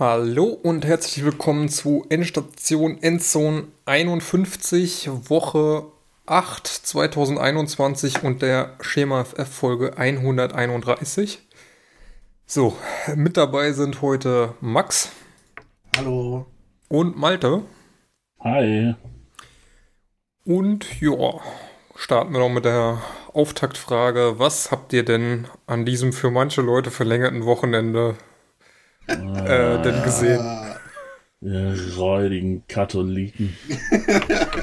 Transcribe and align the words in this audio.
Hallo 0.00 0.44
und 0.44 0.86
herzlich 0.86 1.24
willkommen 1.24 1.68
zu 1.68 2.06
Endstation 2.08 3.02
Endzone 3.02 3.64
51, 3.84 5.10
Woche 5.28 5.86
8 6.24 6.68
2021 6.68 8.22
und 8.22 8.40
der 8.40 8.76
Schema 8.80 9.24
FF 9.24 9.48
Folge 9.48 9.98
131. 9.98 11.40
So, 12.46 12.76
mit 13.16 13.36
dabei 13.36 13.72
sind 13.72 14.00
heute 14.00 14.54
Max. 14.60 15.10
Hallo. 15.96 16.46
Und 16.86 17.18
Malte. 17.18 17.64
Hi. 18.38 18.94
Und 20.44 21.00
ja, 21.00 21.40
starten 21.96 22.32
wir 22.34 22.38
noch 22.38 22.50
mit 22.50 22.66
der 22.66 23.02
Auftaktfrage. 23.32 24.38
Was 24.38 24.70
habt 24.70 24.92
ihr 24.92 25.04
denn 25.04 25.48
an 25.66 25.84
diesem 25.84 26.12
für 26.12 26.30
manche 26.30 26.62
Leute 26.62 26.92
verlängerten 26.92 27.44
Wochenende 27.46 28.14
äh, 29.08 29.82
denn 29.82 30.02
gesehen? 30.02 30.40
Ihr 31.40 31.76
räudigen 31.96 32.64
Katholiken. 32.66 33.56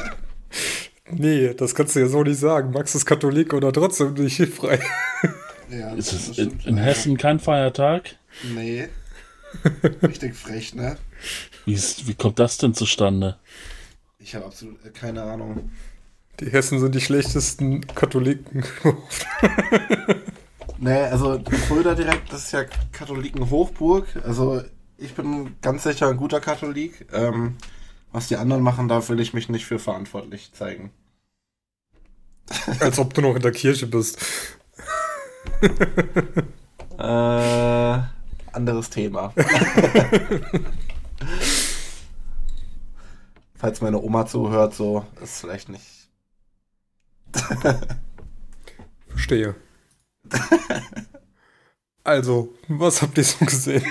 nee, 1.11 1.53
das 1.53 1.73
kannst 1.73 1.95
du 1.95 2.01
ja 2.01 2.07
so 2.07 2.23
nicht 2.23 2.39
sagen. 2.39 2.71
Max 2.71 2.95
ist 2.95 3.05
Katholik 3.05 3.53
oder 3.53 3.71
trotzdem 3.71 4.13
nicht 4.13 4.41
frei. 4.53 4.79
Ja, 5.69 5.93
ist 5.93 6.13
es 6.13 6.37
in, 6.37 6.59
in 6.65 6.77
Hessen 6.77 7.17
kein 7.17 7.39
Feiertag? 7.39 8.17
Nee. 8.53 8.89
Richtig 10.03 10.35
frech, 10.35 10.75
ne? 10.75 10.97
Wie, 11.65 11.73
ist, 11.73 12.07
wie 12.07 12.13
kommt 12.13 12.39
das 12.39 12.57
denn 12.57 12.73
zustande? 12.73 13.37
Ich 14.19 14.35
habe 14.35 14.45
absolut 14.45 14.93
keine 14.93 15.23
Ahnung. 15.23 15.71
Die 16.39 16.51
Hessen 16.51 16.79
sind 16.79 16.93
die 16.93 17.01
schlechtesten 17.01 17.87
Katholiken. 17.87 18.65
nee, 20.77 21.03
also 21.03 21.41
Fulda 21.67 21.95
direkt, 21.95 22.31
das 22.31 22.45
ist 22.45 22.51
ja 22.51 22.65
Katholiken-Hochburg. 22.91 24.07
Also 24.23 24.61
ich 24.97 25.13
bin 25.13 25.55
ganz 25.61 25.83
sicher 25.83 26.07
ein 26.09 26.17
guter 26.17 26.39
Katholik. 26.39 27.07
Ähm, 27.11 27.57
was 28.11 28.27
die 28.27 28.37
anderen 28.37 28.63
machen, 28.63 28.87
da 28.87 29.07
will 29.09 29.19
ich 29.19 29.33
mich 29.33 29.49
nicht 29.49 29.65
für 29.65 29.77
verantwortlich 29.79 30.53
zeigen. 30.53 30.91
Als 32.79 32.97
ob 32.99 33.13
du 33.13 33.21
noch 33.21 33.35
in 33.35 33.41
der 33.41 33.51
Kirche 33.51 33.87
bist. 33.87 34.17
äh, 36.97 37.99
anderes 38.53 38.89
Thema. 38.89 39.33
Falls 43.55 43.81
meine 43.81 44.01
Oma 44.01 44.25
zuhört, 44.27 44.73
so 44.75 45.05
ist 45.21 45.41
vielleicht 45.41 45.67
nicht. 45.69 46.07
Verstehe. 49.09 49.55
also, 52.03 52.53
was 52.67 53.01
habt 53.01 53.17
ihr 53.17 53.23
so 53.23 53.45
gesehen? 53.45 53.83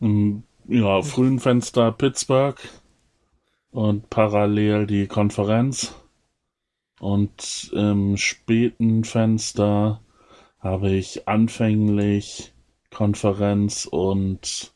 ja, 0.68 1.02
frühen 1.02 1.38
Fenster 1.40 1.92
Pittsburgh 1.92 2.58
und 3.70 4.10
parallel 4.10 4.86
die 4.86 5.06
Konferenz. 5.06 5.94
Und 7.00 7.70
im 7.72 8.16
späten 8.16 9.04
Fenster 9.04 10.00
habe 10.58 10.90
ich 10.90 11.28
anfänglich 11.28 12.52
Konferenz 12.90 13.86
und 13.86 14.72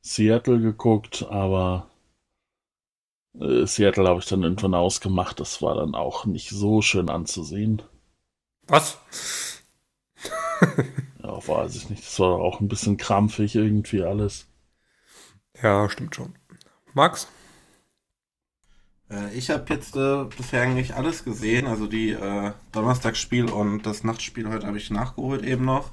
Seattle 0.00 0.60
geguckt, 0.60 1.26
aber 1.28 1.90
äh, 3.38 3.66
Seattle 3.66 4.08
habe 4.08 4.20
ich 4.20 4.26
dann 4.26 4.42
irgendwann 4.42 4.74
ausgemacht. 4.74 5.40
Das 5.40 5.60
war 5.62 5.74
dann 5.74 5.94
auch 5.94 6.24
nicht 6.26 6.50
so 6.50 6.80
schön 6.80 7.10
anzusehen. 7.10 7.82
Was? 8.68 8.98
ja, 11.22 11.48
weiß 11.48 11.76
ich 11.76 11.90
nicht. 11.90 12.04
Das 12.04 12.18
war 12.18 12.38
auch 12.38 12.60
ein 12.60 12.68
bisschen 12.68 12.96
krampfig 12.96 13.54
irgendwie 13.54 14.02
alles. 14.02 14.46
Ja, 15.62 15.88
stimmt 15.88 16.14
schon. 16.14 16.34
Max? 16.94 17.28
Äh, 19.10 19.32
ich 19.34 19.50
habe 19.50 19.72
jetzt 19.72 19.96
äh, 19.96 20.24
bisher 20.24 20.62
eigentlich 20.62 20.94
alles 20.94 21.24
gesehen. 21.24 21.66
Also 21.66 21.86
die 21.86 22.10
äh, 22.10 22.52
Donnerstagsspiel 22.72 23.50
und 23.50 23.84
das 23.84 24.04
Nachtspiel 24.04 24.48
heute 24.48 24.66
habe 24.66 24.78
ich 24.78 24.90
nachgeholt 24.90 25.44
eben 25.44 25.64
noch. 25.64 25.92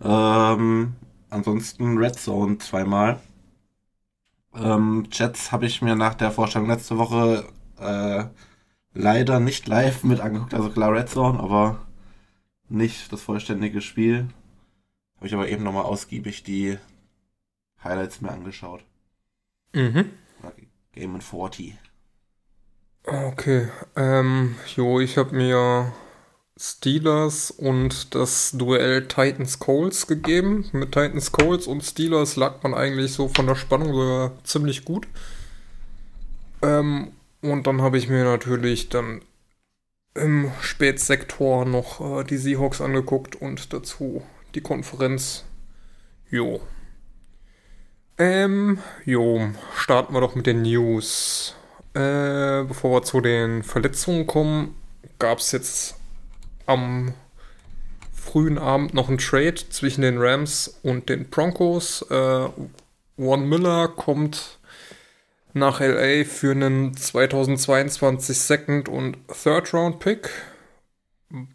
Ähm, 0.00 0.94
ansonsten 1.30 1.98
Red 1.98 2.18
Zone 2.18 2.58
zweimal. 2.58 3.20
Ähm, 4.54 5.08
Jets 5.10 5.52
habe 5.52 5.66
ich 5.66 5.82
mir 5.82 5.96
nach 5.96 6.14
der 6.14 6.30
Vorstellung 6.30 6.68
letzte 6.68 6.98
Woche 6.98 7.46
äh, 7.78 8.24
leider 8.94 9.40
nicht 9.40 9.66
live 9.66 10.04
mit 10.04 10.20
angeguckt. 10.20 10.54
Also 10.54 10.70
klar 10.70 10.92
Red 10.92 11.08
Zone, 11.08 11.38
aber 11.38 11.86
nicht 12.68 13.12
das 13.12 13.22
vollständige 13.22 13.80
Spiel. 13.80 14.28
Habe 15.16 15.26
ich 15.26 15.34
aber 15.34 15.48
eben 15.48 15.64
nochmal 15.64 15.84
ausgiebig 15.84 16.42
die 16.42 16.78
Highlights 17.82 18.20
mir 18.20 18.30
angeschaut. 18.30 18.84
Mhm. 19.72 20.10
Game 20.92 21.14
in 21.14 21.20
40. 21.20 21.74
Okay, 23.04 23.68
ähm, 23.96 24.56
jo, 24.76 25.00
ich 25.00 25.16
habe 25.16 25.34
mir 25.34 25.92
Steelers 26.56 27.50
und 27.50 28.14
das 28.14 28.52
Duell 28.52 29.08
Titans 29.08 29.58
Coles 29.58 30.06
gegeben. 30.06 30.68
Mit 30.72 30.92
Titans 30.92 31.32
Coles 31.32 31.66
und 31.66 31.82
Steelers 31.82 32.36
lag 32.36 32.62
man 32.62 32.74
eigentlich 32.74 33.12
so 33.12 33.28
von 33.28 33.46
der 33.46 33.56
Spannung 33.56 33.92
sogar 33.92 34.32
ziemlich 34.44 34.84
gut. 34.84 35.08
Ähm, 36.62 37.12
und 37.42 37.66
dann 37.66 37.82
habe 37.82 37.98
ich 37.98 38.08
mir 38.08 38.24
natürlich 38.24 38.88
dann 38.88 39.20
im 40.14 40.50
Spätsektor 40.60 41.64
noch 41.64 42.20
äh, 42.20 42.24
die 42.24 42.36
Seahawks 42.36 42.80
angeguckt 42.80 43.36
und 43.36 43.72
dazu 43.72 44.22
die 44.54 44.60
Konferenz. 44.60 45.44
Jo. 46.30 46.60
Ähm, 48.18 48.78
jo, 49.04 49.50
starten 49.76 50.14
wir 50.14 50.20
doch 50.20 50.34
mit 50.34 50.46
den 50.46 50.62
News. 50.62 51.56
Äh, 51.94 52.64
bevor 52.64 52.92
wir 52.92 53.02
zu 53.02 53.20
den 53.20 53.62
Verletzungen 53.62 54.26
kommen, 54.26 54.74
gab 55.18 55.38
es 55.38 55.52
jetzt 55.52 55.96
am 56.66 57.14
frühen 58.12 58.58
Abend 58.58 58.94
noch 58.94 59.08
einen 59.08 59.18
Trade 59.18 59.56
zwischen 59.70 60.02
den 60.02 60.18
Rams 60.18 60.78
und 60.82 61.08
den 61.08 61.28
Broncos. 61.28 62.02
Äh, 62.10 62.48
One 63.18 63.46
Miller 63.46 63.88
kommt 63.88 64.58
nach 65.54 65.80
LA 65.80 66.24
für 66.24 66.52
einen 66.52 66.96
2022 66.96 68.38
Second 68.38 68.88
und 68.88 69.18
Third 69.28 69.72
Round 69.74 70.00
Pick. 70.00 70.30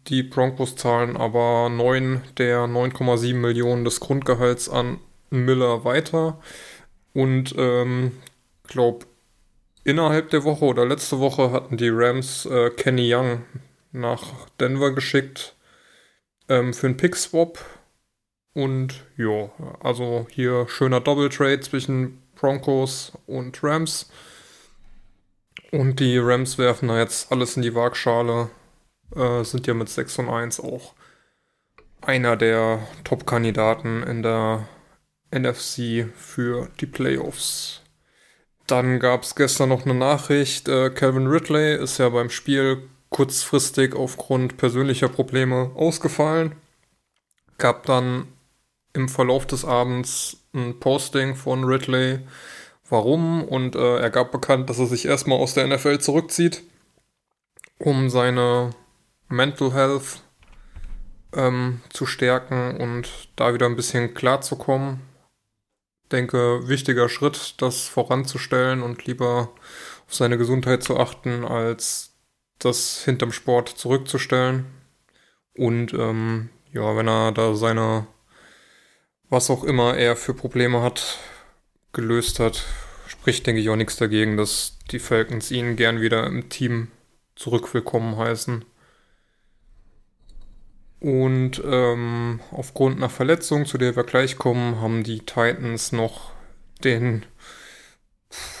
Die 0.08 0.22
Broncos 0.22 0.76
zahlen 0.76 1.16
aber 1.16 1.68
9 1.68 2.22
der 2.36 2.66
9,7 2.66 3.34
Millionen 3.34 3.84
des 3.84 4.00
Grundgehalts 4.00 4.68
an 4.68 4.98
Miller 5.30 5.84
weiter. 5.84 6.40
Und 7.14 7.54
ähm, 7.56 8.12
glaube, 8.66 9.06
innerhalb 9.84 10.30
der 10.30 10.44
Woche 10.44 10.64
oder 10.64 10.84
letzte 10.84 11.18
Woche 11.20 11.52
hatten 11.52 11.76
die 11.76 11.90
Rams 11.90 12.46
äh, 12.46 12.70
Kenny 12.70 13.12
Young 13.12 13.44
nach 13.92 14.22
Denver 14.60 14.92
geschickt 14.92 15.56
ähm, 16.48 16.74
für 16.74 16.88
einen 16.88 16.96
Pick-Swap. 16.96 17.58
Und 18.54 19.04
ja, 19.16 19.50
also 19.80 20.26
hier 20.30 20.66
schöner 20.68 21.00
Double-Trade 21.00 21.60
zwischen 21.60 22.22
Broncos 22.38 23.12
und 23.26 23.62
Rams. 23.62 24.10
Und 25.70 26.00
die 26.00 26.18
Rams 26.18 26.56
werfen 26.58 26.88
da 26.88 26.98
jetzt 26.98 27.30
alles 27.30 27.56
in 27.56 27.62
die 27.62 27.74
Waagschale. 27.74 28.50
Äh, 29.14 29.44
sind 29.44 29.66
ja 29.66 29.74
mit 29.74 29.88
6 29.88 30.20
und 30.20 30.28
1 30.30 30.60
auch 30.60 30.94
einer 32.00 32.36
der 32.36 32.86
Top-Kandidaten 33.04 34.02
in 34.02 34.22
der 34.22 34.68
NFC 35.30 36.06
für 36.14 36.68
die 36.80 36.86
Playoffs. 36.86 37.82
Dann 38.66 38.98
gab 39.00 39.22
es 39.22 39.34
gestern 39.34 39.70
noch 39.70 39.84
eine 39.84 39.94
Nachricht. 39.94 40.68
Äh, 40.68 40.90
Calvin 40.90 41.26
Ridley 41.26 41.76
ist 41.82 41.98
ja 41.98 42.08
beim 42.08 42.30
Spiel 42.30 42.88
kurzfristig 43.10 43.94
aufgrund 43.94 44.56
persönlicher 44.56 45.08
Probleme 45.08 45.70
ausgefallen. 45.74 46.54
Gab 47.56 47.86
dann 47.86 48.28
im 48.92 49.08
Verlauf 49.08 49.46
des 49.46 49.64
Abends 49.64 50.37
ein 50.54 50.78
Posting 50.80 51.34
von 51.34 51.64
Ridley, 51.64 52.20
warum, 52.88 53.44
und 53.44 53.76
äh, 53.76 53.98
er 53.98 54.10
gab 54.10 54.32
bekannt, 54.32 54.70
dass 54.70 54.78
er 54.78 54.86
sich 54.86 55.06
erstmal 55.06 55.38
aus 55.38 55.54
der 55.54 55.66
NFL 55.66 55.98
zurückzieht, 55.98 56.62
um 57.78 58.10
seine 58.10 58.70
Mental 59.28 59.72
Health 59.74 60.22
ähm, 61.34 61.80
zu 61.90 62.06
stärken 62.06 62.76
und 62.78 63.28
da 63.36 63.52
wieder 63.54 63.66
ein 63.66 63.76
bisschen 63.76 64.14
klarzukommen. 64.14 65.00
Denke, 66.10 66.66
wichtiger 66.68 67.08
Schritt, 67.08 67.60
das 67.60 67.86
voranzustellen 67.86 68.82
und 68.82 69.04
lieber 69.04 69.50
auf 70.06 70.14
seine 70.14 70.38
Gesundheit 70.38 70.82
zu 70.82 70.98
achten, 70.98 71.44
als 71.44 72.14
das 72.58 73.04
hinterm 73.04 73.32
Sport 73.32 73.68
zurückzustellen. 73.68 74.66
Und 75.54 75.92
ähm, 75.92 76.48
ja, 76.72 76.96
wenn 76.96 77.08
er 77.08 77.32
da 77.32 77.54
seine, 77.54 78.06
was 79.30 79.50
auch 79.50 79.64
immer 79.64 79.96
er 79.96 80.16
für 80.16 80.34
Probleme 80.34 80.82
hat, 80.82 81.18
gelöst 81.92 82.40
hat, 82.40 82.64
spricht, 83.06 83.46
denke 83.46 83.60
ich, 83.60 83.68
auch 83.68 83.76
nichts 83.76 83.96
dagegen, 83.96 84.36
dass 84.36 84.78
die 84.90 84.98
Falcons 84.98 85.50
ihn 85.50 85.76
gern 85.76 86.00
wieder 86.00 86.26
im 86.26 86.48
Team 86.48 86.88
zurück 87.34 87.72
willkommen 87.74 88.16
heißen. 88.16 88.64
Und 91.00 91.62
ähm, 91.64 92.40
aufgrund 92.50 92.96
einer 92.96 93.08
Verletzung, 93.08 93.66
zu 93.66 93.78
der 93.78 93.94
wir 93.94 94.04
gleich 94.04 94.36
kommen, 94.36 94.80
haben 94.80 95.04
die 95.04 95.20
Titans 95.20 95.92
noch 95.92 96.32
den, 96.82 97.24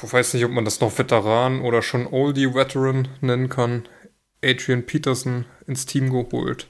ich 0.02 0.12
weiß 0.12 0.34
nicht, 0.34 0.44
ob 0.44 0.52
man 0.52 0.64
das 0.64 0.80
noch 0.80 0.96
Veteran 0.98 1.60
oder 1.60 1.82
schon 1.82 2.06
Oldie 2.06 2.54
Veteran 2.54 3.08
nennen 3.20 3.48
kann, 3.48 3.88
Adrian 4.44 4.86
Peterson 4.86 5.46
ins 5.66 5.84
Team 5.86 6.10
geholt 6.10 6.68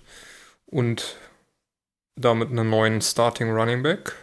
und 0.64 1.16
damit 2.20 2.50
einen 2.50 2.70
neuen 2.70 3.00
Starting 3.00 3.50
Running 3.50 3.82
Back. 3.82 4.14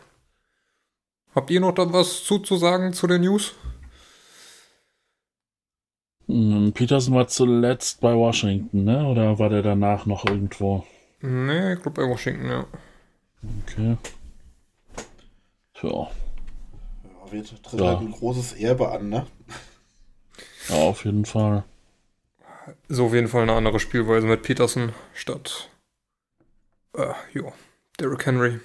Habt 1.34 1.50
ihr 1.50 1.60
noch 1.60 1.74
da 1.74 1.92
was 1.92 2.24
zuzusagen 2.24 2.94
zu 2.94 3.08
den 3.08 3.22
News? 3.22 3.54
Hm, 6.28 6.72
Peterson 6.74 7.14
war 7.14 7.28
zuletzt 7.28 8.02
bei 8.02 8.16
Washington, 8.16 8.84
ne? 8.84 9.06
Oder 9.06 9.38
war 9.38 9.50
der 9.50 9.62
danach 9.62 10.06
noch 10.06 10.26
irgendwo? 10.26 10.86
Nee, 11.22 11.74
ich 11.74 11.82
glaube 11.82 12.02
bei 12.02 12.10
Washington, 12.10 12.46
ja. 12.46 12.68
Okay. 13.64 13.98
Tja. 15.74 15.90
Ja, 17.04 17.32
wird 17.32 17.64
tritt 17.64 17.80
Ja. 17.80 17.88
halt 17.88 18.00
ein 18.00 18.12
großes 18.12 18.54
Erbe 18.54 18.90
an, 18.90 19.10
ne? 19.10 19.28
Ja, 20.70 20.76
auf 20.76 21.06
jeden 21.06 21.26
Fall. 21.26 21.64
So 22.88 23.06
auf 23.08 23.14
jeden 23.14 23.28
Fall 23.28 23.44
eine 23.44 23.54
andere 23.54 23.80
Spielweise 23.80 24.26
mit 24.26 24.42
Peterson 24.42 24.94
statt 25.14 25.70
äh, 26.98 27.14
jo, 27.34 27.54
Derrick 28.00 28.26
Henry. 28.26 28.60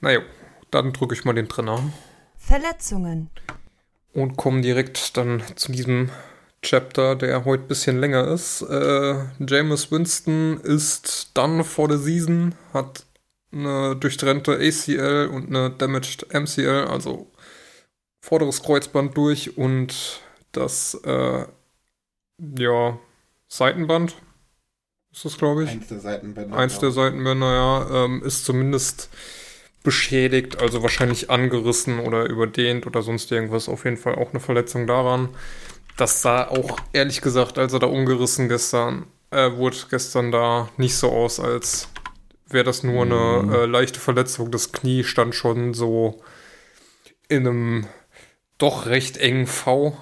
Naja, 0.00 0.20
dann 0.70 0.92
drücke 0.92 1.14
ich 1.14 1.24
mal 1.24 1.34
den 1.34 1.48
Trainer 1.48 1.92
Verletzungen. 2.36 3.30
und 4.12 4.36
komme 4.36 4.60
direkt 4.62 5.16
dann 5.16 5.42
zu 5.54 5.72
diesem 5.72 6.10
Chapter, 6.62 7.14
der 7.14 7.44
heute 7.44 7.64
ein 7.64 7.68
bisschen 7.68 8.00
länger 8.00 8.26
ist. 8.28 8.62
Äh, 8.62 9.14
Jameis 9.38 9.92
Winston 9.92 10.60
ist 10.60 11.30
done 11.34 11.62
for 11.62 11.90
the 11.90 12.02
season, 12.02 12.54
hat 12.72 13.04
eine 13.52 13.94
durchtrennte 13.96 14.54
ACL 14.54 15.30
und 15.32 15.48
eine 15.48 15.70
damaged 15.70 16.26
MCL, 16.34 16.88
also 16.90 17.30
vorderes 18.20 18.62
Kreuzband 18.62 19.16
durch 19.16 19.56
und 19.56 20.20
das 20.52 20.94
äh, 21.04 21.46
ja 22.58 22.98
Seitenband 23.46 24.16
ist 25.18 25.24
das 25.24 25.38
glaube 25.38 25.64
ich. 25.64 25.70
Eins 25.70 25.88
der 25.88 25.98
Seitenbänder. 26.00 26.56
Eins 26.56 26.78
der 26.78 26.90
Seitenbänder, 26.92 27.52
ja, 27.52 28.04
ähm, 28.04 28.22
ist 28.24 28.44
zumindest 28.44 29.10
beschädigt, 29.82 30.60
also 30.60 30.82
wahrscheinlich 30.82 31.30
angerissen 31.30 31.98
oder 32.00 32.24
überdehnt 32.28 32.86
oder 32.86 33.02
sonst 33.02 33.30
irgendwas. 33.32 33.68
Auf 33.68 33.84
jeden 33.84 33.96
Fall 33.96 34.14
auch 34.14 34.30
eine 34.30 34.40
Verletzung 34.40 34.86
daran. 34.86 35.28
Das 35.96 36.22
sah 36.22 36.46
auch, 36.48 36.78
ehrlich 36.92 37.20
gesagt, 37.20 37.58
als 37.58 37.72
er 37.72 37.80
da 37.80 37.86
umgerissen 37.86 38.48
gestern, 38.48 39.06
äh, 39.30 39.50
wurde 39.52 39.76
gestern 39.90 40.30
da 40.30 40.68
nicht 40.76 40.94
so 40.96 41.10
aus, 41.10 41.40
als 41.40 41.88
wäre 42.46 42.64
das 42.64 42.82
nur 42.82 43.02
eine 43.02 43.42
Mhm. 43.42 43.52
äh, 43.52 43.66
leichte 43.66 43.98
Verletzung. 43.98 44.50
Das 44.52 44.72
Knie 44.72 45.02
stand 45.04 45.34
schon 45.34 45.74
so 45.74 46.20
in 47.28 47.46
einem 47.46 47.86
doch 48.58 48.86
recht 48.86 49.16
engen 49.16 49.46
V. 49.46 49.96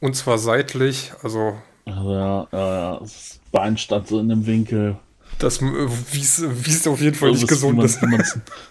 Und 0.00 0.14
zwar 0.14 0.38
seitlich, 0.38 1.12
also 1.22 1.56
Also 1.86 2.12
ja, 2.14 2.48
ja, 2.52 2.76
ja. 2.92 2.98
Das 3.00 3.40
Bein 3.52 3.76
stand 3.78 4.08
so 4.08 4.20
in 4.20 4.28
dem 4.28 4.46
Winkel. 4.46 4.98
das, 5.38 5.60
wie 5.60 6.20
es 6.20 6.86
auf 6.86 7.00
jeden 7.00 7.16
Fall 7.16 7.32
nicht 7.32 7.46
So, 7.46 7.46
gesund 7.46 7.82
ist. 7.82 8.00
Wie 8.02 8.06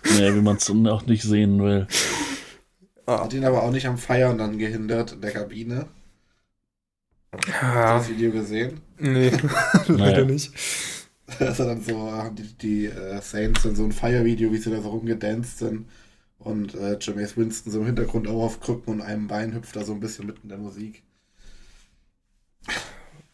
nee, 0.04 0.32
man 0.42 0.58
es 0.58 0.70
auch 0.70 1.06
nicht 1.06 1.24
sehen 1.24 1.62
will. 1.64 1.88
Hat 3.08 3.34
ihn 3.34 3.46
aber 3.46 3.64
auch 3.64 3.72
nicht 3.72 3.88
am 3.88 3.98
Feiern 3.98 4.38
dann 4.38 4.60
gehindert 4.60 5.14
in 5.14 5.22
der 5.22 5.32
Kabine. 5.32 5.88
Hast 7.78 7.90
du 7.90 7.94
Ja, 7.94 7.98
das 7.98 8.10
Video 8.10 8.32
gesehen? 8.32 8.82
nee, 9.00 9.32
leider 9.88 10.24
Nee. 10.24 10.26
nicht. 10.26 10.52
Da 11.40 11.50
ist 11.50 11.60
er 11.60 11.66
dann 11.68 11.82
so, 11.82 12.12
haben 12.12 12.36
die, 12.36 12.54
die 12.58 12.86
äh, 12.88 13.22
Saints 13.22 13.64
dann 13.64 13.76
so 13.76 13.84
ein 13.86 13.92
Feiervideo, 13.92 14.52
wie 14.52 14.58
sie 14.58 14.70
da 14.72 14.82
so 14.82 14.90
rumgedanced 14.90 15.58
sind. 15.60 15.90
Und 16.40 16.76
äh, 16.76 16.98
Jameis 17.02 17.38
Winston 17.38 17.72
so 17.72 17.80
im 17.82 17.86
Hintergrund 17.88 18.28
auch 18.28 18.44
auf 18.44 18.60
Krücken 18.62 18.94
und 18.94 19.02
einem 19.02 19.28
Bein 19.28 19.54
hüpft 19.54 19.76
da 19.76 19.84
so 19.86 19.94
ein 19.94 20.00
bisschen 20.02 20.28
mitten 20.28 20.44
in 20.44 20.50
der 20.50 20.58
Musik. 20.60 21.04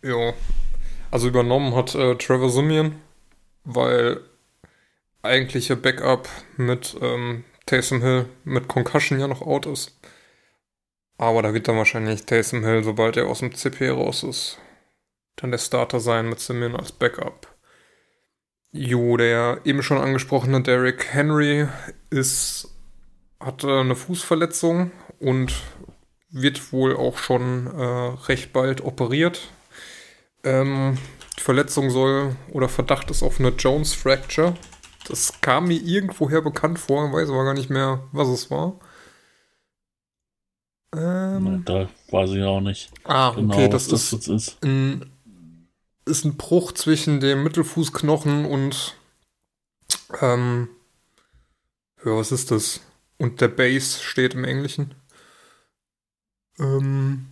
Ja. 0.04 0.34
Also 1.12 1.28
übernommen 1.28 1.76
hat 1.76 1.94
äh, 1.96 2.16
Trevor 2.16 2.50
Simeon, 2.50 2.96
weil 3.64 4.22
eigentliche 5.22 5.76
Backup 5.76 6.30
mit 6.58 6.96
ähm, 7.02 7.44
Taysom 7.66 8.02
Hill 8.02 8.26
mit 8.44 8.68
Concussion 8.68 9.20
ja 9.20 9.28
noch 9.28 9.42
out 9.42 9.66
ist. 9.66 10.00
Aber 11.18 11.42
da 11.42 11.54
wird 11.54 11.68
dann 11.68 11.78
wahrscheinlich 11.78 12.26
Taysom 12.26 12.64
Hill, 12.64 12.84
sobald 12.84 13.18
er 13.18 13.28
aus 13.28 13.40
dem 13.40 13.54
CP 13.54 13.90
raus 13.90 14.24
ist, 14.24 14.58
dann 15.36 15.52
der 15.52 15.60
Starter 15.60 16.00
sein 16.00 16.30
mit 16.30 16.40
Simeon 16.40 16.76
als 16.76 16.92
Backup. 16.92 17.48
Jo, 18.72 19.18
der 19.18 19.62
eben 19.66 19.84
schon 19.84 19.98
angesprochene 19.98 20.62
Derrick 20.62 21.14
Henry 21.14 21.68
ist, 22.10 22.70
hatte 23.40 23.82
eine 23.82 23.96
Fußverletzung 23.96 24.92
und 25.20 25.54
wird 26.30 26.72
wohl 26.72 26.96
auch 26.96 27.18
schon 27.18 27.68
äh, 27.68 28.26
recht 28.28 28.54
bald 28.54 28.82
operiert. 28.82 29.50
Ähm, 30.44 30.98
die 31.38 31.42
Verletzung 31.42 31.90
soll 31.90 32.36
oder 32.52 32.70
Verdacht 32.70 33.10
ist 33.12 33.24
auf 33.24 33.40
eine 33.40 33.50
Jones 33.50 33.94
Fracture. 33.94 34.56
Das 35.08 35.42
kam 35.42 35.68
mir 35.68 35.82
irgendwoher 35.82 36.42
bekannt 36.42 36.80
vor, 36.80 37.12
weiß 37.12 37.30
aber 37.30 37.44
gar 37.46 37.54
nicht 37.54 37.70
mehr, 37.70 38.04
was 38.12 38.28
es 38.28 38.52
war. 38.52 38.80
Ähm, 40.94 41.64
da 41.66 41.90
weiß 42.10 42.32
ich 42.32 42.44
auch 42.44 42.60
nicht 42.60 42.92
ah, 43.06 43.32
genau, 43.32 43.54
okay, 43.54 43.70
das 43.70 43.88
das 43.88 44.12
ist 44.12 44.28
ist. 44.28 44.64
ein, 44.64 45.18
ist 46.06 46.26
ein 46.26 46.36
Bruch 46.36 46.74
zwischen 46.74 47.22
dem 47.22 47.44
Mittelfußknochen 47.44 48.46
und 48.46 48.96
ähm, 50.20 50.68
ja, 52.04 52.12
was 52.18 52.32
ist 52.32 52.52
das? 52.52 52.82
Und 53.18 53.40
der 53.40 53.48
Base 53.48 54.00
steht 54.04 54.34
im 54.34 54.44
Englischen. 54.44 54.96
Ähm, 56.60 57.31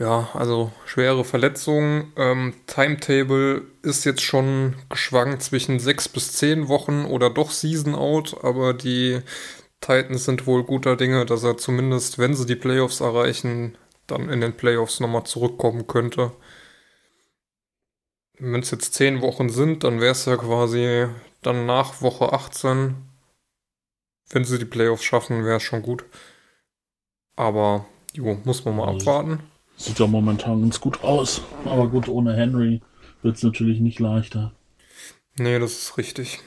ja, 0.00 0.30
also 0.32 0.72
schwere 0.86 1.24
Verletzung. 1.24 2.10
Ähm, 2.16 2.54
Timetable 2.66 3.62
ist 3.82 4.04
jetzt 4.06 4.22
schon 4.22 4.74
geschwankt 4.88 5.42
zwischen 5.42 5.78
sechs 5.78 6.08
bis 6.08 6.32
zehn 6.32 6.68
Wochen 6.68 7.04
oder 7.04 7.28
doch 7.30 7.50
Season 7.50 7.94
out, 7.94 8.42
aber 8.42 8.72
die 8.72 9.20
Titans 9.80 10.24
sind 10.24 10.46
wohl 10.46 10.64
guter 10.64 10.96
Dinge, 10.96 11.26
dass 11.26 11.44
er 11.44 11.58
zumindest, 11.58 12.18
wenn 12.18 12.34
sie 12.34 12.46
die 12.46 12.56
Playoffs 12.56 13.00
erreichen, 13.00 13.76
dann 14.06 14.30
in 14.30 14.40
den 14.40 14.56
Playoffs 14.56 15.00
nochmal 15.00 15.24
zurückkommen 15.24 15.86
könnte. 15.86 16.32
Wenn 18.38 18.60
es 18.62 18.70
jetzt 18.70 18.94
10 18.94 19.20
Wochen 19.20 19.50
sind, 19.50 19.84
dann 19.84 20.00
wäre 20.00 20.12
es 20.12 20.24
ja 20.24 20.36
quasi 20.38 21.06
dann 21.42 21.66
nach 21.66 22.00
Woche 22.00 22.32
18. 22.32 22.96
Wenn 24.30 24.44
sie 24.44 24.58
die 24.58 24.64
Playoffs 24.64 25.04
schaffen, 25.04 25.44
wäre 25.44 25.58
es 25.58 25.62
schon 25.62 25.82
gut. 25.82 26.04
Aber, 27.36 27.84
jo, 28.14 28.38
muss 28.44 28.64
man 28.64 28.76
mal 28.76 28.88
Also- 28.88 29.00
abwarten. 29.10 29.49
Sieht 29.80 29.98
ja 29.98 30.06
momentan 30.06 30.60
ganz 30.60 30.78
gut 30.78 31.02
aus. 31.02 31.40
Aber 31.64 31.88
gut, 31.88 32.06
ohne 32.06 32.36
Henry 32.36 32.82
wird 33.22 33.36
es 33.36 33.42
natürlich 33.42 33.80
nicht 33.80 33.98
leichter. 33.98 34.52
Nee, 35.38 35.58
das 35.58 35.72
ist 35.72 35.96
richtig. 35.96 36.40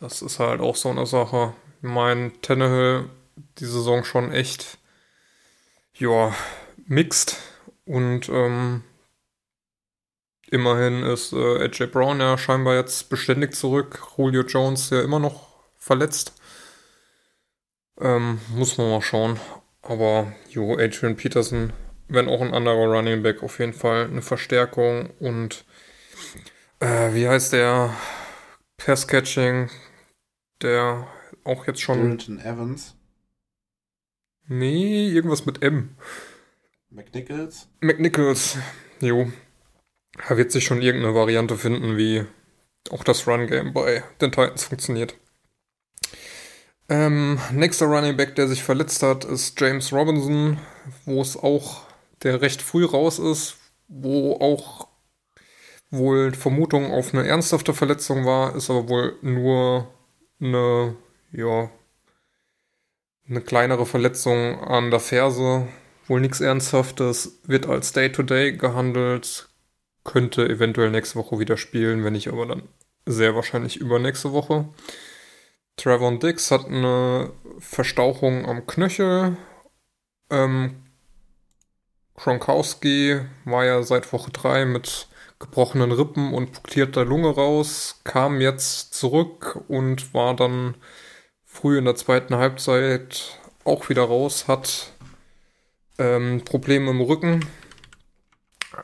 Das 0.00 0.20
ist 0.20 0.40
halt 0.40 0.60
auch 0.60 0.74
so 0.74 0.88
eine 0.88 1.06
Sache. 1.06 1.54
Ich 1.80 1.88
meine, 1.88 2.32
Tannehill 2.42 3.08
die 3.58 3.66
Saison 3.66 4.02
schon 4.02 4.32
echt, 4.32 4.78
ja, 5.94 6.34
mixed. 6.86 7.36
Und 7.84 8.28
ähm, 8.30 8.82
immerhin 10.50 11.04
ist 11.04 11.32
äh, 11.34 11.62
AJ 11.66 11.86
Brown 11.92 12.18
ja 12.18 12.36
scheinbar 12.36 12.74
jetzt 12.74 13.08
beständig 13.10 13.54
zurück. 13.54 14.02
Julio 14.16 14.42
Jones 14.42 14.90
ja 14.90 15.02
immer 15.02 15.20
noch 15.20 15.50
verletzt. 15.78 16.32
Ähm, 18.00 18.40
muss 18.56 18.76
man 18.76 18.90
mal 18.90 19.02
schauen. 19.02 19.38
Aber, 19.82 20.32
jo, 20.50 20.76
Adrian 20.76 21.14
Peterson, 21.14 21.72
wenn 22.08 22.28
auch 22.28 22.40
ein 22.40 22.54
anderer 22.54 22.86
Running 22.86 23.22
Back, 23.22 23.42
auf 23.42 23.58
jeden 23.58 23.72
Fall 23.72 24.04
eine 24.04 24.22
Verstärkung. 24.22 25.10
Und 25.18 25.64
äh, 26.80 27.14
wie 27.14 27.28
heißt 27.28 27.52
der? 27.52 27.94
Pass-Catching, 28.78 29.70
der 30.62 31.06
auch 31.44 31.66
jetzt 31.66 31.80
schon. 31.80 31.98
Jonathan 31.98 32.38
Evans, 32.40 32.96
Nee, 34.48 35.08
irgendwas 35.08 35.44
mit 35.44 35.62
M. 35.62 35.96
McNichols. 36.90 37.68
McNichols, 37.80 38.58
jo. 39.00 39.30
Da 40.28 40.36
wird 40.36 40.52
sich 40.52 40.64
schon 40.64 40.82
irgendeine 40.82 41.16
Variante 41.16 41.56
finden, 41.56 41.96
wie 41.96 42.24
auch 42.90 43.02
das 43.02 43.26
Run-Game 43.26 43.72
bei 43.72 44.04
den 44.20 44.30
Titans 44.30 44.64
funktioniert. 44.64 45.16
Ähm, 46.88 47.40
nächster 47.50 47.86
Running 47.86 48.16
Back, 48.16 48.36
der 48.36 48.46
sich 48.46 48.62
verletzt 48.62 49.02
hat, 49.02 49.24
ist 49.24 49.60
James 49.60 49.92
Robinson, 49.92 50.58
wo 51.04 51.20
es 51.20 51.36
auch, 51.36 51.85
der 52.26 52.42
recht 52.42 52.60
früh 52.60 52.84
raus 52.84 53.18
ist, 53.18 53.56
wo 53.88 54.34
auch 54.40 54.88
wohl 55.90 56.32
Vermutung 56.34 56.92
auf 56.92 57.14
eine 57.14 57.26
ernsthafte 57.26 57.72
Verletzung 57.72 58.26
war, 58.26 58.56
ist 58.56 58.68
aber 58.68 58.88
wohl 58.88 59.16
nur 59.22 59.88
eine, 60.40 60.96
ja, 61.32 61.70
eine 63.28 63.40
kleinere 63.40 63.86
Verletzung 63.86 64.60
an 64.60 64.90
der 64.90 65.00
Ferse, 65.00 65.68
wohl 66.08 66.20
nichts 66.20 66.40
Ernsthaftes, 66.40 67.40
wird 67.44 67.66
als 67.66 67.92
Day-to-Day 67.92 68.56
gehandelt, 68.56 69.48
könnte 70.04 70.48
eventuell 70.48 70.90
nächste 70.90 71.16
Woche 71.16 71.38
wieder 71.38 71.56
spielen, 71.56 72.04
wenn 72.04 72.12
nicht 72.12 72.28
aber 72.28 72.46
dann 72.46 72.62
sehr 73.06 73.36
wahrscheinlich 73.36 73.76
übernächste 73.76 74.32
Woche. 74.32 74.68
Trevor 75.76 76.18
Dix 76.18 76.50
hat 76.50 76.66
eine 76.66 77.30
Verstauchung 77.60 78.46
am 78.46 78.66
Knöchel. 78.66 79.36
Ähm, 80.30 80.85
Gronkowski 82.16 83.20
war 83.44 83.64
ja 83.64 83.82
seit 83.82 84.12
Woche 84.12 84.30
3 84.30 84.64
mit 84.64 85.06
gebrochenen 85.38 85.92
Rippen 85.92 86.32
und 86.32 86.52
punktierter 86.52 87.04
Lunge 87.04 87.28
raus, 87.28 88.00
kam 88.04 88.40
jetzt 88.40 88.94
zurück 88.94 89.60
und 89.68 90.14
war 90.14 90.34
dann 90.34 90.74
früh 91.44 91.78
in 91.78 91.84
der 91.84 91.94
zweiten 91.94 92.36
Halbzeit 92.36 93.38
auch 93.64 93.88
wieder 93.88 94.04
raus, 94.04 94.48
hat 94.48 94.92
ähm, 95.98 96.42
Probleme 96.44 96.90
im 96.90 97.00
Rücken. 97.00 97.46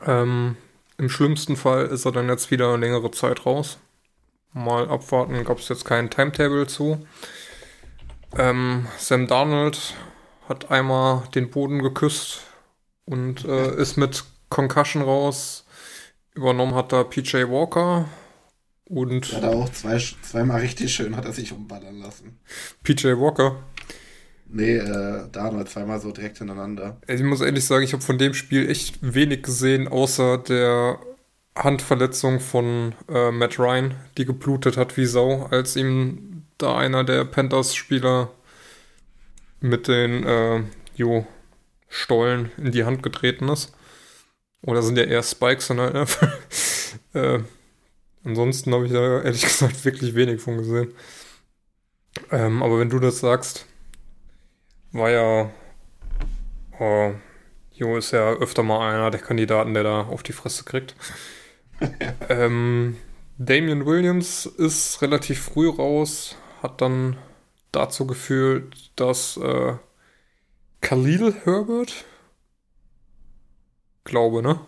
Ähm, 0.05 0.57
Im 0.97 1.09
schlimmsten 1.09 1.55
Fall 1.55 1.87
ist 1.87 2.05
er 2.05 2.11
dann 2.11 2.29
jetzt 2.29 2.51
wieder 2.51 2.77
längere 2.77 3.11
Zeit 3.11 3.45
raus. 3.45 3.77
Mal 4.53 4.87
abwarten, 4.89 5.43
gab 5.43 5.57
es 5.57 5.69
jetzt 5.69 5.85
kein 5.85 6.11
Timetable 6.11 6.67
zu. 6.67 7.05
Ähm, 8.37 8.87
Sam 8.97 9.27
Darnold 9.27 9.95
hat 10.47 10.69
einmal 10.69 11.23
den 11.33 11.49
Boden 11.49 11.81
geküsst 11.81 12.41
und 13.05 13.45
äh, 13.45 13.75
ist 13.75 13.97
mit 13.97 14.23
Concussion 14.49 15.03
raus. 15.03 15.65
Übernommen 16.35 16.75
hat 16.75 16.93
er 16.93 17.03
PJ 17.03 17.43
Walker 17.49 18.09
und. 18.85 19.31
Hat 19.33 19.43
er 19.43 19.51
auch 19.51 19.69
zwei, 19.69 19.97
zweimal 19.97 20.61
richtig 20.61 20.93
schön, 20.93 21.15
hat 21.15 21.25
er 21.25 21.33
sich 21.33 21.51
umballern 21.51 21.99
lassen. 21.99 22.39
PJ 22.83 23.07
Walker. 23.09 23.57
Nee, 24.47 24.75
äh, 24.77 25.27
Darnold 25.31 25.69
zweimal 25.69 25.99
so 25.99 26.11
direkt 26.11 26.37
hintereinander. 26.37 27.01
Ich 27.07 27.23
muss 27.23 27.41
ehrlich 27.41 27.65
sagen, 27.65 27.83
ich 27.83 27.93
habe 27.93 28.03
von 28.03 28.19
dem 28.19 28.35
Spiel 28.35 28.69
echt 28.69 28.99
wenig 29.01 29.41
gesehen, 29.41 29.87
außer 29.87 30.37
der 30.37 30.99
Handverletzung 31.55 32.39
von 32.39 32.93
äh, 33.09 33.31
Matt 33.31 33.57
Ryan, 33.57 33.95
die 34.17 34.25
geblutet 34.25 34.77
hat 34.77 34.95
wie 34.97 35.05
Sau, 35.05 35.47
als 35.49 35.75
ihm 35.75 36.43
da 36.59 36.77
einer 36.77 37.03
der 37.03 37.25
Panthers-Spieler 37.25 38.29
mit 39.59 39.87
den 39.87 40.23
äh, 40.23 40.61
jo, 40.95 41.25
Stollen 41.93 42.51
in 42.57 42.71
die 42.71 42.85
Hand 42.85 43.03
getreten 43.03 43.47
ist. 43.49 43.71
Oder 44.63 44.81
sind 44.81 44.97
ja 44.97 45.03
eher 45.03 45.21
Spikes, 45.21 45.67
sondern 45.67 45.93
halt, 45.93 46.17
äh, 47.13 47.39
ansonsten 48.23 48.73
habe 48.73 48.87
ich 48.87 48.91
da 48.91 49.21
ehrlich 49.21 49.41
gesagt 49.43 49.85
wirklich 49.85 50.15
wenig 50.15 50.41
von 50.41 50.57
gesehen. 50.57 50.93
Ähm, 52.31 52.63
aber 52.63 52.79
wenn 52.79 52.89
du 52.89 52.99
das 52.99 53.19
sagst, 53.19 53.67
war 54.91 55.11
ja, 55.11 55.51
oh, 56.79 57.13
Jo 57.73 57.97
ist 57.97 58.11
ja 58.11 58.33
öfter 58.33 58.63
mal 58.63 58.91
einer 58.91 59.11
der 59.11 59.21
Kandidaten, 59.21 59.73
der 59.73 59.83
da 59.83 60.01
auf 60.01 60.23
die 60.23 60.33
Fresse 60.33 60.63
kriegt. 60.63 60.95
ähm, 62.29 62.97
Damian 63.37 63.85
Williams 63.85 64.45
ist 64.45 65.01
relativ 65.01 65.41
früh 65.41 65.69
raus, 65.69 66.37
hat 66.61 66.81
dann 66.81 67.17
dazu 67.71 68.07
geführt, 68.07 68.91
dass 68.95 69.37
äh, 69.37 69.75
Khalil 70.83 71.33
Herbert, 71.45 72.03
glaube, 74.03 74.43
ne? 74.43 74.59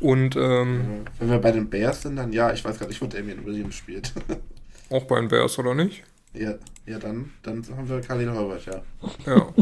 Und 0.00 0.34
ähm, 0.34 1.04
wenn 1.18 1.30
wir 1.30 1.38
bei 1.38 1.52
den 1.52 1.68
Bears 1.68 2.02
sind, 2.02 2.16
dann 2.16 2.32
ja, 2.32 2.52
ich 2.52 2.64
weiß 2.64 2.78
gar 2.78 2.88
nicht, 2.88 3.00
wo 3.02 3.06
Damian 3.06 3.44
Williams 3.44 3.74
spielt. 3.74 4.14
auch 4.90 5.04
bei 5.04 5.20
den 5.20 5.28
Bears, 5.28 5.58
oder 5.58 5.74
nicht? 5.74 6.02
Ja, 6.32 6.54
ja 6.86 6.98
dann, 6.98 7.32
dann 7.42 7.64
haben 7.76 7.88
wir 7.88 8.00
Khalil 8.00 8.32
Herbert, 8.32 8.64
ja. 8.64 8.82
Ja. 9.26 9.52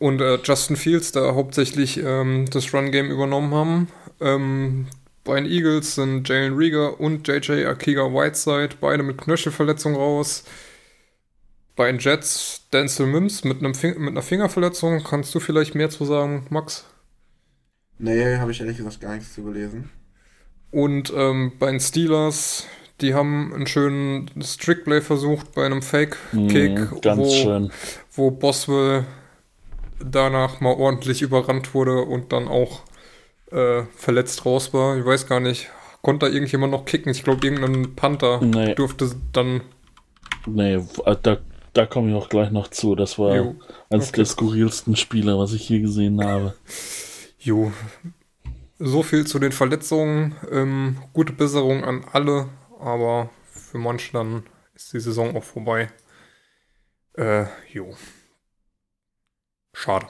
Und 0.00 0.20
äh, 0.20 0.40
Justin 0.42 0.76
Fields, 0.76 1.12
da 1.12 1.34
hauptsächlich 1.34 1.98
ähm, 2.04 2.46
das 2.50 2.74
Run-Game 2.74 3.12
übernommen 3.12 3.54
haben. 3.54 3.88
Ähm, 4.20 4.86
bei 5.22 5.40
den 5.40 5.48
Eagles 5.48 5.94
sind 5.94 6.28
Jalen 6.28 6.56
Rieger 6.56 6.98
und 6.98 7.28
JJ 7.28 7.64
Akiga 7.66 8.12
Whiteside, 8.12 8.70
beide 8.80 9.04
mit 9.04 9.18
Knöchelverletzung 9.18 9.94
raus. 9.94 10.42
Bei 11.82 11.90
den 11.90 11.98
Jets 11.98 12.68
Denzel 12.72 13.06
Mims 13.08 13.42
mit, 13.42 13.58
einem 13.58 13.72
mit 13.98 14.10
einer 14.12 14.22
Fingerverletzung. 14.22 15.02
Kannst 15.02 15.34
du 15.34 15.40
vielleicht 15.40 15.74
mehr 15.74 15.90
zu 15.90 16.04
sagen, 16.04 16.46
Max? 16.48 16.84
Nee, 17.98 18.36
habe 18.36 18.52
ich 18.52 18.60
ehrlich 18.60 18.76
gesagt 18.76 19.00
gar 19.00 19.14
nichts 19.16 19.34
zu 19.34 19.42
gelesen. 19.42 19.90
Und 20.70 21.12
ähm, 21.16 21.54
bei 21.58 21.72
den 21.72 21.80
Steelers, 21.80 22.66
die 23.00 23.14
haben 23.14 23.52
einen 23.52 23.66
schönen 23.66 24.30
Strickplay 24.40 25.00
versucht 25.00 25.54
bei 25.54 25.66
einem 25.66 25.82
Fake-Kick, 25.82 26.92
Mm, 26.92 27.00
ganz 27.00 27.18
wo, 27.18 27.30
schön. 27.30 27.72
wo 28.12 28.30
Boswell 28.30 29.04
danach 29.98 30.60
mal 30.60 30.74
ordentlich 30.74 31.20
überrannt 31.20 31.74
wurde 31.74 32.02
und 32.02 32.32
dann 32.32 32.46
auch 32.46 32.82
äh, 33.50 33.82
verletzt 33.96 34.46
raus 34.46 34.72
war. 34.72 34.98
Ich 34.98 35.04
weiß 35.04 35.26
gar 35.26 35.40
nicht, 35.40 35.68
konnte 36.02 36.26
da 36.26 36.32
irgendjemand 36.32 36.72
noch 36.72 36.84
kicken? 36.84 37.10
Ich 37.12 37.24
glaube, 37.24 37.44
irgendein 37.46 37.96
Panther 37.96 38.40
Nee. 38.40 38.76
durfte 38.76 39.10
dann. 39.32 39.62
Nee, 40.46 40.78
w- 40.78 41.16
da, 41.22 41.38
da 41.72 41.86
komme 41.86 42.10
ich 42.10 42.16
auch 42.16 42.28
gleich 42.28 42.50
noch 42.50 42.68
zu. 42.68 42.94
Das 42.94 43.18
war 43.18 43.36
Jo, 43.36 43.56
eines 43.90 44.08
okay. 44.08 44.16
der 44.16 44.26
skurrilsten 44.26 44.96
Spiele, 44.96 45.38
was 45.38 45.52
ich 45.52 45.68
je 45.68 45.80
gesehen 45.80 46.24
habe. 46.24 46.54
Jo. 47.38 47.72
So 48.78 49.02
viel 49.02 49.26
zu 49.26 49.38
den 49.38 49.52
Verletzungen. 49.52 50.34
Ähm, 50.50 50.98
gute 51.12 51.32
Besserung 51.32 51.84
an 51.84 52.04
alle, 52.12 52.48
aber 52.80 53.30
für 53.50 53.78
manche 53.78 54.12
dann 54.12 54.44
ist 54.74 54.92
die 54.92 55.00
Saison 55.00 55.36
auch 55.36 55.44
vorbei. 55.44 55.88
Äh, 57.14 57.44
jo. 57.72 57.94
Schade. 59.72 60.06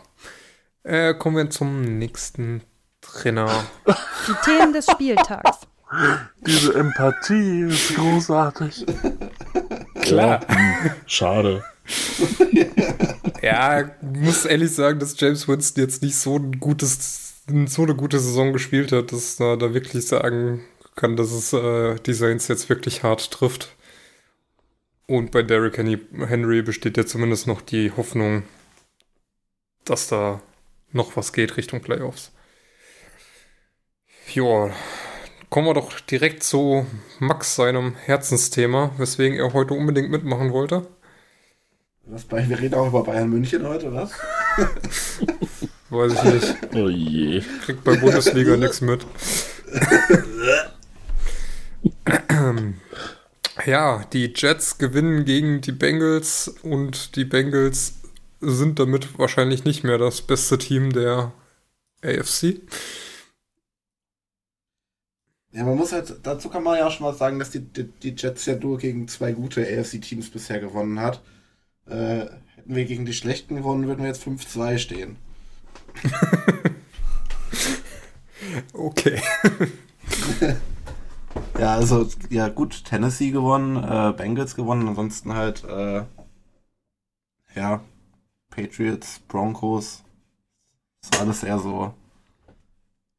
Äh, 0.82 1.14
kommen 1.14 1.36
wir 1.36 1.50
zum 1.50 1.98
nächsten 1.98 2.62
Trainer. 3.00 3.64
Die 4.26 4.34
Themen 4.44 4.72
des 4.72 4.86
Spieltags. 4.86 5.60
Diese 6.46 6.74
Empathie 6.74 7.62
ist 7.62 7.94
großartig. 7.94 8.86
Klar. 10.12 10.46
Ja, 10.48 10.84
hm, 10.84 10.90
schade. 11.06 11.64
Ja, 13.42 13.90
muss 14.00 14.44
ehrlich 14.44 14.70
sagen, 14.72 15.00
dass 15.00 15.18
James 15.18 15.48
Winston 15.48 15.82
jetzt 15.82 16.00
nicht 16.00 16.14
so 16.14 16.36
ein 16.36 16.60
gutes, 16.60 17.42
so 17.66 17.82
eine 17.82 17.96
gute 17.96 18.20
Saison 18.20 18.52
gespielt 18.52 18.92
hat, 18.92 19.10
dass 19.10 19.40
man 19.40 19.58
da 19.58 19.74
wirklich 19.74 20.06
sagen 20.06 20.62
kann, 20.94 21.16
dass 21.16 21.32
es 21.32 21.52
äh, 21.52 21.96
die 22.06 22.14
Saints 22.14 22.46
jetzt 22.46 22.68
wirklich 22.68 23.02
hart 23.02 23.32
trifft. 23.32 23.74
Und 25.08 25.32
bei 25.32 25.42
Derrick 25.42 25.76
Henry 25.76 26.62
besteht 26.62 26.96
ja 26.96 27.04
zumindest 27.04 27.48
noch 27.48 27.62
die 27.62 27.90
Hoffnung, 27.90 28.44
dass 29.84 30.06
da 30.06 30.40
noch 30.92 31.16
was 31.16 31.32
geht 31.32 31.56
Richtung 31.56 31.80
Playoffs. 31.80 32.30
Joa, 34.32 34.70
kommen 35.52 35.66
wir 35.66 35.74
doch 35.74 36.00
direkt 36.00 36.42
zu 36.42 36.86
Max, 37.18 37.56
seinem 37.56 37.94
Herzensthema, 37.94 38.92
weswegen 38.96 39.38
er 39.38 39.52
heute 39.52 39.74
unbedingt 39.74 40.10
mitmachen 40.10 40.50
wollte. 40.50 40.86
Was 42.06 42.24
bei, 42.24 42.48
wir 42.48 42.58
reden 42.58 42.74
auch 42.74 42.88
über 42.88 43.04
Bayern 43.04 43.28
München 43.28 43.68
heute, 43.68 43.92
was? 43.92 44.12
Weiß 45.90 46.14
ich 46.14 46.24
nicht. 46.24 46.56
Oh 46.74 46.88
je. 46.88 47.42
Kriegt 47.66 47.84
bei 47.84 47.96
Bundesliga 47.96 48.56
nichts 48.56 48.80
mit. 48.80 49.04
ja, 53.66 54.04
die 54.10 54.32
Jets 54.34 54.78
gewinnen 54.78 55.26
gegen 55.26 55.60
die 55.60 55.72
Bengals 55.72 56.48
und 56.62 57.14
die 57.14 57.26
Bengals 57.26 57.96
sind 58.40 58.78
damit 58.78 59.18
wahrscheinlich 59.18 59.64
nicht 59.64 59.84
mehr 59.84 59.98
das 59.98 60.22
beste 60.22 60.56
Team 60.56 60.94
der 60.94 61.32
AFC. 62.02 62.62
Ja, 65.52 65.64
man 65.64 65.76
muss 65.76 65.92
halt, 65.92 66.14
dazu 66.22 66.48
kann 66.48 66.62
man 66.62 66.78
ja 66.78 66.86
auch 66.86 66.90
schon 66.90 67.04
mal 67.06 67.14
sagen, 67.14 67.38
dass 67.38 67.50
die, 67.50 67.60
die, 67.60 67.84
die 67.84 68.14
Jets 68.16 68.46
ja 68.46 68.56
nur 68.56 68.78
gegen 68.78 69.06
zwei 69.08 69.32
gute 69.32 69.60
AFC-Teams 69.62 70.30
bisher 70.30 70.60
gewonnen 70.60 70.98
hat. 71.00 71.22
Äh, 71.86 72.26
hätten 72.56 72.74
wir 72.76 72.84
gegen 72.86 73.06
die 73.06 73.14
schlechten 73.14 73.56
gewonnen, 73.56 73.86
würden 73.86 74.00
wir 74.02 74.08
jetzt 74.08 74.22
5-2 74.22 74.78
stehen. 74.78 75.16
Okay. 78.74 79.20
Ja, 81.58 81.74
also, 81.74 82.08
ja, 82.30 82.48
gut, 82.48 82.84
Tennessee 82.84 83.30
gewonnen, 83.30 83.76
äh, 83.76 84.12
Bengals 84.16 84.54
gewonnen, 84.54 84.88
ansonsten 84.88 85.34
halt, 85.34 85.64
äh, 85.64 86.04
ja, 87.54 87.82
Patriots, 88.50 89.20
Broncos, 89.28 90.04
ist 91.02 91.20
alles 91.20 91.42
eher 91.44 91.58
so 91.58 91.94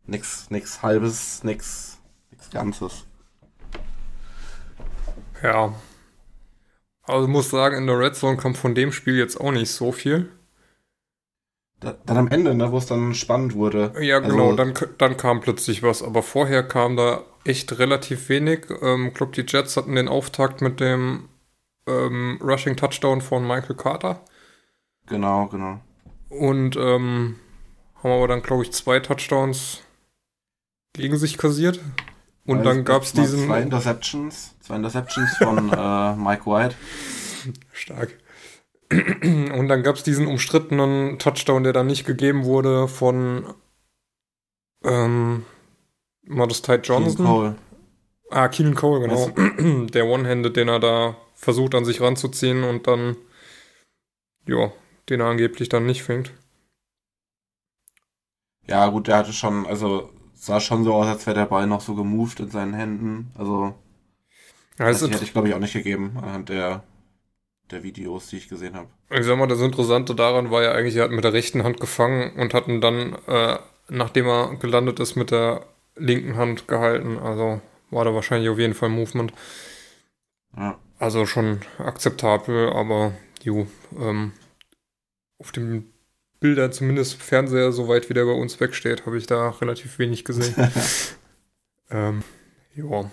nix, 0.07 0.49
nix 0.49 0.81
halbes, 0.81 1.43
nix, 1.43 1.92
nix 1.92 1.92
Ganzes. 2.53 3.05
Ja. 5.41 5.73
Also 7.03 7.25
ich 7.25 7.31
muss 7.31 7.49
sagen, 7.49 7.77
in 7.77 7.87
der 7.87 7.99
Red 7.99 8.15
Zone 8.15 8.37
kommt 8.37 8.57
von 8.57 8.75
dem 8.75 8.91
Spiel 8.93 9.17
jetzt 9.17 9.39
auch 9.39 9.51
nicht 9.51 9.71
so 9.71 9.91
viel. 9.91 10.31
Da, 11.81 11.95
dann 12.05 12.17
am 12.17 12.27
Ende, 12.29 12.55
ne, 12.55 12.71
wo 12.71 12.77
es 12.77 12.85
dann 12.85 13.13
spannend 13.13 13.55
wurde. 13.55 13.93
Ja, 13.99 14.17
Also- 14.19 14.29
genau, 14.29 14.53
dann, 14.53 14.73
dann 14.97 15.17
kam 15.17 15.41
plötzlich 15.41 15.83
was, 15.83 16.01
aber 16.01 16.23
vorher 16.23 16.63
kam 16.63 16.95
da 16.95 17.23
echt 17.43 17.77
relativ 17.77 18.29
wenig. 18.29 18.67
Ähm, 18.81 19.07
ich 19.07 19.13
glaube, 19.15 19.33
die 19.33 19.43
Jets 19.45 19.75
hatten 19.75 19.95
den 19.95 20.07
Auftakt 20.07 20.61
mit 20.61 20.79
dem 20.79 21.27
ähm, 21.87 22.39
Rushing 22.41 22.77
Touchdown 22.77 23.19
von 23.19 23.45
Michael 23.45 23.75
Carter 23.75 24.21
Genau, 25.07 25.47
genau. 25.47 25.81
und 26.29 26.77
ähm, 26.77 27.35
haben 28.01 28.11
aber 28.11 28.29
dann, 28.29 28.41
glaube 28.41 28.63
ich, 28.63 28.71
zwei 28.71 29.01
Touchdowns 29.01 29.81
gegen 30.93 31.17
sich 31.17 31.37
kassiert. 31.37 31.81
Und 32.45 32.57
Weil 32.59 32.63
dann 32.63 32.85
gab 32.85 33.03
es 33.03 33.13
diesen. 33.13 33.45
Zwei 33.45 33.61
Interceptions, 33.61 34.55
zwei 34.59 34.75
Interceptions 34.75 35.37
von 35.37 35.57
äh, 35.73 36.15
Mike 36.15 36.45
White. 36.45 36.75
Stark. 37.71 38.17
Und 38.91 39.67
dann 39.67 39.83
gab 39.83 39.95
es 39.95 40.03
diesen 40.03 40.27
umstrittenen 40.27 41.19
Touchdown, 41.19 41.63
der 41.63 41.73
dann 41.73 41.87
nicht 41.87 42.05
gegeben 42.05 42.45
wurde 42.45 42.87
von 42.87 43.53
ähm, 44.83 45.45
war 46.27 46.47
das 46.47 46.61
Ty 46.61 46.75
Johnson? 46.75 47.25
Cole. 47.25 47.55
Ah, 48.29 48.47
Keenan 48.47 48.75
Cole, 48.75 49.07
genau. 49.07 49.29
Der 49.87 50.05
One-Handed, 50.07 50.55
den 50.55 50.67
er 50.67 50.79
da 50.79 51.17
versucht 51.35 51.75
an 51.75 51.85
sich 51.85 52.01
ranzuziehen 52.01 52.63
und 52.63 52.87
dann, 52.87 53.17
ja, 54.47 54.71
den 55.09 55.19
er 55.19 55.27
angeblich 55.27 55.69
dann 55.69 55.85
nicht 55.85 56.03
fängt. 56.03 56.33
Ja, 58.65 58.87
gut, 58.87 59.07
der 59.07 59.17
hatte 59.17 59.33
schon, 59.33 59.65
also 59.65 60.09
sah 60.43 60.59
schon 60.59 60.83
so 60.83 60.93
aus, 60.93 61.07
als 61.07 61.25
wäre 61.25 61.39
der 61.39 61.45
Ball 61.45 61.67
noch 61.67 61.79
so 61.79 61.95
gemoved 61.95 62.41
in 62.41 62.49
seinen 62.49 62.73
Händen. 62.73 63.31
Also, 63.37 63.73
das 64.77 64.99
das 64.99 65.09
hätte 65.09 65.23
ich, 65.23 65.31
glaube 65.31 65.47
ich, 65.47 65.53
auch 65.53 65.59
nicht 65.59 65.73
gegeben, 65.73 66.17
anhand 66.17 66.49
der, 66.49 66.83
der 67.71 67.83
Videos, 67.83 68.27
die 68.27 68.37
ich 68.37 68.49
gesehen 68.49 68.75
habe. 68.75 68.89
Ich 69.09 69.25
sag 69.25 69.37
mal, 69.37 69.47
das 69.47 69.61
Interessante 69.61 70.15
daran 70.15 70.51
war 70.51 70.61
ja 70.61 70.73
eigentlich, 70.73 70.97
er 70.97 71.05
hat 71.05 71.11
mit 71.11 71.23
der 71.23 71.31
rechten 71.31 71.63
Hand 71.63 71.79
gefangen 71.79 72.33
und 72.37 72.53
hat 72.53 72.67
ihn 72.67 72.81
dann, 72.81 73.15
äh, 73.25 73.57
nachdem 73.87 74.27
er 74.27 74.55
gelandet 74.57 74.99
ist, 74.99 75.15
mit 75.15 75.31
der 75.31 75.65
linken 75.95 76.35
Hand 76.35 76.67
gehalten. 76.67 77.19
Also 77.19 77.61
war 77.89 78.03
da 78.03 78.13
wahrscheinlich 78.13 78.49
auf 78.49 78.59
jeden 78.59 78.73
Fall 78.73 78.89
Movement. 78.89 79.31
Ja. 80.57 80.77
Also 80.99 81.25
schon 81.25 81.61
akzeptabel, 81.77 82.69
aber 82.71 83.13
jo, 83.43 83.67
ähm, 83.97 84.33
auf 85.39 85.53
dem 85.53 85.92
Bilder, 86.43 86.71
zumindest 86.71 87.23
Fernseher, 87.23 87.71
soweit 87.71 88.09
wie 88.09 88.13
der 88.13 88.25
bei 88.25 88.33
uns 88.33 88.59
wegsteht, 88.59 89.05
habe 89.05 89.17
ich 89.17 89.27
da 89.27 89.51
relativ 89.51 89.97
wenig 89.97 90.25
gesehen. 90.25 90.53
ähm, 91.89 92.21
ja. 92.75 93.09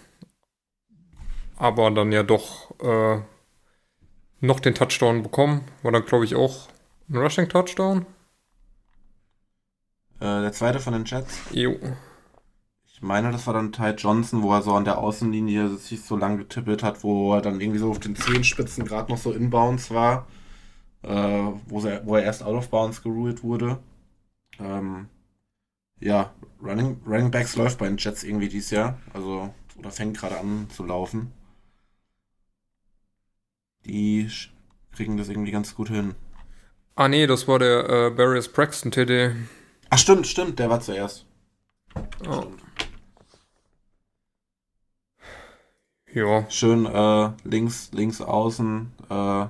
Aber 1.57 1.93
dann 1.93 2.11
ja 2.11 2.25
doch 2.25 2.75
äh, 2.81 3.21
noch 4.41 4.59
den 4.59 4.75
Touchdown 4.75 5.23
bekommen. 5.23 5.61
War 5.85 5.93
dann, 5.93 6.05
glaube 6.05 6.25
ich, 6.25 6.35
auch 6.35 6.67
ein 7.09 7.19
Rushing-Touchdown. 7.19 8.05
Äh, 10.19 10.25
der 10.41 10.53
zweite 10.53 10.81
von 10.81 10.95
den 10.95 11.05
Jets. 11.05 11.39
Jo. 11.53 11.77
Ich 12.93 13.01
meine, 13.01 13.31
das 13.31 13.47
war 13.47 13.55
dann 13.55 13.71
Ty 13.71 13.91
Johnson, 13.91 14.43
wo 14.43 14.53
er 14.53 14.63
so 14.63 14.75
an 14.75 14.85
der 14.85 14.99
Außenlinie 14.99 15.69
sich 15.77 16.03
so 16.03 16.17
lang 16.17 16.37
getippelt 16.37 16.83
hat, 16.83 17.05
wo 17.05 17.33
er 17.33 17.43
dann 17.43 17.61
irgendwie 17.61 17.79
so 17.79 17.93
auf 17.93 18.01
den 18.01 18.17
Zehenspitzen 18.17 18.85
gerade 18.85 19.13
noch 19.13 19.19
so 19.19 19.31
inbounds 19.31 19.93
war, 19.93 20.27
äh, 21.03 21.53
wo, 21.67 21.81
er, 21.81 22.07
wo 22.07 22.17
er 22.17 22.25
erst 22.25 22.43
out 22.43 22.57
of 22.57 22.69
bounds 22.71 23.03
geruled 23.03 23.43
wurde. 23.43 23.79
Ähm, 24.59 25.09
ja, 25.99 26.33
Running, 26.63 27.01
Running 27.07 27.31
Backs 27.31 27.57
läuft 27.57 27.79
bei 27.79 27.89
den 27.89 27.99
Jets 27.99 28.25
irgendwie 28.25 28.49
dieses 28.49 28.71
Jahr, 28.71 28.99
also 29.13 29.53
oder 29.79 29.91
fängt 29.91 30.17
gerade 30.19 30.39
an 30.39 30.69
zu 30.71 30.85
laufen. 30.85 31.33
Die 33.87 34.29
kriegen 34.93 35.17
das 35.17 35.29
irgendwie 35.29 35.53
ganz 35.53 35.75
gut 35.75 35.89
hin. 35.89 36.15
Ah, 36.95 37.09
nee, 37.09 37.27
das 37.27 37.49
war 37.49 37.59
der 37.59 37.89
äh, 37.89 38.11
Barrios 38.11 38.53
Braxton 38.53 38.91
TD. 38.91 39.35
Ach 39.89 39.99
stimmt, 39.99 40.27
stimmt, 40.27 40.59
der 40.59 40.69
war 40.69 40.81
zuerst. 40.81 41.25
Oh. 42.27 42.43
Stimmt. 42.43 42.63
Ja. 46.13 46.45
Schön 46.51 46.87
äh, 46.87 47.31
links, 47.45 47.91
links 47.93 48.21
außen 48.21 48.93
äh, 49.09 49.47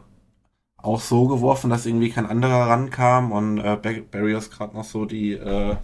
auch 0.83 1.01
so 1.01 1.27
geworfen, 1.29 1.71
dass 1.71 1.87
irgendwie 1.87 2.11
kein 2.11 2.27
anderer 2.27 2.69
rankam 2.69 3.33
und 3.33 3.59
äh, 3.59 3.77
Bar- 3.77 4.03
Barriers 4.11 4.51
gerade 4.51 4.75
noch 4.77 4.85
so 4.85 5.05
die, 5.07 5.33
äh, 5.33 5.77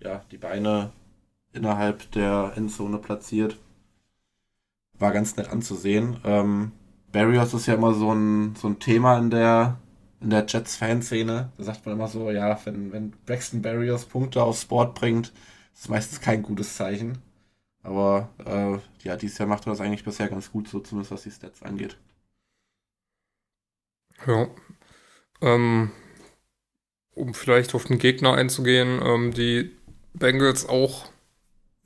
ja, 0.00 0.22
die 0.30 0.38
Beine 0.38 0.92
innerhalb 1.52 2.10
der 2.12 2.52
Endzone 2.56 2.98
platziert. 2.98 3.58
War 4.98 5.12
ganz 5.12 5.36
nett 5.36 5.48
anzusehen. 5.50 6.18
Ähm, 6.24 6.72
Barriers 7.12 7.54
ist 7.54 7.66
ja 7.66 7.74
immer 7.74 7.94
so 7.94 8.12
ein, 8.12 8.54
so 8.56 8.68
ein 8.68 8.78
Thema 8.80 9.18
in 9.18 9.30
der, 9.30 9.78
in 10.20 10.30
der 10.30 10.46
Jets-Fanszene. 10.46 11.50
Da 11.56 11.64
sagt 11.64 11.84
man 11.86 11.94
immer 11.94 12.08
so, 12.08 12.30
ja, 12.30 12.58
wenn, 12.64 12.92
wenn 12.92 13.12
Braxton 13.26 13.62
Barriers 13.62 14.04
Punkte 14.06 14.42
aufs 14.42 14.64
Board 14.64 14.94
bringt, 14.94 15.32
ist 15.74 15.88
meistens 15.88 16.20
kein 16.20 16.42
gutes 16.42 16.76
Zeichen. 16.76 17.18
Aber 17.82 18.30
äh, 18.44 18.78
ja, 19.06 19.16
dieses 19.16 19.38
Jahr 19.38 19.48
macht 19.48 19.66
er 19.66 19.70
das 19.72 19.80
eigentlich 19.80 20.04
bisher 20.04 20.28
ganz 20.28 20.50
gut, 20.52 20.68
so 20.68 20.80
zumindest 20.80 21.12
was 21.12 21.22
die 21.24 21.30
Stats 21.30 21.62
angeht. 21.62 21.98
Ja. 24.26 24.48
Ähm, 25.40 25.90
um 27.14 27.34
vielleicht 27.34 27.74
auf 27.74 27.84
den 27.84 27.98
Gegner 27.98 28.34
einzugehen, 28.34 29.00
ähm, 29.04 29.32
die 29.32 29.70
Bengals 30.14 30.68
auch 30.68 31.06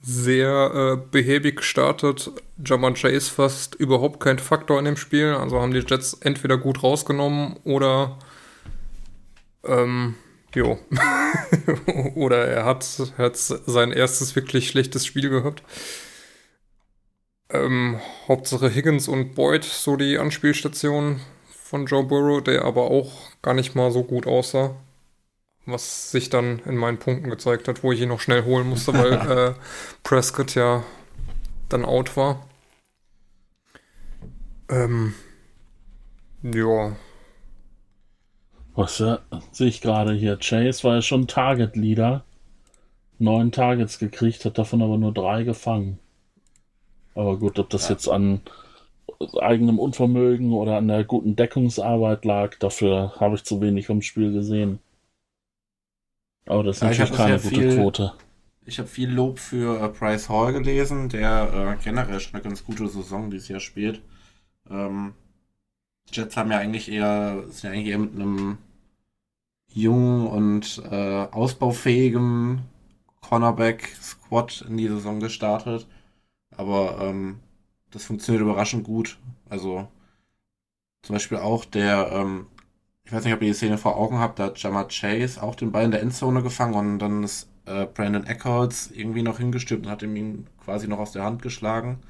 sehr 0.01 0.71
äh, 0.75 1.09
behäbig 1.11 1.57
gestartet. 1.57 2.31
Jamal 2.65 2.95
Chase 2.95 3.31
fast 3.31 3.75
überhaupt 3.75 4.21
kein 4.21 4.39
Faktor 4.39 4.79
in 4.79 4.85
dem 4.85 4.97
Spiel. 4.97 5.35
Also 5.35 5.61
haben 5.61 5.73
die 5.73 5.85
Jets 5.87 6.15
entweder 6.15 6.57
gut 6.57 6.83
rausgenommen 6.83 7.57
oder 7.65 8.19
ähm, 9.65 10.15
jo. 10.55 10.79
oder 12.15 12.47
er 12.47 12.65
hat, 12.65 13.13
hat 13.19 13.37
sein 13.37 13.93
erstes 13.93 14.37
wirklich 14.37 14.69
schlechtes 14.69 15.05
Spiel 15.05 15.31
gehabt. 15.31 15.63
Ähm, 17.51 17.99
Hauptsache 18.29 18.73
Higgins 18.73 19.09
und 19.09 19.35
Boyd, 19.35 19.65
so 19.65 19.97
die 19.97 20.19
Anspielstationen 20.19 21.21
von 21.69 21.87
Joe 21.87 22.05
Burrow, 22.05 22.43
der 22.43 22.65
aber 22.65 22.91
auch 22.91 23.13
gar 23.43 23.55
nicht 23.55 23.75
mal 23.75 23.91
so 23.93 24.03
gut 24.05 24.27
aussah. 24.27 24.75
Was 25.67 26.11
sich 26.13 26.31
dann 26.31 26.61
in 26.67 26.77
meinen 26.77 26.99
Punkten 26.99 27.31
gezeigt 27.31 27.69
hat, 27.69 27.83
wo 27.85 27.93
ich 27.93 28.01
ihn 28.01 28.09
noch 28.11 28.21
schnell 28.21 28.45
holen 28.45 28.69
musste, 28.69 28.95
weil 28.97 29.15
äh, 29.51 29.55
Prescott 30.05 30.55
ja 30.57 30.85
dann 31.71 31.85
out 31.85 32.17
war. 32.17 32.47
Ähm, 34.69 35.15
ja, 36.43 36.97
Was 38.75 38.99
ja, 39.01 39.19
sehe 39.53 39.69
ich 39.69 39.83
gerade 39.83 40.15
hier. 40.15 40.39
Chase 40.39 40.83
war 40.85 40.95
ja 40.95 41.03
schon 41.03 41.27
Target 41.29 41.77
Leader. 41.77 42.25
Neun 43.19 43.53
Targets 43.53 43.99
gekriegt, 43.99 44.45
hat 44.45 44.59
davon 44.59 44.83
aber 44.83 44.99
nur 44.99 45.15
drei 45.15 45.45
gefangen. 45.45 45.99
Aber 47.15 47.37
gut, 47.37 47.59
ob 47.59 47.69
das 47.69 47.89
Ja. 47.89 47.89
jetzt 47.89 48.09
an 48.09 48.41
eigenem 49.41 49.79
Unvermögen 49.79 50.53
oder 50.53 50.77
an 50.77 50.89
der 50.89 51.05
guten 51.05 51.35
Deckungsarbeit 51.37 52.25
lag, 52.25 52.55
dafür 52.57 53.15
habe 53.19 53.35
ich 53.35 53.45
zu 53.45 53.61
wenig 53.61 53.87
vom 53.87 54.03
Spiel 54.03 54.33
gesehen. 54.33 54.79
Aber 56.47 56.63
das 56.65 56.77
ist 56.77 56.83
Ja, 56.83 56.89
natürlich 56.89 57.11
hab 57.11 57.17
keine 57.19 57.39
gute 57.39 57.49
viel- 57.49 57.77
Quote. 57.77 58.15
Ich 58.65 58.79
habe 58.79 58.89
viel 58.89 59.11
Lob 59.11 59.39
für 59.39 59.83
äh, 59.83 59.89
Bryce 59.89 60.29
Hall 60.29 60.53
gelesen, 60.53 61.09
der 61.09 61.77
äh, 61.81 61.83
generell 61.83 62.21
schon 62.21 62.35
eine 62.35 62.43
ganz 62.43 62.65
gute 62.65 62.87
Saison 62.87 63.31
dieses 63.31 63.49
Jahr 63.49 63.61
spielt. 63.61 64.03
Ähm, 64.71 65.15
Jets 66.13 66.37
haben 66.37 66.51
ja 66.51 66.59
eigentlich 66.59 66.91
eher, 66.91 67.45
sind 67.49 67.63
ja 67.65 67.71
eigentlich 67.71 67.87
eher 67.89 67.99
mit 67.99 68.15
einem 68.15 68.59
jungen 69.73 70.27
und 70.27 70.83
äh, 70.91 71.27
ausbaufähigen 71.31 72.61
Cornerback-Squad 73.23 74.67
in 74.69 74.77
die 74.77 74.89
Saison 74.89 75.19
gestartet. 75.21 75.87
Aber 76.55 76.99
ähm, 77.01 77.41
das 77.91 78.05
funktioniert 78.05 78.43
überraschend 78.43 78.85
gut. 78.85 79.19
Also 79.49 79.89
zum 81.03 81.15
Beispiel 81.15 81.39
auch 81.39 81.65
der, 81.65 82.11
ähm, 82.13 82.47
ich 83.05 83.13
weiß 83.13 83.25
nicht, 83.25 83.35
ob 83.35 83.43
ihr 83.43 83.49
die 83.49 83.55
Szene 83.55 83.79
vor 83.79 83.97
Augen 83.97 84.19
habt, 84.19 84.39
da 84.39 84.45
hat 84.47 84.63
Jamar 84.63 84.89
Chase 84.89 85.43
auch 85.43 85.55
den 85.55 85.73
Ball 85.73 85.85
in 85.85 85.91
der 85.91 86.03
Endzone 86.03 86.43
gefangen 86.43 86.75
und 86.93 86.99
dann 86.99 87.25
ist 87.25 87.49
äh, 87.67 87.87
Brandon 87.87 88.27
Eckholz 88.27 88.91
irgendwie 88.93 89.23
noch 89.23 89.39
hingestürmt 89.39 89.87
und 89.87 89.93
hat 89.93 90.03
ihm 90.03 90.17
ihn 90.17 90.47
quasi 90.65 90.89
noch 90.89 90.99
aus 90.99 91.13
der 91.13 91.25
Hand 91.25 91.43
geschlagen. 91.43 92.01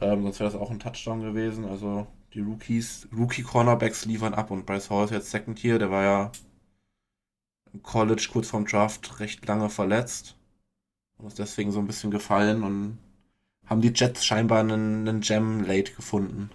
Ähm, 0.00 0.22
sonst 0.22 0.40
wäre 0.40 0.50
das 0.50 0.60
auch 0.60 0.70
ein 0.70 0.80
Touchdown 0.80 1.22
gewesen. 1.22 1.64
Also 1.64 2.06
die 2.34 2.40
Rookies, 2.40 3.08
Rookie-Cornerbacks 3.16 4.04
liefern 4.04 4.34
ab 4.34 4.50
und 4.50 4.66
Bryce 4.66 4.90
Hall 4.90 5.04
ist 5.06 5.10
jetzt 5.10 5.30
Second 5.30 5.58
Tier, 5.58 5.78
der 5.78 5.90
war 5.90 6.02
ja 6.02 6.32
im 7.72 7.82
College 7.82 8.28
kurz 8.32 8.48
vorm 8.48 8.66
Draft 8.66 9.20
recht 9.20 9.46
lange 9.46 9.68
verletzt 9.70 10.36
und 11.18 11.26
ist 11.28 11.38
deswegen 11.38 11.72
so 11.72 11.78
ein 11.78 11.86
bisschen 11.86 12.10
gefallen 12.10 12.62
und 12.62 12.98
haben 13.66 13.80
die 13.80 13.92
Jets 13.94 14.24
scheinbar 14.24 14.60
einen, 14.60 15.08
einen 15.08 15.20
Gem 15.20 15.64
late 15.64 15.92
gefunden. 15.92 16.50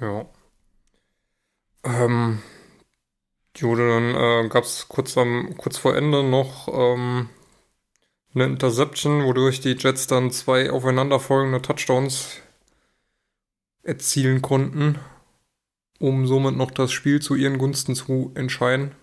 Ja. 0.00 0.26
Ähm, 1.84 2.42
jo, 3.56 3.74
dann 3.76 4.14
äh, 4.14 4.48
gab 4.48 4.64
es 4.64 4.88
kurz, 4.88 5.14
kurz 5.56 5.78
vor 5.78 5.96
Ende 5.96 6.22
noch 6.22 6.68
ähm, 6.68 7.28
eine 8.34 8.44
Interception, 8.44 9.24
wodurch 9.24 9.60
die 9.60 9.76
Jets 9.78 10.06
dann 10.06 10.30
zwei 10.30 10.70
aufeinanderfolgende 10.70 11.62
Touchdowns 11.62 12.40
erzielen 13.82 14.42
konnten, 14.42 14.98
um 15.98 16.26
somit 16.26 16.56
noch 16.56 16.70
das 16.70 16.92
Spiel 16.92 17.20
zu 17.20 17.34
ihren 17.34 17.58
Gunsten 17.58 17.94
zu 17.94 18.32
entscheiden. 18.34 18.94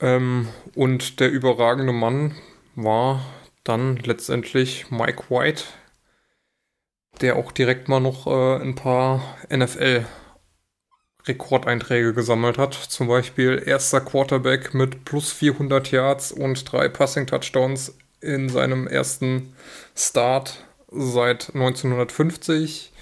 Ähm, 0.00 0.48
und 0.74 1.20
der 1.20 1.30
überragende 1.30 1.92
Mann 1.92 2.34
war 2.74 3.24
dann 3.64 3.96
letztendlich 3.96 4.90
Mike 4.90 5.24
White, 5.28 5.64
der 7.20 7.36
auch 7.36 7.52
direkt 7.52 7.88
mal 7.88 8.00
noch 8.00 8.26
äh, 8.26 8.62
ein 8.62 8.74
paar 8.74 9.22
Rekordeinträge 11.26 12.14
gesammelt 12.14 12.58
hat. 12.58 12.74
Zum 12.74 13.08
Beispiel 13.08 13.62
erster 13.64 14.00
Quarterback 14.00 14.74
mit 14.74 15.04
plus 15.04 15.32
400 15.32 15.90
Yards 15.90 16.32
und 16.32 16.70
drei 16.70 16.88
Passing 16.88 17.26
Touchdowns 17.26 17.96
in 18.20 18.48
seinem 18.48 18.86
ersten 18.86 19.54
Start 19.94 20.64
seit 20.90 21.54
1950. 21.54 22.92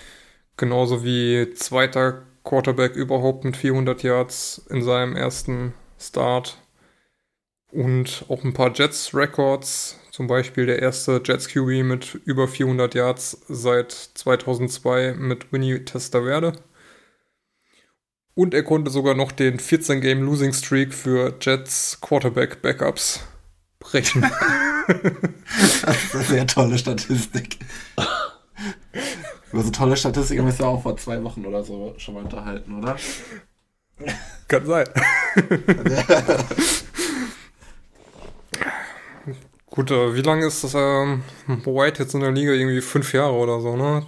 Genauso 0.57 1.05
wie 1.05 1.53
zweiter 1.55 2.23
Quarterback 2.45 2.97
überhaupt 2.97 3.45
mit 3.45 3.57
400 3.57 4.03
Yards 4.03 4.63
in 4.71 4.83
seinem 4.83 5.15
ersten 5.15 5.75
Start. 5.99 6.59
Und 7.71 8.25
auch 8.29 8.45
ein 8.45 8.55
paar 8.55 8.73
Jets-Records. 8.75 9.99
Zum 10.11 10.27
Beispiel 10.27 10.67
der 10.67 10.81
erste 10.81 11.23
Jets 11.25 11.49
QB 11.49 11.85
mit 11.85 12.15
über 12.25 12.49
400 12.49 12.95
Yards 12.95 13.41
seit 13.49 13.93
2002 13.93 15.15
mit 15.15 15.53
Winnie 15.53 15.85
Testaverde. 15.85 16.53
Und 18.35 18.55
er 18.55 18.63
konnte 18.63 18.91
sogar 18.91 19.15
noch 19.15 19.33
den 19.33 19.59
14-Game 19.59 20.23
Losing 20.23 20.53
Streak 20.53 20.93
für 20.95 21.35
Jets 21.41 22.01
Quarterback 22.01 22.63
Backups 22.63 23.21
brechen. 23.79 24.25
das 24.89 26.05
ist 26.05 26.15
eine 26.15 26.25
sehr 26.25 26.47
tolle 26.47 26.79
Statistik. 26.79 27.59
Über 29.53 29.63
so 29.63 29.71
tolle 29.71 29.97
Statistiken 29.97 30.43
haben 30.43 30.51
wir 30.51 30.65
ja 30.65 30.71
auch 30.71 30.83
vor 30.83 30.97
zwei 30.97 31.23
Wochen 31.23 31.45
oder 31.47 31.63
so 31.63 31.95
schon 31.99 32.15
mal 32.15 32.25
unterhalten, 32.25 32.79
oder? 32.79 32.97
Kann 34.47 34.67
sein. 34.67 34.87
Gut, 39.79 39.93
äh, 39.93 40.13
wie 40.13 40.23
lange 40.23 40.45
ist 40.45 40.65
das 40.65 40.75
ähm, 40.75 41.23
White 41.47 42.03
jetzt 42.03 42.13
in 42.13 42.21
der 42.21 42.33
Liga? 42.33 42.51
Irgendwie 42.51 42.81
fünf 42.81 43.13
Jahre 43.13 43.35
oder 43.35 43.61
so, 43.61 43.77
ne? 43.77 44.05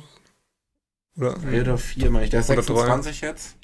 Oder, 1.17 1.35
drei 1.35 1.61
oder 1.61 1.79
vier, 1.79 2.11
meine 2.11 2.25
ich. 2.25 2.31
Der 2.31 2.41
ist 2.41 2.49
26 2.49 3.21
drei. 3.21 3.29
jetzt. 3.29 3.57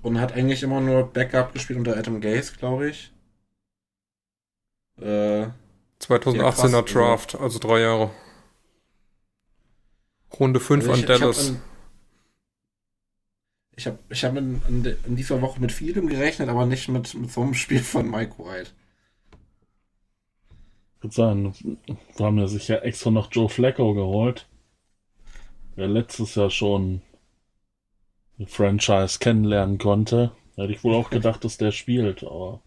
Und 0.00 0.18
hat 0.18 0.32
eigentlich 0.32 0.62
immer 0.62 0.80
nur 0.80 1.12
Backup 1.12 1.52
gespielt 1.52 1.78
unter 1.78 1.98
Adam 1.98 2.22
Gaze, 2.22 2.54
glaube 2.56 2.88
ich. 2.88 3.12
Äh, 4.98 5.48
2018er 6.00 6.90
Draft, 6.90 7.34
also 7.34 7.58
drei 7.58 7.80
Jahre. 7.80 8.10
Runde 10.38 10.60
5 10.60 10.88
also 10.88 10.98
an 10.98 11.06
Dallas. 11.06 11.52
Ich 13.76 13.86
habe 13.86 13.98
ich 14.08 14.24
hab 14.24 14.34
in, 14.34 14.62
in, 14.66 14.96
in, 15.04 15.16
dieser 15.16 15.42
Woche 15.42 15.60
mit 15.60 15.72
vielem 15.72 16.06
gerechnet, 16.06 16.48
aber 16.48 16.64
nicht 16.64 16.88
mit, 16.88 17.12
mit 17.12 17.30
so 17.30 17.42
einem 17.42 17.52
Spiel 17.52 17.82
von 17.82 18.10
Mike 18.10 18.38
White. 18.38 18.70
Würde 21.00 21.14
sagen, 21.14 21.54
wir 22.16 22.26
haben 22.26 22.38
ja 22.38 22.46
sich 22.46 22.68
ja 22.68 22.76
extra 22.76 23.10
noch 23.10 23.28
Joe 23.32 23.48
Flacco 23.48 23.94
geholt. 23.94 24.46
Der 25.76 25.88
letztes 25.88 26.34
Jahr 26.34 26.50
schon 26.50 27.00
ein 28.38 28.46
Franchise 28.46 29.18
kennenlernen 29.18 29.78
konnte. 29.78 30.32
Hätte 30.56 30.72
ich 30.72 30.84
wohl 30.84 30.94
auch 30.94 31.10
gedacht, 31.10 31.44
dass 31.44 31.56
der 31.56 31.72
spielt, 31.72 32.22
aber. 32.22 32.60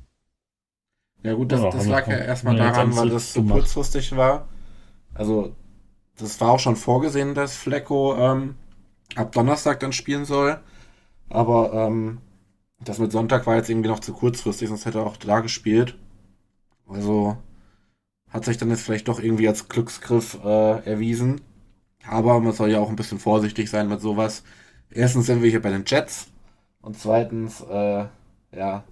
Ja 1.22 1.34
gut, 1.34 1.52
das, 1.52 1.62
ja, 1.62 1.70
das 1.70 1.88
lag 1.88 2.08
ja 2.08 2.18
erstmal 2.18 2.56
daran, 2.56 2.96
weil 2.98 3.10
das 3.10 3.34
so 3.34 3.44
kurzfristig 3.44 4.16
war. 4.16 4.48
Also 5.14 5.56
das 6.18 6.42
war 6.42 6.52
auch 6.52 6.60
schon 6.60 6.76
vorgesehen, 6.76 7.34
dass 7.34 7.56
Flecko 7.56 8.16
ähm, 8.18 8.56
ab 9.16 9.32
Donnerstag 9.32 9.80
dann 9.80 9.94
spielen 9.94 10.26
soll. 10.26 10.60
Aber 11.30 11.72
ähm, 11.74 12.20
das 12.80 13.00
mit 13.00 13.12
Sonntag 13.12 13.48
war 13.48 13.56
jetzt 13.56 13.70
irgendwie 13.70 13.90
noch 13.90 14.00
zu 14.00 14.14
kurzfristig, 14.14 14.68
sonst 14.68 14.86
hätte 14.86 15.00
er 15.00 15.06
auch 15.06 15.18
da 15.18 15.40
gespielt. 15.40 15.98
Also 16.88 17.38
hat 18.34 18.46
sich 18.46 18.58
dann 18.58 18.72
jetzt 18.72 18.82
vielleicht 18.82 19.08
doch 19.08 19.22
irgendwie 19.22 19.48
als 19.48 19.70
Glücksgriff 19.70 20.40
äh, 20.44 20.86
erwiesen. 20.90 21.42
Aber 22.06 22.40
man 22.40 22.52
soll 22.52 22.72
ja 22.72 22.80
auch 22.80 22.90
ein 22.90 22.96
bisschen 22.96 23.20
vorsichtig 23.20 23.70
sein 23.70 23.88
mit 23.88 24.02
sowas. 24.02 24.44
Erstens 24.90 25.28
sind 25.28 25.44
wir 25.44 25.50
hier 25.50 25.62
bei 25.62 25.70
den 25.70 25.86
Jets. 25.86 26.28
Und 26.82 26.98
zweitens, 26.98 27.62
äh, 27.62 28.06
ja, 28.52 28.84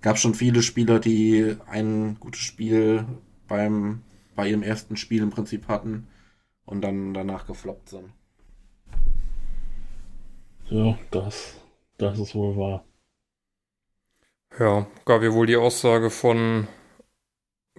gab 0.00 0.18
schon 0.18 0.34
viele 0.34 0.62
Spieler, 0.62 0.98
die 0.98 1.56
ein 1.66 2.16
gutes 2.18 2.40
Spiel 2.40 3.06
beim, 3.46 4.02
bei 4.34 4.48
ihrem 4.48 4.62
ersten 4.62 4.96
Spiel 4.96 5.22
im 5.22 5.30
Prinzip 5.30 5.68
hatten 5.68 6.08
und 6.64 6.80
dann 6.80 7.14
danach 7.14 7.46
gefloppt 7.46 7.90
sind. 7.90 8.10
Ja, 10.70 10.98
das, 11.10 11.54
das 11.98 12.18
ist 12.18 12.34
wohl 12.34 12.56
wahr. 12.56 12.84
Ja, 14.58 14.86
gab 15.04 15.22
ja 15.22 15.32
wohl 15.32 15.46
die 15.46 15.56
Aussage 15.56 16.10
von 16.10 16.66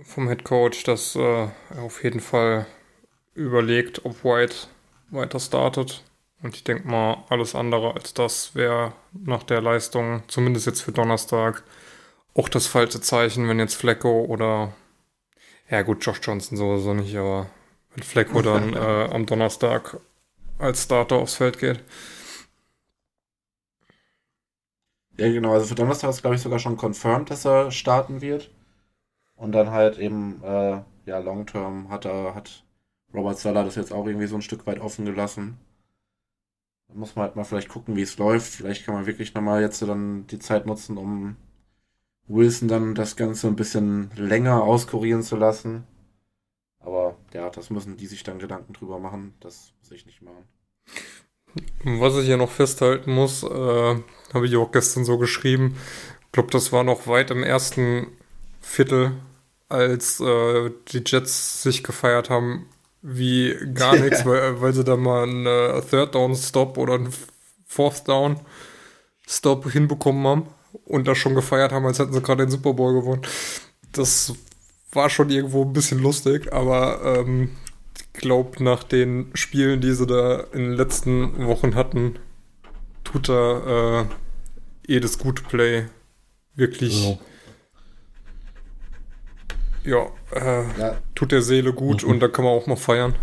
vom 0.03 0.27
Head 0.27 0.43
Coach, 0.43 0.83
dass 0.83 1.15
äh, 1.15 1.19
er 1.19 1.81
auf 1.81 2.03
jeden 2.03 2.19
Fall 2.19 2.65
überlegt, 3.33 4.05
ob 4.05 4.23
White 4.23 4.55
weiter 5.09 5.39
startet. 5.39 6.03
Und 6.41 6.55
ich 6.55 6.63
denke 6.63 6.87
mal, 6.87 7.23
alles 7.29 7.55
andere 7.55 7.95
als 7.95 8.13
das 8.13 8.55
wäre 8.55 8.93
nach 9.13 9.43
der 9.43 9.61
Leistung, 9.61 10.23
zumindest 10.27 10.65
jetzt 10.67 10.81
für 10.81 10.91
Donnerstag, 10.91 11.63
auch 12.33 12.49
das 12.49 12.67
falsche 12.67 13.01
Zeichen, 13.01 13.47
wenn 13.47 13.59
jetzt 13.59 13.75
Flecko 13.75 14.25
oder 14.25 14.73
ja 15.69 15.81
gut, 15.81 16.05
Josh 16.05 16.19
Johnson 16.21 16.57
sowieso 16.57 16.93
nicht, 16.93 17.15
aber 17.15 17.49
wenn 17.93 18.03
Flecko 18.03 18.41
dann 18.41 18.73
äh, 18.73 19.09
am 19.11 19.25
Donnerstag 19.25 19.97
als 20.59 20.83
Starter 20.83 21.15
aufs 21.15 21.35
Feld 21.35 21.59
geht. 21.59 21.83
Ja, 25.17 25.31
genau. 25.31 25.53
Also 25.53 25.67
für 25.67 25.75
Donnerstag 25.75 26.09
ist, 26.09 26.21
glaube 26.21 26.35
ich, 26.35 26.41
sogar 26.41 26.59
schon 26.59 26.77
confirmed, 26.77 27.29
dass 27.29 27.45
er 27.45 27.71
starten 27.71 28.21
wird. 28.21 28.51
Und 29.35 29.51
dann 29.51 29.71
halt 29.71 29.97
eben, 29.97 30.41
äh, 30.43 30.81
ja, 31.05 31.19
Long 31.19 31.45
Term 31.45 31.89
hat 31.89 32.05
er, 32.05 32.35
hat 32.35 32.63
Robert 33.13 33.37
Sala 33.37 33.63
das 33.63 33.75
jetzt 33.75 33.93
auch 33.93 34.05
irgendwie 34.07 34.27
so 34.27 34.35
ein 34.35 34.41
Stück 34.41 34.65
weit 34.65 34.79
offen 34.79 35.05
gelassen. 35.05 35.57
Da 36.87 36.95
muss 36.95 37.15
man 37.15 37.25
halt 37.25 37.35
mal 37.35 37.43
vielleicht 37.43 37.69
gucken, 37.69 37.95
wie 37.95 38.01
es 38.01 38.17
läuft. 38.17 38.53
Vielleicht 38.53 38.85
kann 38.85 38.95
man 38.95 39.05
wirklich 39.05 39.33
nochmal 39.33 39.61
jetzt 39.61 39.81
dann 39.81 40.27
die 40.27 40.39
Zeit 40.39 40.65
nutzen, 40.65 40.97
um 40.97 41.35
Wilson 42.27 42.67
dann 42.67 42.95
das 42.95 43.15
Ganze 43.15 43.47
ein 43.47 43.55
bisschen 43.55 44.11
länger 44.15 44.63
auskurieren 44.63 45.23
zu 45.23 45.35
lassen. 45.35 45.85
Aber 46.79 47.17
ja, 47.33 47.49
das 47.49 47.69
müssen 47.69 47.97
die 47.97 48.07
sich 48.07 48.23
dann 48.23 48.39
Gedanken 48.39 48.73
drüber 48.73 48.99
machen. 48.99 49.33
Das 49.39 49.73
muss 49.79 49.91
ich 49.91 50.05
nicht 50.05 50.21
machen. 50.21 50.45
Was 51.83 52.17
ich 52.17 52.27
ja 52.27 52.37
noch 52.37 52.51
festhalten 52.51 53.13
muss, 53.13 53.43
äh, 53.43 53.95
habe 54.33 54.45
ich 54.45 54.55
auch 54.55 54.71
gestern 54.71 55.05
so 55.05 55.17
geschrieben. 55.17 55.77
Ich 56.25 56.31
glaube, 56.31 56.51
das 56.51 56.71
war 56.71 56.83
noch 56.83 57.07
weit 57.07 57.31
im 57.31 57.43
ersten 57.43 58.07
Viertel, 58.65 59.11
als 59.69 60.19
äh, 60.19 60.71
die 60.89 61.03
Jets 61.05 61.61
sich 61.61 61.83
gefeiert 61.83 62.29
haben, 62.29 62.67
wie 63.01 63.55
gar 63.73 63.95
nichts, 63.99 64.25
weil, 64.25 64.59
weil 64.59 64.73
sie 64.73 64.83
da 64.83 64.97
mal 64.97 65.23
einen 65.23 65.45
äh, 65.45 65.81
Third 65.81 66.15
Down 66.15 66.35
Stop 66.35 66.77
oder 66.77 66.95
einen 66.95 67.13
Fourth 67.65 68.07
Down 68.07 68.39
Stop 69.27 69.71
hinbekommen 69.71 70.25
haben 70.27 70.47
und 70.83 71.07
da 71.07 71.15
schon 71.15 71.35
gefeiert 71.35 71.71
haben, 71.71 71.85
als 71.85 71.99
hätten 71.99 72.13
sie 72.13 72.21
gerade 72.21 72.45
den 72.45 72.51
Super 72.51 72.73
Bowl 72.73 72.93
gewonnen. 72.93 73.21
Das 73.91 74.33
war 74.91 75.09
schon 75.09 75.29
irgendwo 75.29 75.63
ein 75.63 75.73
bisschen 75.73 75.99
lustig, 75.99 76.51
aber 76.51 77.01
ähm, 77.03 77.51
ich 77.95 78.21
glaube, 78.21 78.63
nach 78.63 78.83
den 78.83 79.31
Spielen, 79.35 79.81
die 79.81 79.93
sie 79.93 80.07
da 80.07 80.41
in 80.53 80.59
den 80.59 80.73
letzten 80.73 81.45
Wochen 81.45 81.75
hatten, 81.75 82.17
tut 83.03 83.29
da 83.29 84.01
äh, 84.87 84.95
eh 84.95 84.99
das 84.99 85.17
Good 85.17 85.47
Play 85.47 85.85
wirklich. 86.55 87.05
Ja, 87.05 87.17
ja, 89.85 90.07
äh, 90.33 90.79
ja. 90.79 90.97
tut 91.13 91.31
der 91.31 91.41
Seele 91.41 91.73
gut 91.73 92.03
mhm. 92.03 92.11
und 92.11 92.19
da 92.19 92.27
kann 92.27 92.45
man 92.45 92.53
auch 92.53 92.67
mal 92.67 92.75
feiern. 92.75 93.15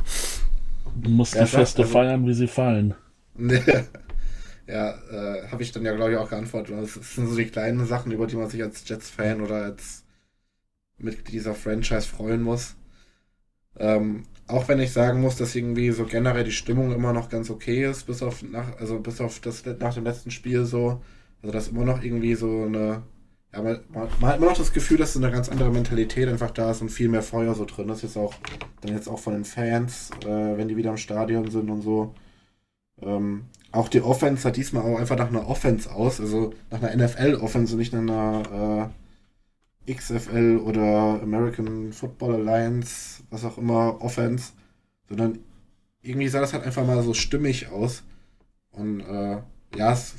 Du 0.94 1.10
musst 1.10 1.34
ja, 1.34 1.42
die 1.42 1.50
Feste 1.50 1.82
also, 1.82 1.92
feiern, 1.92 2.26
wie 2.26 2.34
sie 2.34 2.48
fallen. 2.48 2.94
ja, 4.66 4.90
äh, 4.90 5.48
habe 5.48 5.62
ich 5.62 5.72
dann 5.72 5.84
ja, 5.84 5.94
glaube 5.94 6.12
ich, 6.12 6.18
auch 6.18 6.28
geantwortet. 6.28 6.74
Das 6.80 6.94
sind 6.94 7.28
so 7.28 7.36
die 7.36 7.46
kleinen 7.46 7.86
Sachen, 7.86 8.12
über 8.12 8.26
die 8.26 8.36
man 8.36 8.48
sich 8.48 8.62
als 8.62 8.86
Jets-Fan 8.86 9.40
oder 9.40 9.56
als 9.56 10.04
Mitglied 10.98 11.32
dieser 11.32 11.54
Franchise 11.54 12.06
freuen 12.06 12.42
muss. 12.42 12.76
Ähm, 13.78 14.24
auch 14.46 14.68
wenn 14.68 14.80
ich 14.80 14.92
sagen 14.92 15.20
muss, 15.20 15.36
dass 15.36 15.54
irgendwie 15.54 15.90
so 15.90 16.04
generell 16.04 16.44
die 16.44 16.52
Stimmung 16.52 16.92
immer 16.92 17.12
noch 17.12 17.30
ganz 17.30 17.48
okay 17.48 17.88
ist, 17.88 18.06
bis 18.06 18.22
auf 18.22 18.42
nach, 18.42 18.76
also 18.78 18.98
bis 19.00 19.20
auf 19.20 19.40
das 19.40 19.64
nach 19.78 19.94
dem 19.94 20.04
letzten 20.04 20.30
Spiel 20.30 20.64
so. 20.64 21.02
Also 21.42 21.52
dass 21.52 21.68
immer 21.68 21.84
noch 21.84 22.02
irgendwie 22.02 22.34
so 22.34 22.64
eine, 22.64 23.02
ja, 23.54 23.62
man, 23.62 23.80
man, 23.92 24.30
hat 24.30 24.38
immer 24.38 24.46
noch 24.46 24.56
das 24.56 24.72
Gefühl, 24.72 24.96
dass 24.96 25.12
so 25.12 25.18
eine 25.18 25.30
ganz 25.30 25.48
andere 25.48 25.70
Mentalität 25.70 26.28
einfach 26.28 26.50
da 26.50 26.70
ist 26.70 26.80
und 26.80 26.88
viel 26.88 27.08
mehr 27.08 27.22
Feuer 27.22 27.54
so 27.54 27.66
drin 27.66 27.88
ist. 27.90 28.02
Jetzt 28.02 28.16
auch, 28.16 28.34
dann 28.80 28.94
jetzt 28.94 29.08
auch 29.08 29.18
von 29.18 29.34
den 29.34 29.44
Fans, 29.44 30.10
äh, 30.24 30.56
wenn 30.56 30.68
die 30.68 30.76
wieder 30.76 30.90
im 30.90 30.96
Stadion 30.96 31.50
sind 31.50 31.68
und 31.68 31.82
so. 31.82 32.14
Ähm, 33.02 33.44
auch 33.70 33.88
die 33.88 34.00
Offense 34.00 34.42
sah 34.42 34.50
diesmal 34.50 34.84
auch 34.84 34.98
einfach 34.98 35.16
nach 35.18 35.28
einer 35.28 35.48
Offense 35.48 35.90
aus, 35.90 36.20
also 36.20 36.54
nach 36.70 36.82
einer 36.82 37.04
NFL-Offense 37.04 37.76
nicht 37.76 37.92
nach 37.92 38.00
einer 38.00 38.92
äh, 39.86 39.92
XFL 39.94 40.58
oder 40.58 41.20
American 41.22 41.92
Football 41.92 42.34
Alliance, 42.34 43.22
was 43.30 43.44
auch 43.44 43.58
immer, 43.58 44.00
Offense, 44.00 44.52
sondern 45.08 45.40
irgendwie 46.00 46.28
sah 46.28 46.40
das 46.40 46.52
halt 46.52 46.64
einfach 46.64 46.86
mal 46.86 47.02
so 47.02 47.14
stimmig 47.14 47.68
aus. 47.68 48.02
Und 48.70 49.00
äh, 49.00 49.42
ja, 49.76 49.92
es 49.92 50.14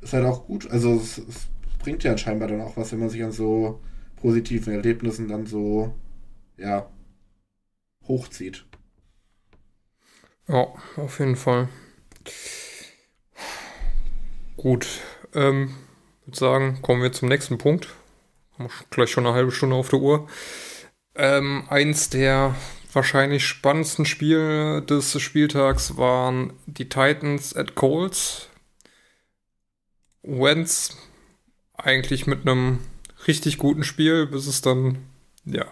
ist 0.00 0.12
halt 0.12 0.26
auch 0.26 0.46
gut. 0.46 0.70
Also 0.70 0.94
es, 0.94 1.18
es 1.18 1.48
bringt 1.82 2.04
ja 2.04 2.16
scheinbar 2.16 2.48
dann 2.48 2.60
auch 2.60 2.76
was, 2.76 2.92
wenn 2.92 3.00
man 3.00 3.10
sich 3.10 3.22
an 3.22 3.32
so 3.32 3.80
positiven 4.16 4.72
Erlebnissen 4.72 5.28
dann 5.28 5.46
so, 5.46 5.94
ja, 6.56 6.88
hochzieht. 8.06 8.64
Ja, 10.48 10.68
auf 10.96 11.18
jeden 11.18 11.36
Fall. 11.36 11.68
Gut, 14.56 14.86
ähm, 15.34 15.74
würde 16.24 16.38
sagen, 16.38 16.82
kommen 16.82 17.02
wir 17.02 17.12
zum 17.12 17.28
nächsten 17.28 17.58
Punkt. 17.58 17.88
Haben 18.58 18.68
gleich 18.90 19.10
schon 19.10 19.26
eine 19.26 19.34
halbe 19.34 19.50
Stunde 19.50 19.76
auf 19.76 19.88
der 19.88 20.00
Uhr. 20.00 20.28
Ähm, 21.14 21.64
eins 21.68 22.10
der 22.10 22.54
wahrscheinlich 22.92 23.44
spannendsten 23.46 24.04
Spiele 24.04 24.82
des 24.82 25.20
Spieltags 25.20 25.96
waren 25.96 26.52
die 26.66 26.88
Titans 26.88 27.56
at 27.56 27.74
Colts. 27.74 28.48
Wentz 30.22 30.96
eigentlich 31.82 32.26
mit 32.26 32.46
einem 32.46 32.80
richtig 33.26 33.58
guten 33.58 33.84
Spiel, 33.84 34.26
bis 34.26 34.46
es 34.46 34.60
dann, 34.60 34.98
ja, 35.44 35.66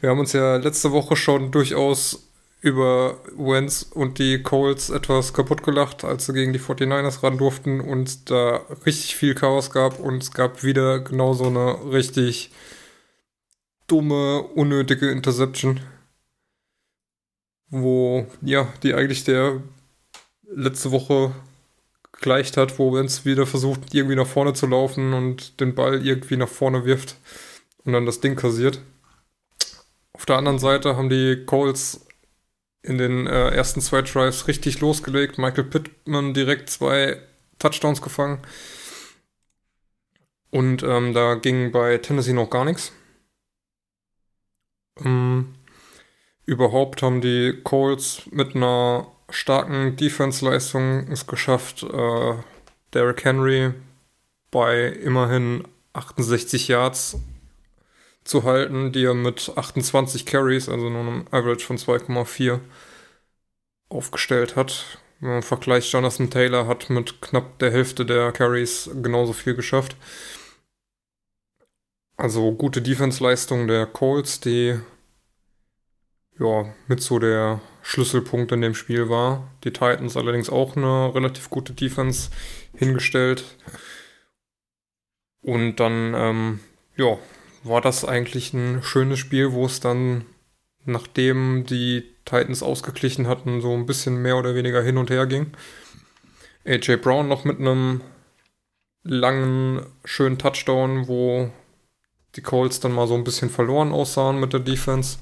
wir 0.00 0.10
haben 0.10 0.20
uns 0.20 0.32
ja 0.32 0.56
letzte 0.56 0.92
Woche 0.92 1.16
schon 1.16 1.50
durchaus 1.50 2.26
über 2.60 3.18
Wentz 3.36 3.82
und 3.82 4.18
die 4.18 4.42
Colts 4.42 4.90
etwas 4.90 5.32
kaputt 5.32 5.62
gelacht, 5.62 6.04
als 6.04 6.26
sie 6.26 6.34
gegen 6.34 6.52
die 6.52 6.60
49ers 6.60 7.22
ran 7.22 7.38
durften 7.38 7.80
und 7.80 8.30
da 8.30 8.56
richtig 8.84 9.16
viel 9.16 9.34
Chaos 9.34 9.70
gab 9.70 9.98
und 9.98 10.22
es 10.22 10.30
gab 10.32 10.62
wieder 10.62 11.00
genau 11.00 11.32
so 11.32 11.46
eine 11.46 11.90
richtig 11.90 12.50
dumme, 13.86 14.42
unnötige 14.42 15.10
Interception, 15.10 15.80
wo, 17.70 18.26
ja, 18.42 18.68
die 18.82 18.94
eigentlich 18.94 19.24
der 19.24 19.62
letzte 20.54 20.90
Woche 20.90 21.32
gleicht 22.20 22.56
hat, 22.56 22.78
wo 22.78 22.94
Wentz 22.94 23.24
wieder 23.24 23.46
versucht, 23.46 23.94
irgendwie 23.94 24.16
nach 24.16 24.26
vorne 24.26 24.52
zu 24.52 24.66
laufen 24.66 25.12
und 25.12 25.60
den 25.60 25.74
Ball 25.74 26.04
irgendwie 26.06 26.36
nach 26.36 26.48
vorne 26.48 26.84
wirft 26.84 27.16
und 27.84 27.92
dann 27.92 28.06
das 28.06 28.20
Ding 28.20 28.36
kassiert. 28.36 28.80
Auf 30.12 30.26
der 30.26 30.36
anderen 30.36 30.58
Seite 30.58 30.96
haben 30.96 31.08
die 31.08 31.44
Colts 31.46 32.06
in 32.82 32.98
den 32.98 33.26
äh, 33.26 33.50
ersten 33.50 33.80
zwei 33.80 34.02
Drives 34.02 34.48
richtig 34.48 34.80
losgelegt. 34.80 35.38
Michael 35.38 35.64
Pittman 35.64 36.34
direkt 36.34 36.70
zwei 36.70 37.20
Touchdowns 37.58 38.02
gefangen. 38.02 38.40
Und 40.50 40.82
ähm, 40.82 41.14
da 41.14 41.34
ging 41.34 41.72
bei 41.72 41.98
Tennessee 41.98 42.32
noch 42.32 42.50
gar 42.50 42.64
nichts. 42.64 42.92
Ähm, 45.04 45.54
überhaupt 46.44 47.02
haben 47.02 47.20
die 47.20 47.60
Colts 47.62 48.22
mit 48.30 48.56
einer 48.56 49.06
starken 49.30 49.96
Defense-Leistung 49.96 51.10
es 51.10 51.26
geschafft, 51.26 51.82
äh, 51.82 52.34
Derrick 52.92 53.24
Henry 53.24 53.72
bei 54.50 54.86
immerhin 54.86 55.66
68 55.92 56.68
Yards 56.68 57.18
zu 58.24 58.44
halten, 58.44 58.92
die 58.92 59.04
er 59.04 59.14
mit 59.14 59.52
28 59.56 60.26
Carries, 60.26 60.68
also 60.68 60.88
nur 60.88 61.00
einem 61.00 61.24
Average 61.30 61.66
von 61.66 61.78
2,4 61.78 62.60
aufgestellt 63.88 64.56
hat. 64.56 64.98
Wenn 65.20 65.30
man 65.30 65.42
vergleicht, 65.42 65.92
Jonathan 65.92 66.30
Taylor 66.30 66.66
hat 66.66 66.90
mit 66.90 67.20
knapp 67.20 67.58
der 67.58 67.70
Hälfte 67.70 68.06
der 68.06 68.32
Carries 68.32 68.90
genauso 69.02 69.32
viel 69.32 69.54
geschafft. 69.54 69.96
Also 72.16 72.52
gute 72.52 72.82
Defense-Leistung 72.82 73.66
der 73.66 73.86
Colts, 73.86 74.40
die 74.40 74.78
ja 76.40 76.66
mit 76.88 77.02
so 77.02 77.18
der 77.18 77.60
Schlüsselpunkt 77.82 78.50
in 78.52 78.62
dem 78.62 78.74
Spiel 78.74 79.08
war. 79.08 79.48
Die 79.64 79.72
Titans 79.72 80.16
allerdings 80.16 80.50
auch 80.50 80.76
eine 80.76 81.14
relativ 81.14 81.50
gute 81.50 81.74
Defense 81.74 82.30
hingestellt. 82.74 83.44
Und 85.42 85.76
dann, 85.76 86.14
ähm, 86.14 86.60
ja, 86.96 87.18
war 87.62 87.80
das 87.80 88.04
eigentlich 88.04 88.52
ein 88.52 88.82
schönes 88.82 89.18
Spiel, 89.18 89.52
wo 89.52 89.66
es 89.66 89.80
dann, 89.80 90.24
nachdem 90.84 91.64
die 91.64 92.04
Titans 92.24 92.62
ausgeglichen 92.62 93.26
hatten, 93.26 93.60
so 93.60 93.74
ein 93.74 93.86
bisschen 93.86 94.20
mehr 94.20 94.36
oder 94.36 94.54
weniger 94.54 94.82
hin 94.82 94.98
und 94.98 95.10
her 95.10 95.26
ging. 95.26 95.52
AJ 96.64 96.96
Brown 96.96 97.28
noch 97.28 97.44
mit 97.44 97.58
einem 97.58 98.02
langen, 99.02 99.86
schönen 100.04 100.38
Touchdown, 100.38 101.08
wo 101.08 101.50
die 102.36 102.42
Colts 102.42 102.80
dann 102.80 102.92
mal 102.92 103.08
so 103.08 103.14
ein 103.14 103.24
bisschen 103.24 103.50
verloren 103.50 103.92
aussahen 103.92 104.38
mit 104.38 104.52
der 104.52 104.60
Defense. 104.60 105.18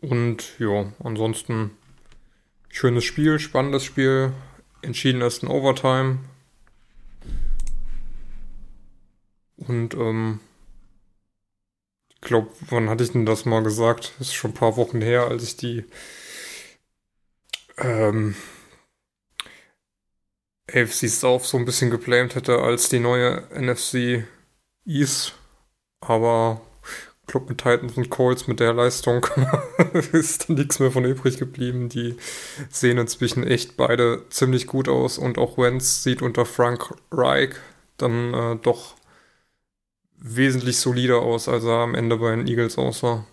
Und 0.00 0.58
ja, 0.58 0.92
ansonsten 1.02 1.76
schönes 2.68 3.04
Spiel, 3.04 3.38
spannendes 3.38 3.84
Spiel, 3.84 4.32
entschieden 4.82 5.20
erst 5.20 5.42
in 5.42 5.48
Overtime. 5.48 6.18
Und 9.56 9.94
ähm, 9.94 10.40
ich 12.08 12.20
glaube, 12.20 12.50
wann 12.68 12.88
hatte 12.88 13.04
ich 13.04 13.12
denn 13.12 13.26
das 13.26 13.44
mal 13.44 13.62
gesagt? 13.62 14.12
Ist 14.20 14.34
schon 14.34 14.52
ein 14.52 14.54
paar 14.54 14.76
Wochen 14.76 15.00
her, 15.00 15.26
als 15.26 15.42
ich 15.42 15.56
die 15.56 15.84
ähm, 17.76 18.36
AFC 20.72 21.08
South 21.08 21.46
so 21.46 21.56
ein 21.58 21.64
bisschen 21.64 21.90
geplant 21.90 22.34
hätte 22.34 22.58
als 22.58 22.88
die 22.88 23.00
neue 23.00 23.48
NFC 23.50 24.24
East. 24.84 25.34
Aber 26.00 26.60
mit 27.48 27.58
Titans 27.58 27.96
und 27.96 28.10
Colts 28.10 28.46
mit 28.46 28.60
der 28.60 28.72
Leistung 28.72 29.26
ist 30.12 30.48
nichts 30.48 30.78
mehr 30.80 30.90
von 30.90 31.04
übrig 31.04 31.38
geblieben. 31.38 31.88
Die 31.88 32.16
sehen 32.70 32.98
inzwischen 32.98 33.46
echt 33.46 33.76
beide 33.76 34.24
ziemlich 34.30 34.66
gut 34.66 34.88
aus 34.88 35.18
und 35.18 35.38
auch 35.38 35.58
Wentz 35.58 36.02
sieht 36.02 36.22
unter 36.22 36.44
Frank 36.44 36.94
Reich 37.10 37.54
dann 37.98 38.32
äh, 38.32 38.56
doch 38.56 38.94
wesentlich 40.16 40.78
solider 40.78 41.20
aus, 41.22 41.48
als 41.48 41.64
er 41.64 41.80
am 41.80 41.94
Ende 41.94 42.16
bei 42.16 42.34
den 42.34 42.46
Eagles 42.46 42.78
aussah. 42.78 43.26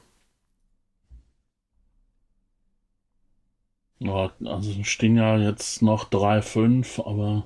Ja, 3.99 4.31
also 4.43 4.83
stehen 4.83 5.15
ja 5.15 5.37
jetzt 5.37 5.81
noch 5.81 6.09
3-5, 6.09 6.99
aber 7.07 7.45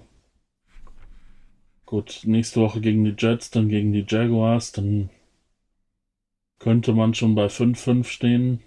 gut, 1.85 2.21
nächste 2.25 2.59
Woche 2.61 2.81
gegen 2.81 3.05
die 3.05 3.15
Jets, 3.17 3.51
dann 3.51 3.69
gegen 3.69 3.93
die 3.93 4.05
Jaguars, 4.07 4.71
dann 4.71 5.09
könnte 6.59 6.93
man 6.93 7.13
schon 7.13 7.35
bei 7.35 7.49
5-5 7.49 8.05
stehen. 8.05 8.59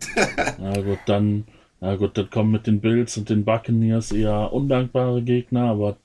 Na 0.58 0.80
gut, 0.80 1.00
dann, 1.06 1.46
na 1.80 1.96
gut, 1.96 2.16
dann 2.16 2.30
kommen 2.30 2.52
mit 2.52 2.66
den 2.66 2.80
Bills 2.80 3.16
und 3.16 3.28
den 3.28 3.44
Buccaneers 3.44 4.12
eher 4.12 4.52
undankbare 4.52 5.22
Gegner, 5.22 5.70
aber 5.70 5.96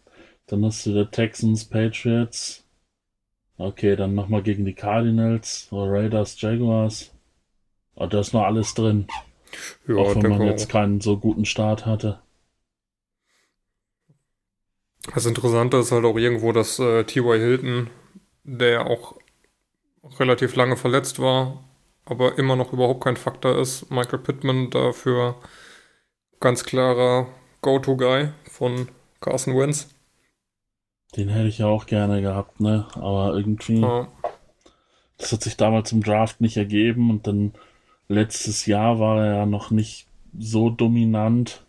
dann 0.47 0.65
hast 0.65 0.85
du 0.85 0.93
die 0.93 1.09
Texans, 1.09 1.65
Patriots, 1.65 2.65
Okay, 3.57 3.95
dann 3.95 4.15
nochmal 4.15 4.43
gegen 4.43 4.65
die 4.65 4.73
Cardinals, 4.73 5.69
Raiders, 5.71 6.39
Jaguars. 6.41 7.13
Oh, 7.95 8.05
da 8.05 8.19
ist 8.19 8.33
noch 8.33 8.43
alles 8.43 8.73
drin. 8.73 9.07
Ja, 9.87 9.95
auch 9.95 10.15
wenn 10.15 10.29
man 10.29 10.41
jetzt 10.41 10.67
keinen 10.67 10.99
so 10.99 11.17
guten 11.17 11.45
Start 11.45 11.85
hatte. 11.85 12.19
Das 15.13 15.25
Interessante 15.25 15.77
ist 15.77 15.91
halt 15.91 16.03
auch 16.03 16.17
irgendwo, 16.17 16.51
dass 16.51 16.79
äh, 16.79 17.05
T.Y. 17.05 17.39
Hilton, 17.39 17.89
der 18.43 18.87
auch 18.87 19.15
relativ 20.19 20.55
lange 20.55 20.77
verletzt 20.77 21.19
war, 21.19 21.63
aber 22.05 22.37
immer 22.37 22.55
noch 22.55 22.73
überhaupt 22.73 23.03
kein 23.03 23.17
Faktor 23.17 23.57
ist. 23.57 23.89
Michael 23.91 24.19
Pittman 24.19 24.69
dafür 24.69 25.35
ganz 26.39 26.63
klarer 26.63 27.27
Go-To-Guy 27.61 28.29
von 28.49 28.89
Carson 29.19 29.57
Wentz. 29.57 29.89
Den 31.15 31.29
hätte 31.29 31.47
ich 31.47 31.59
ja 31.59 31.67
auch 31.67 31.85
gerne 31.85 32.21
gehabt, 32.21 32.59
ne? 32.59 32.87
Aber 32.95 33.33
irgendwie. 33.35 33.79
Ja. 33.79 34.07
Das 35.17 35.31
hat 35.31 35.41
sich 35.41 35.55
damals 35.55 35.91
im 35.93 36.03
Draft 36.03 36.41
nicht 36.41 36.57
ergeben 36.57 37.09
und 37.09 37.25
dann 37.25 37.53
letztes 38.09 38.65
Jahr 38.65 38.99
war 38.99 39.23
er 39.23 39.35
ja 39.35 39.45
noch 39.45 39.71
nicht 39.71 40.07
so 40.37 40.69
dominant. 40.69 41.63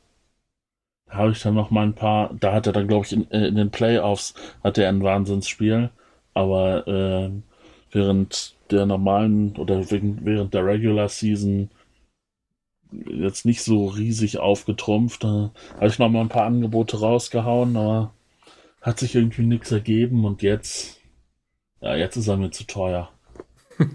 Da 1.07 1.15
habe 1.15 1.31
ich 1.31 1.41
dann 1.41 1.55
noch 1.55 1.71
mal 1.71 1.87
ein 1.87 1.95
paar. 1.95 2.35
Da 2.35 2.53
hat 2.53 2.67
er 2.67 2.73
dann, 2.73 2.89
glaube 2.89 3.07
ich, 3.07 3.13
in, 3.13 3.31
äh, 3.31 3.47
in, 3.47 3.55
den 3.55 3.71
Playoffs 3.71 4.35
hatte 4.65 4.83
er 4.83 4.89
ein 4.89 5.03
Wahnsinnsspiel. 5.03 5.91
Aber 6.35 6.87
äh, 6.89 7.31
während 7.97 8.55
der 8.71 8.87
normalen 8.87 9.57
oder 9.57 9.91
während 9.91 10.55
der 10.55 10.65
Regular 10.65 11.09
Season 11.09 11.71
jetzt 13.07 13.45
nicht 13.45 13.63
so 13.63 13.87
riesig 13.87 14.39
aufgetrumpft. 14.39 15.25
Da 15.25 15.51
habe 15.75 15.87
ich 15.89 15.99
noch 15.99 16.09
mal 16.09 16.21
ein 16.21 16.29
paar 16.29 16.45
Angebote 16.45 17.01
rausgehauen, 17.01 17.77
aber 17.77 18.13
hat 18.83 19.01
sich 19.01 19.15
irgendwie 19.15 19.43
nichts 19.43 19.73
ergeben 19.73 20.25
und 20.25 20.43
jetzt, 20.43 21.01
ja, 21.81 21.97
jetzt 21.97 22.17
ist 22.17 22.29
er 22.29 22.37
mir 22.37 22.51
zu 22.51 22.65
teuer. 22.65 23.11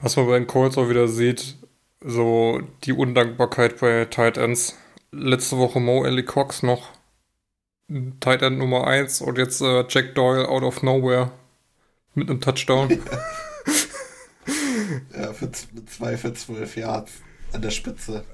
Was 0.00 0.16
man 0.16 0.26
bei 0.26 0.38
den 0.38 0.46
Colts 0.46 0.76
auch 0.76 0.90
wieder 0.90 1.08
sieht, 1.08 1.56
so 2.00 2.60
die 2.84 2.92
Undankbarkeit 2.92 3.80
bei 3.80 4.04
Tight 4.04 4.36
Ends. 4.36 4.76
Letzte 5.10 5.56
Woche 5.56 5.80
Mo 5.80 6.04
Ellie 6.04 6.24
Cox 6.24 6.62
noch 6.62 6.90
Tight 8.20 8.42
End 8.42 8.58
Nummer 8.58 8.86
1 8.86 9.22
und 9.22 9.38
jetzt 9.38 9.62
äh, 9.62 9.84
Jack 9.88 10.14
Doyle 10.14 10.48
out 10.48 10.62
of 10.62 10.82
nowhere 10.82 11.30
mit 12.18 12.30
einem 12.30 12.40
Touchdown. 12.40 12.90
ja, 15.16 15.32
für 15.32 15.50
zwei 15.86 16.16
für 16.16 16.34
zwölf 16.34 16.76
Yards 16.76 17.12
an 17.52 17.62
der 17.62 17.70
Spitze. 17.70 18.24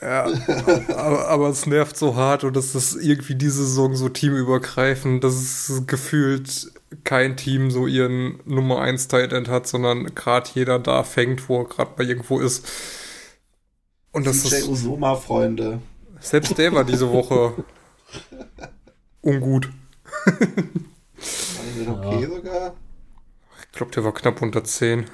Ja, 0.00 0.24
aber, 0.96 1.28
aber, 1.28 1.48
es 1.48 1.66
nervt 1.66 1.96
so 1.96 2.16
hart 2.16 2.44
und 2.44 2.56
das 2.56 2.74
ist 2.74 2.96
irgendwie 2.96 3.36
diese 3.36 3.64
Saison 3.64 3.94
so 3.94 4.08
teamübergreifend, 4.08 5.22
dass 5.22 5.34
es 5.34 5.86
gefühlt 5.86 6.72
kein 7.04 7.36
Team 7.36 7.70
so 7.70 7.86
ihren 7.86 8.40
Nummer 8.44 8.80
1 8.80 9.08
Tight 9.08 9.32
End 9.32 9.48
hat, 9.48 9.66
sondern 9.66 10.14
gerade 10.14 10.50
jeder 10.54 10.78
da 10.78 11.04
fängt, 11.04 11.48
wo 11.48 11.62
er 11.62 11.68
gerade 11.68 11.92
bei 11.96 12.04
irgendwo 12.04 12.40
ist. 12.40 12.66
Und 14.12 14.26
das 14.26 14.42
DJ 14.42 14.56
ist. 14.56 14.68
Usoma, 14.68 15.16
Freunde. 15.16 15.80
Selbst 16.20 16.56
der 16.58 16.72
war 16.72 16.84
diese 16.84 17.10
Woche 17.10 17.64
ungut. 19.22 19.70
Die 21.76 21.88
okay 21.88 22.22
Ja. 22.22 22.28
sogar? 22.28 22.74
Ich 23.74 23.78
glaube, 23.78 23.90
der 23.90 24.04
war 24.04 24.14
knapp 24.14 24.40
unter 24.40 24.62
10. 24.62 25.06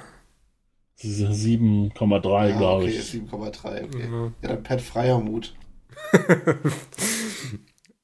Diese 1.01 1.29
7,3, 1.29 2.53
Ah, 2.53 2.57
glaube 2.59 2.83
okay, 2.83 2.91
ich. 2.93 2.99
7,3, 3.09 3.85
okay. 3.85 4.07
Ja. 4.07 4.31
Ja, 4.43 4.49
dann 4.49 4.61
Pat 4.61 4.81
Freiermut. 4.81 5.55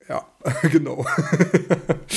Ja, 0.10 0.26
genau. 0.72 1.06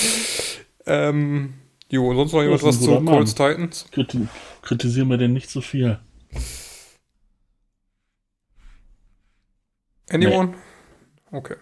ähm, 0.86 1.52
jo, 1.90 2.14
sonst 2.14 2.32
noch 2.32 2.42
jemand 2.42 2.62
was 2.62 2.80
zu. 2.80 3.04
Colts 3.04 3.34
Titans? 3.34 3.88
Kriti 3.90 4.28
kritisieren 4.62 5.08
wir 5.08 5.18
den 5.18 5.34
nicht 5.34 5.50
so 5.50 5.60
viel. 5.60 5.98
Anyone? 10.08 10.54
Okay. 11.32 11.56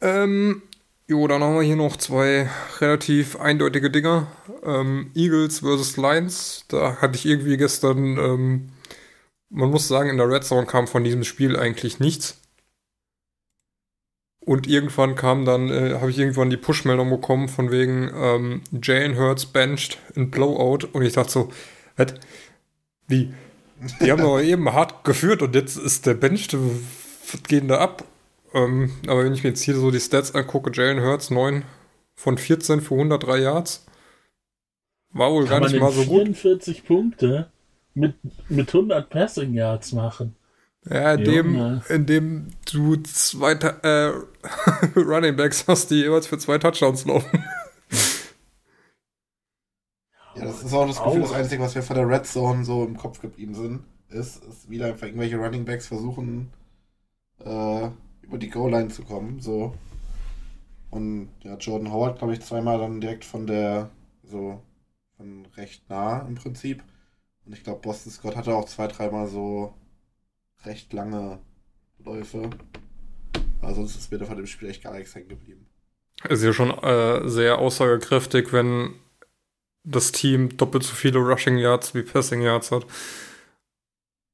Ähm, 0.00 0.62
jo, 1.10 1.26
dann 1.26 1.42
haben 1.42 1.56
wir 1.56 1.62
hier 1.62 1.74
noch 1.74 1.96
zwei 1.96 2.48
relativ 2.78 3.34
eindeutige 3.34 3.90
Dinger. 3.90 4.28
Ähm, 4.64 5.10
Eagles 5.16 5.58
versus 5.58 5.96
Lions. 5.96 6.64
Da 6.68 6.98
hatte 7.00 7.16
ich 7.16 7.26
irgendwie 7.26 7.56
gestern, 7.56 8.16
ähm, 8.16 8.68
man 9.48 9.70
muss 9.70 9.88
sagen, 9.88 10.08
in 10.08 10.18
der 10.18 10.28
Red 10.28 10.44
Zone 10.44 10.66
kam 10.66 10.86
von 10.86 11.02
diesem 11.02 11.24
Spiel 11.24 11.58
eigentlich 11.58 11.98
nichts. 11.98 12.40
Und 14.38 14.68
irgendwann 14.68 15.16
kam 15.16 15.44
dann, 15.44 15.68
äh, 15.68 15.98
habe 16.00 16.10
ich 16.10 16.18
irgendwann 16.18 16.48
die 16.48 16.56
Push-Meldung 16.56 17.10
bekommen 17.10 17.48
von 17.48 17.72
wegen 17.72 18.12
ähm, 18.14 18.62
Jalen 18.80 19.18
Hurts 19.18 19.46
benched 19.46 19.98
in 20.14 20.30
Blowout. 20.30 20.86
Und 20.92 21.02
ich 21.02 21.14
dachte 21.14 21.32
so, 21.32 21.52
was? 21.96 22.14
Wie? 23.08 23.34
Die 24.00 24.12
haben 24.12 24.22
doch 24.22 24.40
eben 24.40 24.72
hart 24.72 25.02
geführt 25.02 25.42
und 25.42 25.56
jetzt 25.56 25.76
ist 25.76 26.06
der 26.06 26.14
Bench, 26.14 26.48
was 26.52 27.42
geht 27.48 27.62
denn 27.62 27.68
da 27.68 27.78
ab? 27.78 28.04
Ähm, 28.52 28.90
aber 29.06 29.24
wenn 29.24 29.34
ich 29.34 29.42
mir 29.44 29.50
jetzt 29.50 29.62
hier 29.62 29.76
so 29.76 29.90
die 29.90 30.00
Stats 30.00 30.34
angucke, 30.34 30.70
Jalen 30.72 31.00
Hurts 31.00 31.30
9 31.30 31.64
von 32.14 32.36
14 32.38 32.80
für 32.80 32.94
103 32.94 33.38
Yards. 33.38 33.86
War 35.12 35.32
wohl 35.32 35.44
gar 35.44 35.54
Kann 35.54 35.62
man 35.62 35.72
nicht 35.72 35.80
mal 35.80 35.92
so 35.92 36.04
gut. 36.04 36.36
44 36.36 36.84
Punkte 36.84 37.50
mit, 37.94 38.14
mit 38.48 38.68
100 38.68 39.08
Passing 39.08 39.54
Yards 39.54 39.92
machen? 39.92 40.36
Ja, 40.88 41.14
in 41.14 41.24
dem, 41.24 41.54
Junge. 41.54 41.82
in 41.88 42.06
dem 42.06 42.46
du 42.72 42.96
zwei 42.96 43.52
äh, 43.52 44.12
Running 44.96 45.36
Backs 45.36 45.64
hast, 45.66 45.90
die 45.90 45.96
jeweils 45.96 46.26
für 46.26 46.38
zwei 46.38 46.58
Touchdowns 46.58 47.04
laufen. 47.04 47.44
Ja, 50.36 50.44
das 50.44 50.62
ist 50.62 50.72
auch 50.72 50.86
das 50.86 51.02
Gefühl, 51.02 51.20
das 51.20 51.32
Auch. 51.32 51.36
Einzige, 51.36 51.62
was 51.62 51.74
mir 51.74 51.82
von 51.82 51.96
der 51.96 52.08
Red 52.08 52.26
Zone 52.26 52.64
so 52.64 52.84
im 52.84 52.96
Kopf 52.96 53.20
geblieben 53.20 53.54
sind, 53.54 53.80
ist, 54.08 54.42
ist 54.44 54.70
wieder 54.70 54.86
einfach 54.86 55.06
irgendwelche 55.06 55.36
Running 55.36 55.64
Backs 55.64 55.88
versuchen, 55.88 56.50
äh, 57.44 57.88
über 58.30 58.38
die 58.38 58.48
Goal-Line 58.48 58.88
zu 58.88 59.02
kommen, 59.02 59.40
so. 59.40 59.74
Und 60.90 61.30
ja, 61.42 61.56
Jordan 61.56 61.92
Howard, 61.92 62.18
glaube 62.18 62.34
ich, 62.34 62.40
zweimal 62.40 62.78
dann 62.78 63.00
direkt 63.00 63.24
von 63.24 63.46
der, 63.48 63.90
so, 64.22 64.62
von 65.16 65.46
recht 65.56 65.88
nah 65.90 66.20
im 66.20 66.36
Prinzip. 66.36 66.84
Und 67.44 67.54
ich 67.54 67.64
glaube, 67.64 67.80
Boston 67.80 68.12
Scott 68.12 68.36
hatte 68.36 68.54
auch 68.54 68.66
zwei, 68.66 68.86
dreimal 68.86 69.26
so 69.26 69.74
recht 70.64 70.92
lange 70.92 71.40
Läufe. 71.98 72.50
Aber 73.60 73.74
sonst 73.74 73.96
ist 73.96 74.12
mir 74.12 74.18
da 74.18 74.26
von 74.26 74.36
dem 74.36 74.46
Spiel 74.46 74.70
echt 74.70 74.84
gar 74.84 74.94
nichts 74.94 75.14
hängen 75.14 75.28
geblieben. 75.28 75.66
Ist 76.28 76.44
ja 76.44 76.52
schon 76.52 76.70
äh, 76.70 77.28
sehr 77.28 77.58
aussagekräftig, 77.58 78.52
wenn 78.52 78.94
das 79.82 80.12
Team 80.12 80.56
doppelt 80.56 80.84
so 80.84 80.94
viele 80.94 81.18
Rushing 81.18 81.58
Yards 81.58 81.94
wie 81.94 82.02
Passing 82.02 82.42
Yards 82.42 82.70
hat. 82.70 82.86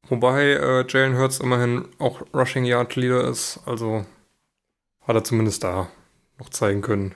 Wobei 0.08 0.52
äh, 0.52 0.84
Jalen 0.88 1.18
Hurts 1.18 1.40
immerhin 1.40 1.86
auch 1.98 2.22
Rushing 2.32 2.64
Yard 2.64 2.94
Leader 2.96 3.28
ist, 3.28 3.60
also 3.66 4.06
hat 5.02 5.16
er 5.16 5.24
zumindest 5.24 5.64
da 5.64 5.88
noch 6.38 6.50
zeigen 6.50 6.82
können, 6.82 7.14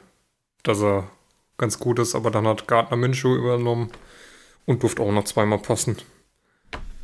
dass 0.63 0.83
er 0.83 1.11
ganz 1.59 1.79
gut 1.79 1.99
ist, 1.99 2.15
aber 2.15 2.31
dann 2.31 2.47
hat 2.47 2.67
Gardner 2.67 2.97
Minshew 2.97 3.37
übernommen 3.37 3.91
und 4.67 4.83
durfte 4.83 5.03
auch 5.03 5.13
noch 5.13 5.25
zweimal 5.25 5.59
passen. 5.59 5.97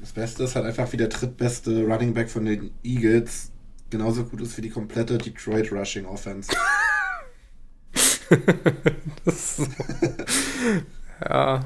Das 0.01 0.13
Beste 0.13 0.45
ist 0.45 0.57
halt 0.57 0.67
einfach, 0.67 0.93
wie 0.93 0.97
der 0.97 1.09
drittbeste 1.09 1.85
Running 1.85 2.15
Back 2.15 2.31
von 2.31 2.45
den 2.45 2.73
Eagles 2.83 3.53
genauso 3.91 4.25
gut 4.25 4.41
ist 4.41 4.57
wie 4.57 4.63
die 4.63 4.71
komplette 4.71 5.19
Detroit 5.19 5.73
Rushing 5.73 6.07
Offense. 6.07 6.51
so. 9.27 9.67
ja. 11.29 11.61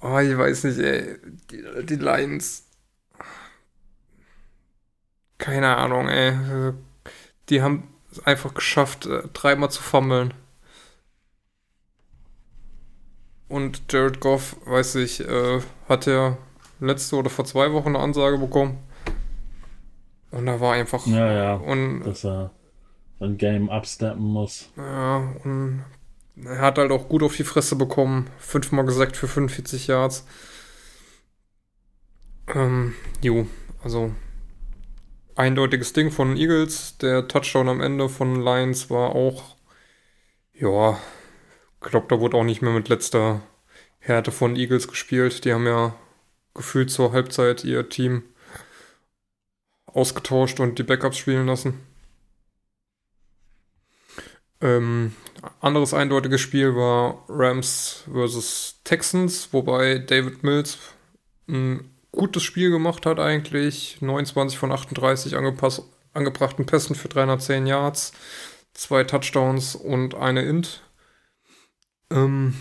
Oh, 0.00 0.18
ich 0.18 0.36
weiß 0.36 0.64
nicht, 0.64 0.78
ey. 0.78 1.16
Die, 1.50 1.86
die 1.86 1.96
Lions. 1.96 2.64
Keine 5.42 5.76
Ahnung, 5.76 6.08
ey. 6.08 6.72
Die 7.48 7.62
haben 7.62 7.88
es 8.12 8.24
einfach 8.24 8.54
geschafft, 8.54 9.06
äh, 9.06 9.24
dreimal 9.32 9.72
zu 9.72 9.82
fummeln. 9.82 10.34
Und 13.48 13.82
Jared 13.90 14.20
Goff, 14.20 14.56
weiß 14.66 14.94
ich, 14.94 15.18
äh, 15.28 15.60
hat 15.88 16.06
ja 16.06 16.38
letzte 16.78 17.16
oder 17.16 17.28
vor 17.28 17.44
zwei 17.44 17.72
Wochen 17.72 17.88
eine 17.88 17.98
Ansage 17.98 18.38
bekommen. 18.38 18.78
Und 20.30 20.46
da 20.46 20.60
war 20.60 20.74
einfach. 20.74 21.04
Ja, 21.08 21.32
ja. 21.32 21.54
Und 21.54 22.04
Dass 22.04 22.24
er 22.24 22.52
ein 23.18 23.36
Game 23.36 23.68
absteppen 23.68 24.22
muss. 24.22 24.68
Ja, 24.76 25.34
und 25.42 25.84
er 26.36 26.60
hat 26.60 26.78
halt 26.78 26.92
auch 26.92 27.08
gut 27.08 27.24
auf 27.24 27.36
die 27.36 27.42
Fresse 27.42 27.74
bekommen. 27.74 28.30
Fünfmal 28.38 28.84
gesackt 28.84 29.16
für 29.16 29.26
45 29.26 29.88
Yards. 29.88 30.24
Ähm, 32.46 32.94
jo, 33.20 33.48
also 33.82 34.12
eindeutiges 35.36 35.92
Ding 35.92 36.10
von 36.10 36.36
Eagles. 36.36 36.98
Der 36.98 37.28
Touchdown 37.28 37.68
am 37.68 37.80
Ende 37.80 38.08
von 38.08 38.42
Lions 38.42 38.90
war 38.90 39.14
auch, 39.14 39.56
ja, 40.54 40.98
ich 41.80 41.90
glaube, 41.90 42.06
da 42.08 42.20
wurde 42.20 42.36
auch 42.36 42.44
nicht 42.44 42.62
mehr 42.62 42.72
mit 42.72 42.88
letzter 42.88 43.42
Härte 43.98 44.32
von 44.32 44.56
Eagles 44.56 44.88
gespielt. 44.88 45.44
Die 45.44 45.52
haben 45.52 45.66
ja 45.66 45.94
gefühlt 46.54 46.90
zur 46.90 47.12
Halbzeit 47.12 47.64
ihr 47.64 47.88
Team 47.88 48.22
ausgetauscht 49.86 50.60
und 50.60 50.78
die 50.78 50.82
Backups 50.82 51.18
spielen 51.18 51.46
lassen. 51.46 51.80
Ähm, 54.60 55.12
anderes 55.60 55.92
eindeutiges 55.92 56.40
Spiel 56.40 56.76
war 56.76 57.24
Rams 57.28 58.04
versus 58.10 58.80
Texans, 58.84 59.52
wobei 59.52 59.98
David 59.98 60.44
Mills 60.44 60.78
ein 61.48 61.91
gutes 62.12 62.42
Spiel 62.42 62.70
gemacht 62.70 63.06
hat 63.06 63.18
eigentlich. 63.18 63.98
29 64.00 64.58
von 64.58 64.70
38 64.70 65.36
angepasst, 65.36 65.82
angebrachten 66.12 66.66
Pässen 66.66 66.94
für 66.94 67.08
310 67.08 67.66
Yards, 67.66 68.12
zwei 68.74 69.04
Touchdowns 69.04 69.74
und 69.74 70.14
eine 70.14 70.42
Int. 70.42 70.82
Ähm, 72.10 72.54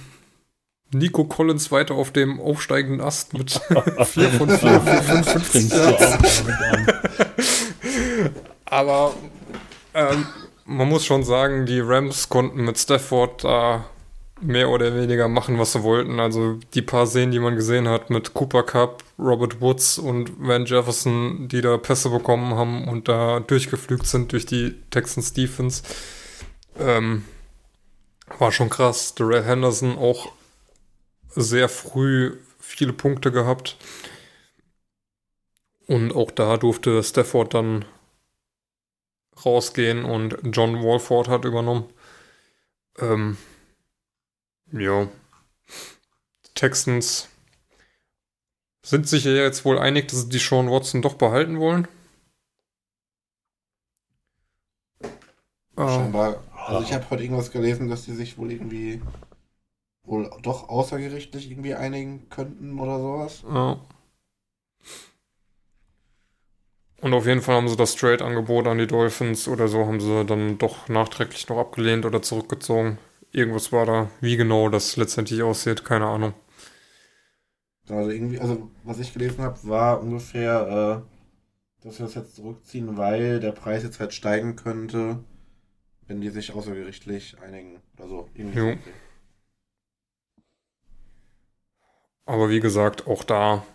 Nico 0.94 1.26
Collins 1.26 1.72
weiter 1.72 1.96
auf 1.96 2.12
dem 2.12 2.40
aufsteigenden 2.40 3.02
Ast 3.02 3.34
mit 3.34 3.52
4 4.04 4.30
von 4.30 4.50
4 4.50 4.82
für 4.82 5.04
55 5.04 5.44
Fängst 5.44 5.74
du 5.74 5.78
Yards. 5.78 6.44
Aber 8.66 9.14
ähm, 9.94 10.26
man 10.66 10.88
muss 10.88 11.06
schon 11.06 11.24
sagen, 11.24 11.66
die 11.66 11.80
Rams 11.80 12.30
konnten 12.30 12.64
mit 12.64 12.78
Stafford 12.78 13.44
da 13.44 13.86
mehr 14.42 14.70
oder 14.70 14.96
weniger 14.96 15.28
machen, 15.28 15.60
was 15.60 15.74
sie 15.74 15.84
wollten. 15.84 16.20
Also 16.20 16.60
die 16.74 16.82
paar 16.82 17.08
Szenen, 17.08 17.32
die 17.32 17.40
man 17.40 17.56
gesehen 17.56 17.88
hat 17.88 18.10
mit 18.10 18.34
Cooper 18.34 18.64
Cup, 18.64 19.04
Robert 19.20 19.62
Woods 19.62 19.98
und 19.98 20.32
Van 20.40 20.66
Jefferson, 20.66 21.48
die 21.48 21.62
da 21.62 21.78
Pässe 21.78 22.10
bekommen 22.10 22.56
haben 22.56 22.88
und 22.88 23.08
da 23.08 23.40
durchgeflügt 23.40 24.08
sind 24.08 24.32
durch 24.32 24.46
die 24.46 24.76
Texans 24.90 25.34
Defense, 25.34 25.84
ähm, 26.80 27.26
war 28.40 28.52
schon 28.52 28.70
krass. 28.70 29.16
Darrell 29.16 29.44
Henderson 29.44 29.98
auch 29.98 30.32
sehr 31.30 31.70
früh 31.70 32.38
viele 32.60 32.94
Punkte 32.94 33.32
gehabt. 33.32 33.78
Und 35.88 36.16
auch 36.16 36.32
da 36.32 36.58
durfte 36.58 37.04
Stafford 37.04 37.54
dann 37.54 37.86
rausgehen 39.46 40.06
und 40.06 40.38
John 40.44 40.82
Walford 40.84 41.28
hat 41.28 41.46
übernommen. 41.46 41.86
Ähm, 43.00 43.38
ja. 44.72 45.08
Die 46.46 46.54
Texans 46.54 47.30
sind 48.84 49.08
sich 49.08 49.26
ja 49.26 49.32
jetzt 49.32 49.66
wohl 49.66 49.78
einig, 49.80 50.08
dass 50.08 50.22
sie 50.22 50.30
die 50.30 50.40
Sean 50.40 50.70
Watson 50.70 51.02
doch 51.02 51.14
behalten 51.16 51.60
wollen. 51.60 51.88
Scheinbar. 55.78 56.44
Also 56.54 56.84
ich 56.84 56.94
habe 56.94 57.10
heute 57.10 57.24
irgendwas 57.24 57.52
gelesen, 57.52 57.90
dass 57.90 58.06
die 58.06 58.14
sich 58.14 58.38
wohl 58.38 58.52
irgendwie 58.52 59.02
wohl 60.04 60.30
doch 60.42 60.70
außergerichtlich 60.70 61.50
irgendwie 61.50 61.74
einigen 61.74 62.30
könnten 62.30 62.80
oder 62.80 63.00
sowas. 63.00 63.44
ja. 63.48 63.80
Und 67.02 67.16
auf 67.16 67.26
jeden 67.26 67.42
Fall 67.42 67.56
haben 67.56 67.68
sie 67.68 67.76
das 67.76 67.96
Trade-Angebot 67.96 68.68
an 68.68 68.78
die 68.78 68.86
Dolphins 68.86 69.48
oder 69.48 69.68
so 69.68 69.88
haben 69.88 70.00
sie 70.00 70.24
dann 70.24 70.60
doch 70.60 70.88
nachträglich 70.88 71.50
noch 71.50 71.58
abgelehnt 71.58 72.06
oder 72.06 72.22
zurückgezogen. 72.22 73.00
Irgendwas 73.32 73.72
war 73.72 73.86
da. 73.86 74.12
Wie 74.20 74.38
genau 74.38 74.70
das 74.70 74.98
letztendlich 74.98 75.42
aussieht, 75.42 75.86
keine 75.86 76.06
Ahnung. 76.06 76.34
Also 77.88 78.10
irgendwie, 78.10 78.40
also 78.40 78.72
was 78.84 79.00
ich 79.00 79.14
gelesen 79.14 79.44
habe, 79.44 79.58
war 79.64 80.02
ungefähr, 80.02 81.04
äh, 81.04 81.84
dass 81.84 82.00
wir 82.00 82.06
das 82.06 82.16
jetzt 82.16 82.36
zurückziehen, 82.36 82.98
weil 82.98 83.40
der 83.40 83.52
Preis 83.52 83.84
jetzt 83.84 84.00
halt 84.00 84.14
steigen 84.14 84.56
könnte, 84.56 85.24
wenn 86.08 86.22
die 86.22 86.30
sich 86.30 86.54
außergerichtlich 86.54 87.38
einigen 87.42 87.82
oder 87.98 88.08
so. 88.08 88.30
Irgendwie. 88.34 88.78
Aber 92.26 92.50
wie 92.50 92.60
gesagt, 92.60 93.08
auch 93.08 93.24
da, 93.24 93.66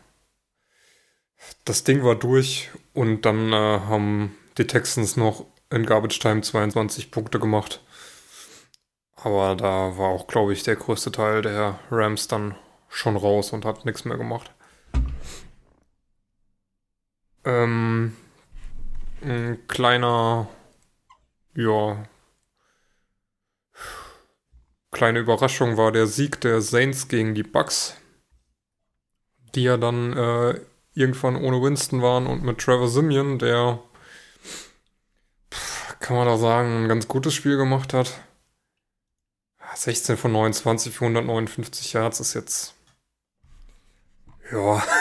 das 1.64 1.84
Ding 1.84 2.04
war 2.04 2.14
durch 2.14 2.70
und 2.94 3.22
dann 3.26 3.52
äh, 3.52 3.80
haben 3.80 4.34
die 4.56 4.66
Texans 4.66 5.16
noch 5.16 5.46
in 5.70 5.84
Garbage 5.84 6.18
Time 6.18 6.42
22 6.42 7.10
Punkte 7.10 7.38
gemacht. 7.38 7.82
Aber 9.16 9.56
da 9.56 9.96
war 9.98 10.08
auch, 10.10 10.26
glaube 10.26 10.52
ich, 10.52 10.62
der 10.62 10.76
größte 10.76 11.10
Teil 11.10 11.42
der 11.42 11.78
Rams 11.90 12.28
dann 12.28 12.54
schon 12.88 13.16
raus 13.16 13.52
und 13.52 13.64
hat 13.64 13.84
nichts 13.84 14.04
mehr 14.04 14.16
gemacht. 14.16 14.50
Ähm, 17.44 18.16
ein 19.22 19.66
kleiner, 19.68 20.48
ja, 21.54 22.04
kleine 24.90 25.20
Überraschung 25.20 25.76
war 25.76 25.92
der 25.92 26.06
Sieg 26.06 26.40
der 26.40 26.60
Saints 26.60 27.08
gegen 27.08 27.34
die 27.34 27.42
Bucks, 27.42 27.96
die 29.54 29.62
ja 29.64 29.76
dann 29.76 30.12
äh, 30.16 30.60
irgendwann 30.94 31.36
ohne 31.36 31.62
Winston 31.62 32.02
waren 32.02 32.26
und 32.26 32.42
mit 32.42 32.58
Trevor 32.58 32.88
Simeon, 32.88 33.38
der, 33.38 33.78
kann 36.00 36.16
man 36.16 36.26
da 36.26 36.36
sagen, 36.36 36.84
ein 36.84 36.88
ganz 36.88 37.06
gutes 37.08 37.34
Spiel 37.34 37.56
gemacht 37.56 37.92
hat. 37.92 38.25
16 39.76 40.16
von 40.16 40.32
29 40.32 40.94
für 40.94 41.04
159 41.04 41.92
Yards 41.92 42.20
ist 42.20 42.34
jetzt, 42.34 42.74
ja, 44.50 44.82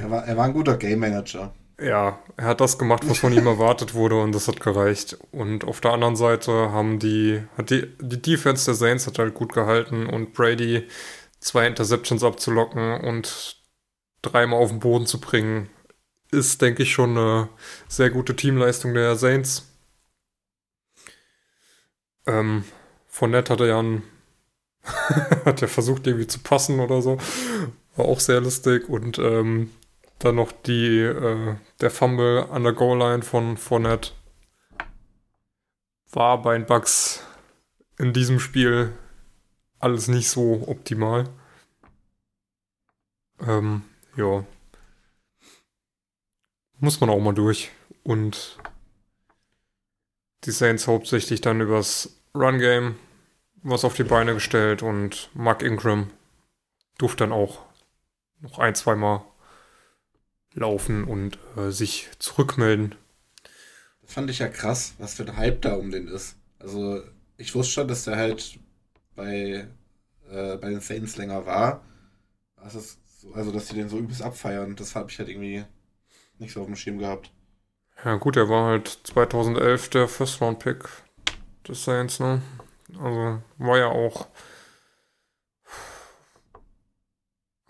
Er, 0.00 0.10
war, 0.10 0.24
er 0.24 0.36
war 0.36 0.44
ein 0.44 0.52
guter 0.52 0.76
Game 0.76 1.00
Manager. 1.00 1.54
Ja, 1.80 2.20
er 2.36 2.46
hat 2.46 2.60
das 2.60 2.78
gemacht, 2.78 3.02
was 3.06 3.18
von 3.18 3.32
ihm 3.32 3.46
erwartet 3.46 3.94
wurde 3.94 4.20
und 4.20 4.34
das 4.34 4.48
hat 4.48 4.60
gereicht. 4.60 5.18
Und 5.30 5.64
auf 5.64 5.80
der 5.80 5.92
anderen 5.92 6.16
Seite 6.16 6.70
haben 6.72 6.98
die, 6.98 7.42
hat 7.56 7.70
die, 7.70 7.86
die 8.00 8.22
Defense 8.22 8.64
der 8.64 8.74
Saints 8.74 9.06
hat 9.06 9.18
halt 9.18 9.34
gut 9.34 9.52
gehalten 9.52 10.06
und 10.06 10.32
Brady 10.32 10.86
zwei 11.40 11.66
Interceptions 11.66 12.24
abzulocken 12.24 13.00
und 13.00 13.56
dreimal 14.22 14.60
auf 14.60 14.70
den 14.70 14.80
Boden 14.80 15.06
zu 15.06 15.20
bringen, 15.20 15.68
ist, 16.30 16.62
denke 16.62 16.82
ich, 16.82 16.92
schon 16.92 17.16
eine 17.16 17.48
sehr 17.88 18.10
gute 18.10 18.34
Teamleistung 18.34 18.94
der 18.94 19.16
Saints. 19.16 19.70
Ähm, 22.26 22.64
Fournette 23.16 23.54
hatte 23.54 23.66
ja 23.66 23.78
einen, 23.78 24.02
hat 25.46 25.62
ja 25.62 25.68
versucht 25.68 26.06
irgendwie 26.06 26.26
zu 26.26 26.38
passen 26.40 26.80
oder 26.80 27.00
so. 27.00 27.16
War 27.96 28.04
auch 28.04 28.20
sehr 28.20 28.42
lustig 28.42 28.90
und 28.90 29.18
ähm, 29.18 29.70
dann 30.18 30.34
noch 30.34 30.52
die, 30.52 30.98
äh, 30.98 31.54
der 31.80 31.90
Fumble 31.90 32.46
an 32.50 32.62
der 32.62 32.74
Goal-Line 32.74 33.22
von 33.22 33.56
Fournette 33.56 34.10
war 36.10 36.42
bei 36.42 36.58
den 36.58 36.66
Bucks 36.66 37.24
in 37.98 38.12
diesem 38.12 38.38
Spiel 38.38 38.92
alles 39.78 40.08
nicht 40.08 40.28
so 40.28 40.64
optimal. 40.66 41.24
Ähm, 43.40 43.82
ja. 44.16 44.44
Muss 46.80 47.00
man 47.00 47.08
auch 47.08 47.20
mal 47.20 47.32
durch. 47.32 47.70
Und 48.02 48.58
die 50.44 50.50
Saints 50.50 50.86
hauptsächlich 50.86 51.40
dann 51.40 51.62
übers 51.62 52.14
Run-Game 52.34 52.96
was 53.66 53.84
auf 53.84 53.94
die 53.94 54.04
Beine 54.04 54.34
gestellt 54.34 54.82
und 54.82 55.30
Mark 55.34 55.62
Ingram 55.62 56.10
durfte 56.98 57.24
dann 57.24 57.32
auch 57.32 57.64
noch 58.40 58.58
ein, 58.58 58.74
zweimal 58.74 59.22
laufen 60.54 61.04
und 61.04 61.38
äh, 61.56 61.70
sich 61.70 62.08
zurückmelden. 62.18 62.94
Das 64.02 64.12
fand 64.12 64.30
ich 64.30 64.38
ja 64.38 64.48
krass, 64.48 64.94
was 64.98 65.14
für 65.14 65.24
ein 65.24 65.36
Hype 65.36 65.62
da 65.62 65.74
um 65.74 65.90
den 65.90 66.06
ist. 66.06 66.36
Also, 66.60 67.02
ich 67.36 67.54
wusste 67.54 67.72
schon, 67.72 67.88
dass 67.88 68.04
der 68.04 68.16
halt 68.16 68.58
bei, 69.16 69.66
äh, 70.30 70.56
bei 70.56 70.70
den 70.70 70.80
Saints 70.80 71.16
länger 71.16 71.44
war. 71.44 71.82
Das 72.62 72.74
ist 72.74 72.98
so, 73.20 73.32
also, 73.34 73.50
dass 73.50 73.66
die 73.66 73.74
den 73.74 73.88
so 73.88 73.98
übelst 73.98 74.22
abfeiern, 74.22 74.76
das 74.76 74.94
habe 74.94 75.10
ich 75.10 75.18
halt 75.18 75.28
irgendwie 75.28 75.64
nicht 76.38 76.52
so 76.52 76.60
auf 76.60 76.66
dem 76.66 76.76
Schirm 76.76 76.98
gehabt. 76.98 77.32
Ja 78.04 78.14
gut, 78.14 78.36
er 78.36 78.48
war 78.48 78.66
halt 78.66 79.00
2011 79.04 79.88
der 79.90 80.06
First-Round-Pick 80.06 80.84
des 81.66 81.84
Saints, 81.84 82.20
ne? 82.20 82.42
Also 82.94 83.42
war 83.58 83.78
ja 83.78 83.88
auch... 83.88 84.26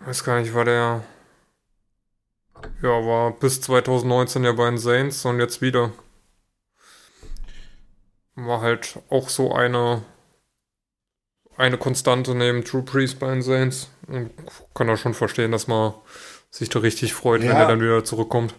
Weiß 0.01 0.25
gar 0.25 0.41
nicht, 0.41 0.55
war 0.55 0.65
der... 0.65 1.03
Ja, 2.83 2.89
war 2.89 3.33
bis 3.33 3.61
2019 3.61 4.45
ja 4.45 4.53
bei 4.53 4.67
den 4.67 4.79
Saints 4.79 5.25
und 5.25 5.41
jetzt 5.41 5.61
wieder. 5.63 5.93
War 8.35 8.61
halt 8.61 8.99
auch 9.09 9.29
so 9.29 9.53
eine... 9.55 10.03
Eine 11.57 11.79
Konstante 11.79 12.35
neben 12.35 12.65
Drew 12.65 12.83
Priest 12.83 13.19
bei 13.19 13.29
den 13.31 13.41
Saints. 13.41 13.89
Und 14.09 14.31
kann 14.75 14.89
da 14.89 14.97
schon 14.99 15.15
verstehen, 15.15 15.53
dass 15.53 15.67
man 15.67 15.95
sich 16.51 16.69
da 16.69 16.81
richtig 16.81 17.15
freut, 17.15 17.41
wenn 17.41 17.49
Ja. 17.49 17.61
er 17.61 17.69
dann 17.69 17.81
wieder 17.81 18.05
zurückkommt. 18.05 18.55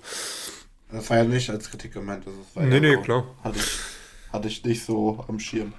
Das 0.91 1.08
war 1.12 1.18
ja 1.18 1.24
nicht 1.24 1.49
als 1.51 1.70
Kritik 1.70 1.93
gemeint. 1.93 2.26
Das 2.26 2.34
war 2.55 2.64
Nee, 2.64 2.80
nee, 2.80 2.97
klar. 2.97 3.24
Hatte 3.43 3.60
ich, 3.60 3.80
hatte 4.34 4.47
ich 4.47 4.64
nicht 4.64 4.84
so 4.84 5.24
am 5.28 5.39
Schirm. 5.39 5.74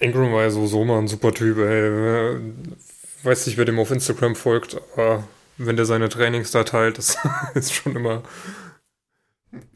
Ingram 0.00 0.32
war 0.32 0.42
ja 0.42 0.50
sowieso 0.50 0.84
mal 0.84 0.98
ein 0.98 1.08
super 1.08 1.32
Typ, 1.32 1.58
ey. 1.58 2.40
Weiß 3.22 3.46
nicht, 3.46 3.56
wer 3.56 3.64
dem 3.64 3.78
auf 3.78 3.90
Instagram 3.90 4.36
folgt, 4.36 4.80
aber 4.92 5.24
wenn 5.56 5.76
der 5.76 5.86
seine 5.86 6.08
Trainings 6.08 6.50
da 6.50 6.64
teilt, 6.64 6.98
das 6.98 7.16
ist 7.54 7.72
schon 7.72 7.96
immer 7.96 8.22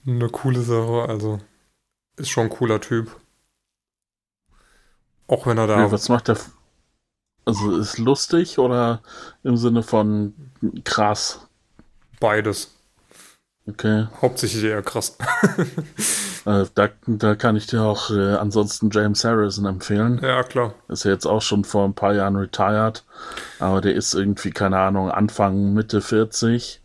eine 0.07 0.29
coole 0.29 0.61
Sache. 0.61 1.07
Also 1.09 1.41
ist 2.17 2.31
schon 2.31 2.45
ein 2.45 2.51
cooler 2.51 2.81
Typ. 2.81 3.15
Auch 5.27 5.47
wenn 5.47 5.59
er 5.59 5.67
da 5.67 5.79
Ja, 5.79 5.93
was 5.93 6.09
macht 6.09 6.29
der? 6.29 6.39
Also 7.45 7.77
ist 7.79 7.99
lustig 7.99 8.59
oder 8.59 9.03
im 9.43 9.57
Sinne 9.57 9.83
von 9.83 10.35
krass? 10.85 11.49
beides. 12.21 12.78
Okay. 13.69 14.07
Hauptsächlich 14.23 14.65
eher 14.65 14.83
krass. 14.83 15.17
Äh, 16.47 16.65
da, 16.75 16.89
da 17.07 17.35
kann 17.35 17.57
ich 17.57 17.67
dir 17.67 17.83
auch 17.83 18.11
äh, 18.11 18.37
ansonsten 18.37 18.89
James 18.91 19.23
Harrison 19.23 19.67
empfehlen. 19.67 20.19
ja, 20.23 20.43
klar. 20.43 20.73
Ist 20.89 21.05
ja 21.05 21.11
jetzt 21.11 21.27
auch 21.27 21.43
schon 21.43 21.65
vor 21.65 21.85
ein 21.85 21.93
paar 21.93 22.15
Jahren 22.15 22.37
retired. 22.37 23.05
Aber 23.59 23.83
der 23.83 23.95
ist 23.95 24.15
irgendwie, 24.15 24.51
keine 24.51 24.79
Ahnung, 24.79 25.11
Anfang, 25.11 25.75
Mitte 25.75 26.01
40. 26.01 26.81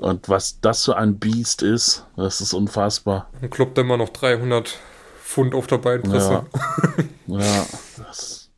Und 0.00 0.28
was 0.28 0.60
das 0.60 0.84
für 0.84 0.98
ein 0.98 1.18
Biest 1.18 1.62
ist, 1.62 2.04
das 2.16 2.42
ist 2.42 2.52
unfassbar. 2.52 3.30
Und 3.40 3.50
kloppt 3.50 3.78
immer 3.78 3.96
noch 3.96 4.10
300 4.10 4.76
Pfund 5.22 5.54
auf 5.54 5.66
der 5.66 5.78
Beinpresse. 5.78 6.32
Ja. 6.32 6.44
Ja, 7.38 7.66
das, 7.96 8.50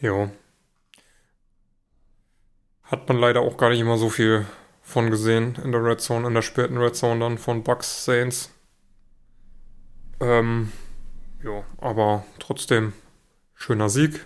Ja. 0.00 0.30
Hat 2.88 3.06
man 3.06 3.18
leider 3.18 3.42
auch 3.42 3.58
gar 3.58 3.68
nicht 3.68 3.80
immer 3.80 3.98
so 3.98 4.08
viel 4.08 4.46
von 4.80 5.10
gesehen 5.10 5.56
in 5.62 5.72
der 5.72 5.84
Red 5.84 6.00
Zone, 6.00 6.26
in 6.26 6.32
der 6.32 6.40
späten 6.40 6.78
Red 6.78 6.96
Zone 6.96 7.20
dann 7.20 7.36
von 7.36 7.62
Bucks 7.62 8.06
Saints. 8.06 8.50
Ähm, 10.20 10.72
ja, 11.44 11.64
aber 11.76 12.24
trotzdem 12.38 12.94
schöner 13.54 13.90
Sieg 13.90 14.24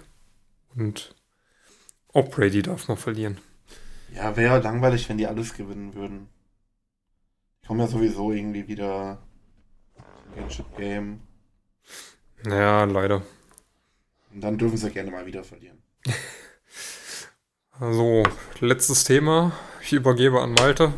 und 0.77 1.15
auch 2.13 2.31
Brady 2.31 2.63
darf 2.63 2.87
man 2.87 2.97
verlieren. 2.97 3.39
Ja, 4.15 4.37
wäre 4.37 4.61
langweilig, 4.61 5.09
wenn 5.09 5.19
die 5.19 5.27
alles 5.27 5.55
gewinnen 5.55 5.95
würden. 5.95 6.29
Die 7.63 7.67
kommen 7.67 7.81
ja 7.81 7.89
sowieso 7.89 8.31
irgendwie 8.31 8.69
wieder 8.69 9.19
Championship 9.97 10.77
Game. 10.77 11.21
Naja, 12.45 12.85
leider. 12.85 13.23
Und 14.33 14.41
dann 14.41 14.57
dürfen 14.57 14.77
sie 14.77 14.91
gerne 14.91 15.11
mal 15.11 15.27
wieder 15.27 15.43
verlieren. 15.43 15.83
Also, 17.83 18.22
letztes 18.61 19.03
Thema. 19.03 19.51
Ich 19.80 19.93
übergebe 19.93 20.41
an 20.41 20.55
Malte. 20.55 20.93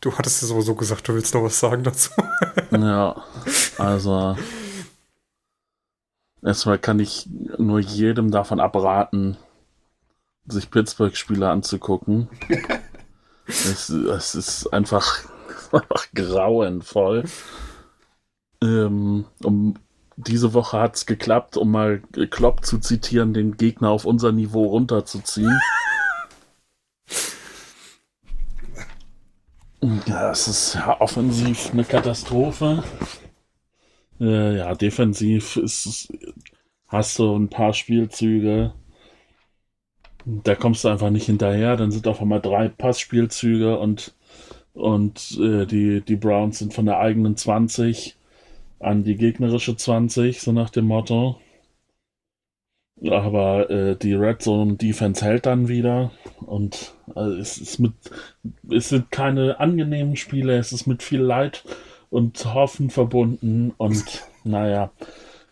Du 0.00 0.16
hattest 0.16 0.40
ja 0.42 0.46
sowieso 0.46 0.76
gesagt, 0.76 1.08
du 1.08 1.14
willst 1.14 1.34
noch 1.34 1.42
was 1.42 1.58
sagen 1.58 1.82
dazu. 1.82 2.12
ja, 2.70 3.20
also 3.78 4.36
erstmal 6.40 6.78
kann 6.78 7.00
ich 7.00 7.28
nur 7.58 7.80
jedem 7.80 8.30
davon 8.30 8.60
abraten, 8.60 9.38
sich 10.46 10.70
Pittsburgh-Spiele 10.70 11.50
anzugucken. 11.50 12.28
es, 13.48 13.88
es 13.88 14.36
ist 14.36 14.72
einfach, 14.72 15.24
einfach 15.72 16.06
grauenvoll. 16.14 17.24
Ähm, 18.62 19.24
um, 19.42 19.74
diese 20.26 20.52
Woche 20.52 20.78
hat 20.80 20.96
es 20.96 21.06
geklappt, 21.06 21.56
um 21.56 21.70
mal 21.70 22.00
Klopp 22.30 22.64
zu 22.64 22.78
zitieren, 22.78 23.34
den 23.34 23.56
Gegner 23.56 23.90
auf 23.90 24.04
unser 24.04 24.32
Niveau 24.32 24.66
runterzuziehen. 24.66 25.60
Ja, 30.06 30.32
es 30.32 30.48
ist 30.48 30.74
ja, 30.74 31.00
offensiv 31.00 31.70
eine 31.72 31.84
Katastrophe. 31.84 32.82
Äh, 34.20 34.58
ja, 34.58 34.74
defensiv 34.74 35.56
ist 35.56 36.12
hast 36.88 37.18
du 37.18 37.36
ein 37.36 37.48
paar 37.48 37.74
Spielzüge, 37.74 38.72
da 40.24 40.54
kommst 40.56 40.84
du 40.84 40.88
einfach 40.88 41.10
nicht 41.10 41.26
hinterher. 41.26 41.76
Dann 41.76 41.92
sind 41.92 42.08
auf 42.08 42.20
einmal 42.20 42.40
drei 42.40 42.68
Passspielzüge 42.68 43.78
und, 43.78 44.14
und 44.74 45.38
äh, 45.40 45.66
die, 45.66 46.00
die 46.00 46.16
Browns 46.16 46.58
sind 46.58 46.74
von 46.74 46.86
der 46.86 46.98
eigenen 46.98 47.36
20 47.36 48.17
an 48.80 49.04
die 49.04 49.16
gegnerische 49.16 49.76
20, 49.76 50.40
so 50.40 50.52
nach 50.52 50.70
dem 50.70 50.86
Motto. 50.86 51.40
Aber 53.06 53.70
äh, 53.70 53.96
die 53.96 54.14
Red 54.14 54.42
Zone 54.42 54.74
Defense 54.74 55.24
hält 55.24 55.46
dann 55.46 55.68
wieder 55.68 56.10
und 56.40 56.94
äh, 57.14 57.20
es 57.20 57.58
ist 57.58 57.78
mit 57.78 57.92
es 58.70 58.88
sind 58.88 59.12
keine 59.12 59.60
angenehmen 59.60 60.16
Spiele, 60.16 60.56
es 60.58 60.72
ist 60.72 60.88
mit 60.88 61.04
viel 61.04 61.20
Leid 61.20 61.64
und 62.10 62.44
Hoffen 62.54 62.90
verbunden 62.90 63.72
und 63.76 64.26
naja, 64.42 64.90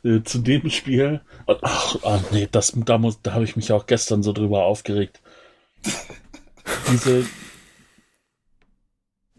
äh, 0.03 0.22
zu 0.22 0.39
dem 0.39 0.70
Spiel, 0.70 1.20
ach, 1.47 1.97
ach 2.03 2.31
nee, 2.33 2.49
das, 2.51 2.72
da, 2.74 2.99
muss, 2.99 3.22
da 3.22 3.35
habe 3.35 3.45
ich 3.45 3.55
mich 3.55 3.70
auch 3.72 3.87
gestern 3.87 4.22
so 4.24 4.33
drüber 4.33 4.64
aufgeregt. 4.64 5.20
Diese 6.91 7.24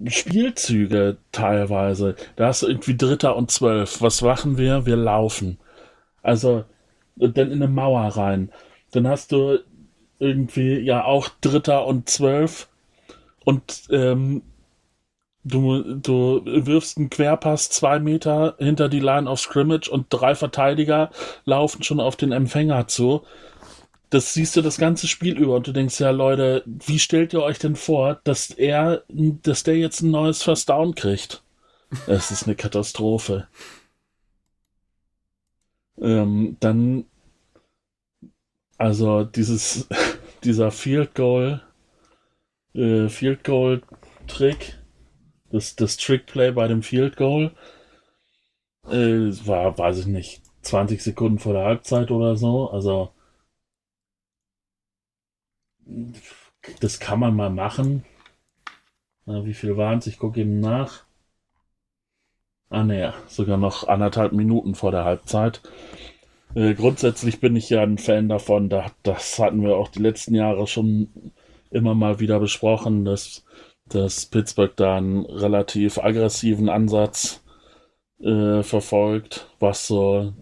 Spielzüge 0.05 1.17
teilweise, 1.31 2.15
da 2.35 2.47
hast 2.47 2.61
du 2.63 2.67
irgendwie 2.67 2.97
Dritter 2.97 3.35
und 3.35 3.51
Zwölf. 3.51 4.01
Was 4.01 4.21
machen 4.21 4.57
wir? 4.57 4.85
Wir 4.85 4.95
laufen. 4.95 5.59
Also, 6.21 6.65
dann 7.15 7.51
in 7.51 7.63
eine 7.63 7.67
Mauer 7.67 8.03
rein. 8.15 8.51
Dann 8.91 9.07
hast 9.07 9.31
du 9.31 9.59
irgendwie 10.19 10.79
ja 10.79 11.03
auch 11.03 11.29
Dritter 11.41 11.85
und 11.85 12.09
Zwölf 12.09 12.67
und 13.45 13.87
ähm, 13.91 14.41
du, 15.43 15.95
du 15.95 16.41
wirfst 16.45 16.97
einen 16.97 17.09
Querpass 17.09 17.69
zwei 17.69 17.99
Meter 17.99 18.55
hinter 18.59 18.89
die 18.89 18.99
Line 18.99 19.29
of 19.29 19.39
Scrimmage 19.39 19.89
und 19.89 20.07
drei 20.09 20.35
Verteidiger 20.35 21.11
laufen 21.45 21.83
schon 21.83 21.99
auf 21.99 22.15
den 22.15 22.31
Empfänger 22.31 22.87
zu. 22.87 23.23
Das 24.09 24.33
siehst 24.33 24.55
du 24.55 24.61
das 24.61 24.77
ganze 24.77 25.07
Spiel 25.07 25.37
über 25.37 25.55
und 25.55 25.67
du 25.67 25.73
denkst 25.73 25.99
ja, 25.99 26.11
Leute, 26.11 26.63
wie 26.65 26.99
stellt 26.99 27.33
ihr 27.33 27.43
euch 27.43 27.59
denn 27.59 27.75
vor, 27.75 28.21
dass 28.23 28.51
er, 28.51 29.03
dass 29.09 29.63
der 29.63 29.77
jetzt 29.77 30.01
ein 30.01 30.11
neues 30.11 30.43
First 30.43 30.69
Down 30.69 30.95
kriegt? 30.95 31.43
Es 32.07 32.31
ist 32.31 32.43
eine 32.45 32.55
Katastrophe. 32.55 33.47
Ähm, 35.99 36.57
dann, 36.59 37.05
also 38.77 39.23
dieses, 39.23 39.87
dieser 40.43 40.71
Field 40.71 41.15
Goal, 41.15 41.61
äh, 42.73 43.07
Field 43.09 43.43
Goal 43.43 43.81
Trick, 44.27 44.77
das, 45.49 45.75
das 45.75 45.97
Trickplay 45.97 46.51
bei 46.51 46.67
dem 46.67 46.83
Field 46.83 47.15
Goal 47.17 47.51
äh, 48.87 49.31
war, 49.45 49.77
weiß 49.77 49.99
ich 49.99 50.07
nicht, 50.07 50.41
20 50.61 51.01
Sekunden 51.01 51.39
vor 51.39 51.53
der 51.53 51.63
Halbzeit 51.63 52.11
oder 52.11 52.35
so. 52.35 52.69
Also 52.69 53.13
das 56.79 56.99
kann 56.99 57.19
man 57.19 57.35
mal 57.35 57.49
machen. 57.49 58.05
Na, 59.25 59.45
wie 59.45 59.53
viel 59.53 59.77
waren 59.77 59.99
es? 59.99 60.07
Ich 60.07 60.19
gucke 60.19 60.41
eben 60.41 60.59
nach. 60.59 61.05
Ah 62.69 62.83
ne, 62.83 63.13
sogar 63.27 63.57
noch 63.57 63.87
anderthalb 63.87 64.33
Minuten 64.33 64.75
vor 64.75 64.91
der 64.91 65.05
Halbzeit. 65.05 65.61
Äh, 66.55 66.73
grundsätzlich 66.73 67.39
bin 67.39 67.55
ich 67.55 67.69
ja 67.69 67.81
ein 67.81 67.97
Fan 67.97 68.29
davon. 68.29 68.69
Da, 68.69 68.91
das 69.03 69.39
hatten 69.39 69.61
wir 69.61 69.77
auch 69.77 69.89
die 69.89 70.01
letzten 70.01 70.35
Jahre 70.35 70.67
schon 70.67 71.31
immer 71.71 71.95
mal 71.95 72.19
wieder 72.19 72.39
besprochen, 72.39 73.05
dass 73.05 73.43
dass 73.89 74.25
Pittsburgh 74.25 74.75
da 74.75 74.97
einen 74.97 75.25
relativ 75.25 75.97
aggressiven 75.97 76.69
Ansatz 76.69 77.43
äh, 78.21 78.63
verfolgt, 78.63 79.47
was 79.59 79.87
so 79.87 80.33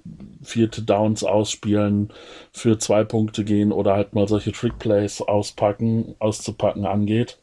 vierte 0.41 0.81
Downs 0.81 1.23
ausspielen, 1.23 2.11
für 2.51 2.77
zwei 2.77 3.03
Punkte 3.03 3.43
gehen 3.43 3.71
oder 3.71 3.93
halt 3.93 4.13
mal 4.13 4.27
solche 4.27 4.51
Trickplays 4.51 5.21
auspacken, 5.21 6.15
auszupacken 6.19 6.85
angeht. 6.85 7.39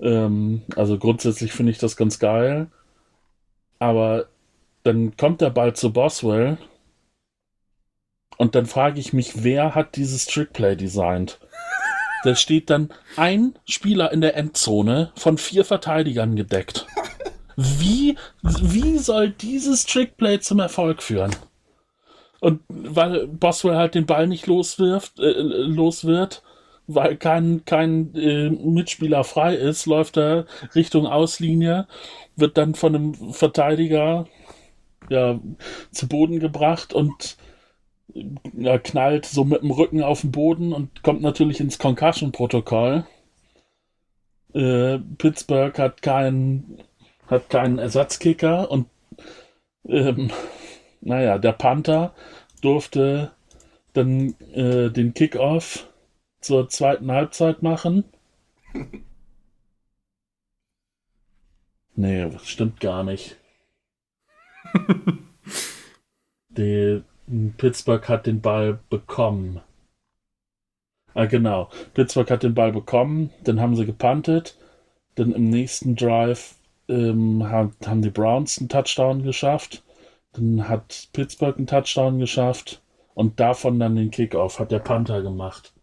Ähm, 0.00 0.62
also 0.76 0.98
grundsätzlich 0.98 1.52
finde 1.52 1.72
ich 1.72 1.78
das 1.78 1.96
ganz 1.96 2.18
geil. 2.18 2.68
Aber 3.78 4.26
dann 4.84 5.16
kommt 5.16 5.40
der 5.40 5.50
Ball 5.50 5.74
zu 5.74 5.92
Boswell 5.92 6.58
und 8.36 8.54
dann 8.54 8.66
frage 8.66 9.00
ich 9.00 9.12
mich, 9.12 9.44
wer 9.44 9.74
hat 9.74 9.96
dieses 9.96 10.26
Trickplay 10.26 10.76
designt? 10.76 11.40
Da 12.24 12.36
steht 12.36 12.70
dann 12.70 12.90
ein 13.16 13.54
Spieler 13.64 14.12
in 14.12 14.20
der 14.20 14.36
Endzone 14.36 15.12
von 15.16 15.38
vier 15.38 15.64
Verteidigern 15.64 16.36
gedeckt. 16.36 16.86
Wie, 17.56 18.16
wie 18.42 18.98
soll 18.98 19.30
dieses 19.30 19.86
Trickplay 19.86 20.40
zum 20.40 20.60
Erfolg 20.60 21.02
führen? 21.02 21.34
Und 22.40 22.60
weil 22.68 23.28
Boswell 23.28 23.76
halt 23.76 23.94
den 23.94 24.06
Ball 24.06 24.26
nicht 24.26 24.46
loswirft, 24.46 25.20
äh, 25.20 25.30
los 25.30 26.04
wird, 26.04 26.42
weil 26.86 27.16
kein, 27.16 27.64
kein 27.64 28.14
äh, 28.14 28.50
Mitspieler 28.50 29.24
frei 29.24 29.54
ist, 29.54 29.86
läuft 29.86 30.16
er 30.16 30.46
Richtung 30.74 31.06
Auslinie, 31.06 31.86
wird 32.34 32.56
dann 32.58 32.74
von 32.74 32.94
einem 32.94 33.14
Verteidiger 33.32 34.26
ja, 35.08 35.38
zu 35.92 36.08
Boden 36.08 36.40
gebracht 36.40 36.92
und 36.92 37.36
ja, 38.54 38.78
knallt 38.78 39.26
so 39.26 39.44
mit 39.44 39.62
dem 39.62 39.70
Rücken 39.70 40.02
auf 40.02 40.22
den 40.22 40.32
Boden 40.32 40.72
und 40.72 41.02
kommt 41.02 41.22
natürlich 41.22 41.60
ins 41.60 41.78
Concussion-Protokoll. 41.78 43.06
Äh, 44.54 44.98
Pittsburgh 45.18 45.78
hat 45.78 46.02
keinen, 46.02 46.82
hat 47.26 47.50
keinen 47.50 47.78
Ersatzkicker 47.78 48.70
und 48.70 48.86
ähm, 49.86 50.30
naja, 51.00 51.38
der 51.38 51.52
Panther 51.52 52.14
durfte 52.60 53.32
dann 53.92 54.34
äh, 54.52 54.90
den 54.90 55.14
Kickoff 55.14 55.88
zur 56.40 56.68
zweiten 56.68 57.10
Halbzeit 57.10 57.62
machen. 57.62 58.04
Nee, 61.94 62.30
das 62.30 62.48
stimmt 62.48 62.80
gar 62.80 63.04
nicht. 63.04 63.36
Die, 66.48 67.02
Pittsburgh 67.56 68.08
hat 68.08 68.26
den 68.26 68.40
Ball 68.40 68.80
bekommen. 68.90 69.60
Ah, 71.14 71.26
genau. 71.26 71.70
Pittsburgh 71.94 72.30
hat 72.30 72.42
den 72.42 72.54
Ball 72.54 72.72
bekommen, 72.72 73.30
dann 73.44 73.60
haben 73.60 73.76
sie 73.76 73.86
gepuntet. 73.86 74.58
Dann 75.14 75.32
im 75.32 75.50
nächsten 75.50 75.94
Drive 75.94 76.54
ähm, 76.88 77.48
haben, 77.48 77.74
haben 77.84 78.02
die 78.02 78.10
Browns 78.10 78.58
einen 78.58 78.68
Touchdown 78.68 79.22
geschafft. 79.22 79.82
Dann 80.32 80.68
hat 80.68 81.08
Pittsburgh 81.12 81.56
einen 81.56 81.66
Touchdown 81.66 82.18
geschafft. 82.18 82.82
Und 83.14 83.40
davon 83.40 83.78
dann 83.78 83.96
den 83.96 84.10
Kickoff 84.10 84.58
hat 84.58 84.72
der 84.72 84.78
Panther 84.78 85.22
gemacht. 85.22 85.74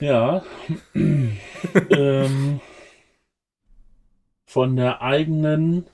Ja. 0.00 0.42
ähm, 0.94 2.60
von 4.44 4.76
der 4.76 5.02
eigenen 5.02 5.86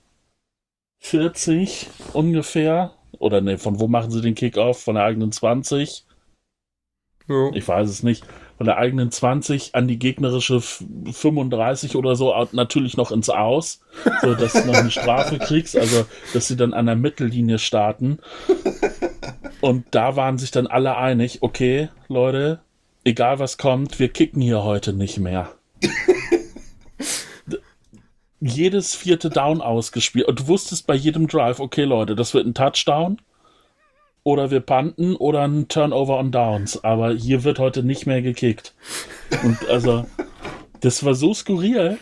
40 1.00 1.88
ungefähr 2.12 2.94
oder 3.18 3.40
ne, 3.40 3.58
von 3.58 3.80
wo 3.80 3.88
machen 3.88 4.10
sie 4.10 4.20
den 4.20 4.34
Kickoff? 4.34 4.82
Von 4.82 4.94
der 4.94 5.04
eigenen 5.04 5.32
20? 5.32 6.06
Ja. 7.28 7.50
Ich 7.52 7.66
weiß 7.66 7.88
es 7.88 8.02
nicht. 8.02 8.24
Von 8.56 8.66
der 8.66 8.76
eigenen 8.76 9.10
20 9.10 9.74
an 9.74 9.88
die 9.88 9.98
gegnerische 9.98 10.60
35 10.60 11.96
oder 11.96 12.14
so, 12.14 12.32
natürlich 12.52 12.96
noch 12.96 13.10
ins 13.10 13.28
Aus, 13.28 13.80
so 14.22 14.34
dass 14.34 14.52
du 14.52 14.64
noch 14.66 14.74
eine 14.74 14.90
Strafe 14.90 15.38
kriegst, 15.38 15.76
also 15.76 16.06
dass 16.32 16.46
sie 16.46 16.56
dann 16.56 16.72
an 16.72 16.86
der 16.86 16.96
Mittellinie 16.96 17.58
starten. 17.58 18.18
Und 19.60 19.86
da 19.90 20.14
waren 20.14 20.38
sich 20.38 20.50
dann 20.50 20.66
alle 20.66 20.96
einig, 20.96 21.38
okay, 21.42 21.88
Leute, 22.08 22.60
egal 23.02 23.38
was 23.38 23.58
kommt, 23.58 23.98
wir 23.98 24.08
kicken 24.08 24.40
hier 24.40 24.62
heute 24.62 24.92
nicht 24.92 25.18
mehr 25.18 25.50
jedes 28.46 28.94
vierte 28.94 29.30
Down 29.30 29.60
ausgespielt. 29.62 30.26
Und 30.28 30.40
du 30.40 30.48
wusstest 30.48 30.86
bei 30.86 30.94
jedem 30.94 31.26
Drive, 31.28 31.60
okay, 31.60 31.84
Leute, 31.84 32.14
das 32.14 32.34
wird 32.34 32.46
ein 32.46 32.54
Touchdown. 32.54 33.18
Oder 34.24 34.50
wir 34.50 34.60
panten 34.60 35.16
oder 35.16 35.42
ein 35.42 35.68
Turnover 35.68 36.18
on 36.18 36.32
Downs. 36.32 36.82
Aber 36.82 37.12
hier 37.12 37.44
wird 37.44 37.58
heute 37.58 37.82
nicht 37.84 38.06
mehr 38.06 38.22
gekickt. 38.22 38.74
Und 39.44 39.68
also, 39.68 40.06
das 40.80 41.04
war 41.04 41.14
so 41.14 41.34
skurril. 41.34 41.98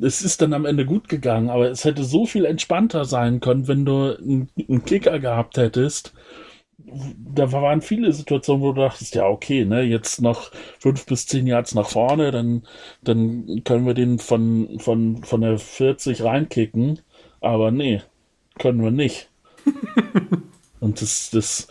Es 0.00 0.22
ist 0.22 0.42
dann 0.42 0.54
am 0.54 0.64
Ende 0.64 0.84
gut 0.86 1.08
gegangen, 1.08 1.50
aber 1.50 1.70
es 1.70 1.84
hätte 1.84 2.02
so 2.02 2.26
viel 2.26 2.44
entspannter 2.46 3.04
sein 3.04 3.40
können, 3.40 3.68
wenn 3.68 3.84
du 3.84 4.16
einen, 4.16 4.84
Kicker 4.84 5.18
gehabt 5.18 5.58
hättest, 5.58 6.14
da 6.78 7.52
waren 7.52 7.82
viele 7.82 8.12
Situationen, 8.12 8.62
wo 8.62 8.72
du 8.72 8.80
dachtest, 8.80 9.14
ja, 9.14 9.26
okay, 9.26 9.64
ne, 9.64 9.82
jetzt 9.82 10.20
noch 10.20 10.50
fünf 10.78 11.06
bis 11.06 11.26
zehn 11.26 11.46
Yards 11.46 11.74
nach 11.74 11.88
vorne, 11.88 12.30
dann, 12.30 12.62
dann 13.02 13.62
können 13.64 13.86
wir 13.86 13.94
den 13.94 14.18
von, 14.18 14.78
von, 14.78 15.22
von 15.22 15.40
der 15.42 15.58
40 15.58 16.22
reinkicken. 16.22 17.00
Aber 17.40 17.70
nee, 17.70 18.02
können 18.58 18.82
wir 18.82 18.90
nicht. 18.90 19.30
Und 20.82 21.00
das, 21.00 21.30
das, 21.30 21.68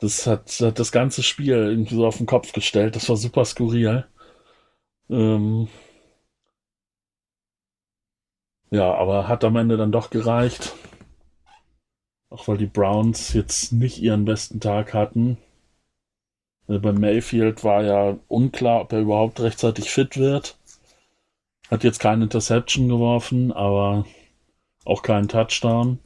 das 0.00 0.26
hat, 0.26 0.50
hat 0.60 0.78
das 0.78 0.90
ganze 0.92 1.22
Spiel 1.22 1.54
irgendwie 1.54 1.94
so 1.94 2.06
auf 2.06 2.16
den 2.18 2.26
Kopf 2.26 2.52
gestellt. 2.52 2.96
Das 2.96 3.08
war 3.08 3.16
super 3.16 3.44
skurril. 3.44 4.06
Ähm 5.10 5.68
ja, 8.70 8.94
aber 8.94 9.26
hat 9.26 9.42
am 9.42 9.56
Ende 9.56 9.76
dann 9.76 9.90
doch 9.90 10.08
gereicht. 10.10 10.72
Auch 12.30 12.46
weil 12.46 12.56
die 12.56 12.66
Browns 12.66 13.32
jetzt 13.32 13.72
nicht 13.72 13.98
ihren 14.00 14.24
besten 14.24 14.60
Tag 14.60 14.94
hatten. 14.94 15.38
Äh, 16.68 16.78
Bei 16.78 16.92
Mayfield 16.92 17.64
war 17.64 17.82
ja 17.82 18.18
unklar, 18.28 18.82
ob 18.82 18.92
er 18.92 19.00
überhaupt 19.00 19.40
rechtzeitig 19.40 19.90
fit 19.90 20.16
wird. 20.16 20.56
Hat 21.70 21.84
jetzt 21.84 22.00
keine 22.00 22.24
Interception 22.24 22.88
geworfen, 22.88 23.52
aber 23.52 24.04
auch 24.84 25.02
keinen 25.02 25.28
Touchdown. 25.28 25.98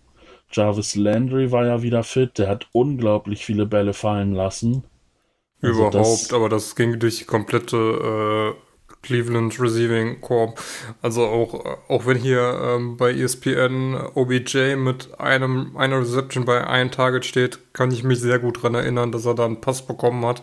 Jarvis 0.52 0.94
Landry 0.96 1.52
war 1.52 1.66
ja 1.66 1.82
wieder 1.82 2.02
fit. 2.02 2.38
Der 2.38 2.48
hat 2.48 2.66
unglaublich 2.72 3.44
viele 3.44 3.66
Bälle 3.66 3.92
fallen 3.92 4.32
lassen. 4.34 4.84
Also 5.62 5.74
Überhaupt, 5.74 5.94
das- 5.94 6.32
aber 6.32 6.48
das 6.48 6.74
ging 6.76 6.98
durch 6.98 7.18
die 7.18 7.24
komplette 7.24 8.54
äh, 8.56 8.94
Cleveland 9.02 9.58
Receiving 9.60 10.20
Corp. 10.20 10.60
Also 11.02 11.24
auch, 11.26 11.64
äh, 11.64 11.76
auch 11.88 12.06
wenn 12.06 12.16
hier 12.18 12.60
ähm, 12.62 12.96
bei 12.96 13.12
ESPN 13.12 13.94
OBJ 14.14 14.76
mit 14.76 15.18
einem, 15.20 15.76
einer 15.76 16.00
Reception 16.00 16.44
bei 16.44 16.66
einem 16.66 16.90
Target 16.90 17.24
steht, 17.24 17.72
kann 17.74 17.90
ich 17.92 18.02
mich 18.04 18.20
sehr 18.20 18.38
gut 18.38 18.58
daran 18.58 18.74
erinnern, 18.74 19.12
dass 19.12 19.26
er 19.26 19.34
da 19.34 19.44
einen 19.46 19.60
Pass 19.60 19.86
bekommen 19.86 20.24
hat, 20.26 20.42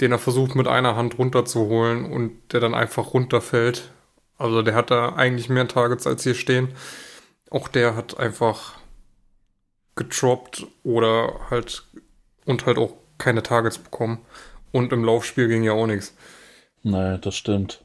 den 0.00 0.12
er 0.12 0.18
versucht 0.18 0.54
mit 0.54 0.68
einer 0.68 0.96
Hand 0.96 1.18
runterzuholen 1.18 2.04
und 2.10 2.32
der 2.52 2.60
dann 2.60 2.74
einfach 2.74 3.14
runterfällt. 3.14 3.90
Also 4.38 4.62
der 4.62 4.74
hat 4.74 4.90
da 4.90 5.14
eigentlich 5.14 5.48
mehr 5.48 5.66
Targets 5.68 6.06
als 6.06 6.22
hier 6.24 6.34
stehen. 6.34 6.68
Auch 7.50 7.68
der 7.68 7.96
hat 7.96 8.18
einfach 8.18 8.74
getroppt 9.96 10.66
oder 10.84 11.40
halt 11.50 11.84
und 12.44 12.66
halt 12.66 12.78
auch 12.78 12.94
keine 13.18 13.42
Targets 13.42 13.78
bekommen. 13.78 14.20
Und 14.72 14.92
im 14.92 15.04
Laufspiel 15.04 15.48
ging 15.48 15.64
ja 15.64 15.72
auch 15.72 15.86
nichts. 15.86 16.14
Nee, 16.82 17.18
das 17.18 17.36
stimmt. 17.36 17.84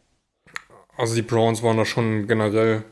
Also 0.98 1.16
die 1.16 1.22
Browns 1.22 1.64
waren 1.64 1.76
da 1.76 1.84
schon 1.86 2.28
generell. 2.28 2.86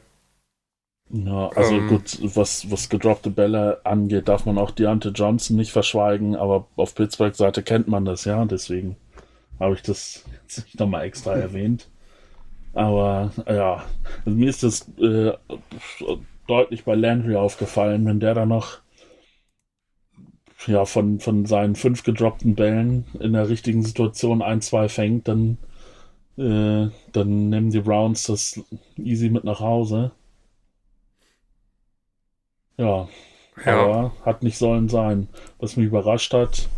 Ja, 1.11 1.49
also 1.55 1.82
Ähm. 1.82 1.88
gut, 1.88 2.20
was, 2.36 2.70
was 2.70 2.89
gedroppte 2.89 3.32
Bälle 3.32 3.82
angeht, 3.84 4.28
darf 4.28 4.45
man 4.45 4.59
auch 4.59 4.70
Deontay 4.72 5.09
Johnson 5.09 5.55
nicht 5.57 5.72
verschweigen, 5.72 6.36
aber 6.36 6.67
auf 6.76 6.93
Pittsburgh 6.93 7.36
Seite 7.36 7.63
kennt 7.63 7.88
man 7.88 8.05
das 8.05 8.26
ja, 8.26 8.45
deswegen 8.45 8.95
habe 9.59 9.76
ich 9.76 9.84
das 9.84 10.26
jetzt 10.43 10.65
nicht 10.65 10.80
nochmal 10.80 11.05
extra 11.05 11.36
erwähnt. 11.38 11.89
Aber 12.74 13.32
ja, 13.47 13.86
also 14.26 14.38
mir 14.38 14.49
ist 14.49 14.63
das 14.63 14.88
äh, 14.99 15.34
deutlich 16.47 16.84
bei 16.84 16.95
Landry 16.95 17.36
aufgefallen, 17.36 18.05
wenn 18.05 18.20
der 18.20 18.34
da 18.34 18.45
noch 18.45 18.80
ja, 20.68 20.86
von, 20.86 21.20
von 21.20 21.45
seinen 21.45 21.76
fünf 21.76 22.03
gedroppten 22.03 22.55
Bällen 22.55 23.05
in 23.20 23.34
der 23.34 23.49
richtigen 23.49 23.84
Situation 23.84 24.41
ein, 24.41 24.62
zwei 24.62 24.89
fängt, 24.89 25.28
dann, 25.28 25.57
äh, 26.38 26.89
dann 27.12 27.49
nehmen 27.49 27.70
die 27.72 27.80
Browns 27.82 28.24
das 28.24 28.60
easy 28.97 29.30
mit 29.30 29.43
nach 29.43 29.60
Hause. 29.62 30.12
Ja, 32.78 33.07
Ja, 33.66 33.82
aber 33.84 34.14
hat 34.26 34.43
nicht 34.43 34.57
sollen 34.57 34.89
sein. 34.89 35.28
Was 35.60 35.76
mich 35.76 35.88
überrascht 35.88 36.34
hat, 36.34 36.70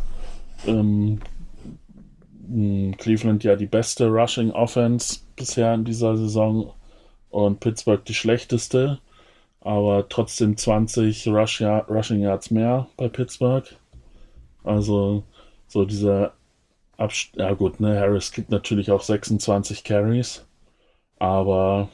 ähm, 0.66 1.20
Cleveland 2.98 3.44
ja 3.44 3.56
die 3.56 3.66
beste 3.68 4.08
Rushing 4.08 4.52
Offense 4.52 5.20
bisher 5.36 5.74
in 5.74 5.86
dieser 5.86 6.18
Saison 6.18 6.74
und 7.30 7.60
Pittsburgh 7.60 8.04
die 8.06 8.14
schlechteste, 8.14 9.00
aber 9.62 10.10
trotzdem 10.10 10.58
20 10.58 11.28
Rush 11.28 11.62
Rushing 11.62 12.22
Yards 12.22 12.52
mehr 12.52 12.88
bei 12.98 13.08
Pittsburgh. 13.10 13.66
Also 14.64 15.24
so 15.68 15.86
dieser 15.86 16.34
Abst 16.98 17.36
ja 17.36 17.54
gut, 17.54 17.80
ne, 17.80 18.00
Harris 18.00 18.32
kriegt 18.32 18.52
natürlich 18.52 18.92
auch 18.92 19.02
26 19.02 19.84
Carries, 19.84 20.46
aber 21.20 21.90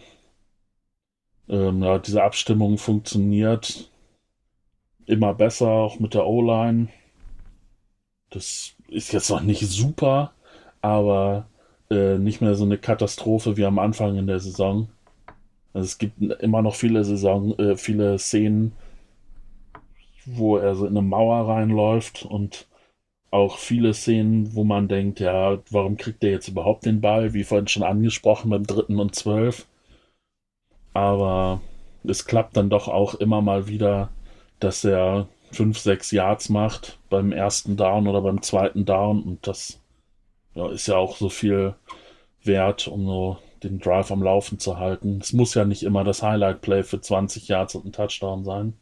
ähm, 1.49 1.83
ja, 1.83 1.97
diese 1.99 2.23
Abstimmung 2.23 2.77
funktioniert 2.77 3.89
immer 5.05 5.33
besser, 5.33 5.67
auch 5.69 5.99
mit 5.99 6.13
der 6.13 6.27
O-Line. 6.27 6.89
Das 8.29 8.75
ist 8.89 9.13
jetzt 9.13 9.29
noch 9.29 9.41
nicht 9.41 9.61
super, 9.67 10.33
aber 10.81 11.47
äh, 11.89 12.17
nicht 12.17 12.41
mehr 12.41 12.55
so 12.55 12.65
eine 12.65 12.77
Katastrophe 12.77 13.57
wie 13.57 13.65
am 13.65 13.79
Anfang 13.79 14.17
in 14.17 14.27
der 14.27 14.39
Saison. 14.39 14.89
Also 15.77 15.85
es 15.85 15.99
gibt 15.99 16.19
immer 16.41 16.63
noch 16.63 16.73
viele 16.73 17.03
Saison, 17.03 17.55
äh, 17.59 17.77
viele 17.77 18.17
Szenen, 18.17 18.73
wo 20.25 20.57
er 20.57 20.73
so 20.73 20.87
in 20.87 20.97
eine 20.97 21.07
Mauer 21.07 21.47
reinläuft 21.47 22.25
und 22.25 22.65
auch 23.29 23.59
viele 23.59 23.93
Szenen, 23.93 24.55
wo 24.55 24.63
man 24.63 24.87
denkt, 24.87 25.19
ja, 25.19 25.59
warum 25.69 25.97
kriegt 25.97 26.23
er 26.23 26.31
jetzt 26.31 26.47
überhaupt 26.47 26.87
den 26.87 26.99
Ball? 26.99 27.35
Wie 27.35 27.43
vorhin 27.43 27.67
schon 27.67 27.83
angesprochen 27.83 28.49
beim 28.49 28.65
dritten 28.65 28.99
und 28.99 29.13
zwölf. 29.13 29.67
Aber 30.95 31.61
es 32.03 32.25
klappt 32.25 32.57
dann 32.57 32.71
doch 32.71 32.87
auch 32.87 33.13
immer 33.13 33.43
mal 33.43 33.67
wieder, 33.67 34.09
dass 34.59 34.83
er 34.83 35.27
fünf, 35.51 35.77
sechs 35.77 36.09
Yards 36.09 36.49
macht 36.49 36.97
beim 37.11 37.31
ersten 37.31 37.77
Down 37.77 38.07
oder 38.07 38.21
beim 38.21 38.41
zweiten 38.41 38.83
Down 38.85 39.21
und 39.21 39.45
das 39.45 39.79
ja, 40.55 40.71
ist 40.71 40.87
ja 40.87 40.95
auch 40.97 41.17
so 41.17 41.29
viel 41.29 41.75
wert, 42.43 42.87
um 42.87 43.05
so 43.05 43.37
den 43.63 43.79
Drive 43.79 44.11
am 44.11 44.23
Laufen 44.23 44.59
zu 44.59 44.77
halten. 44.77 45.19
Es 45.21 45.33
muss 45.33 45.53
ja 45.53 45.65
nicht 45.65 45.83
immer 45.83 46.03
das 46.03 46.21
Highlight-Play 46.23 46.83
für 46.83 47.01
20 47.01 47.47
Yards 47.47 47.75
und 47.75 47.85
ein 47.85 47.91
Touchdown 47.93 48.43
sein. 48.43 48.73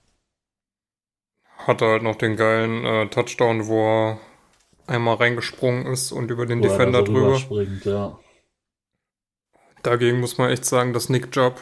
hatte 1.57 1.86
halt 1.86 2.03
noch 2.03 2.15
den 2.15 2.36
geilen 2.36 2.86
äh, 2.86 3.07
Touchdown, 3.09 3.67
wo 3.67 3.82
er 3.82 4.19
einmal 4.88 5.15
reingesprungen 5.15 5.88
ist 5.88 6.11
und 6.11 6.30
über 6.32 6.45
den 6.45 6.61
Wo 6.61 6.67
er 6.67 6.69
Defender 6.69 6.99
so 6.99 7.05
drüber. 7.05 7.28
rüberspringt, 7.28 7.86
ja. 7.86 8.19
Dagegen 9.84 10.19
muss 10.19 10.38
man 10.38 10.49
echt 10.49 10.65
sagen, 10.65 10.93
dass 10.93 11.09
Nick 11.09 11.36
Jubb 11.36 11.59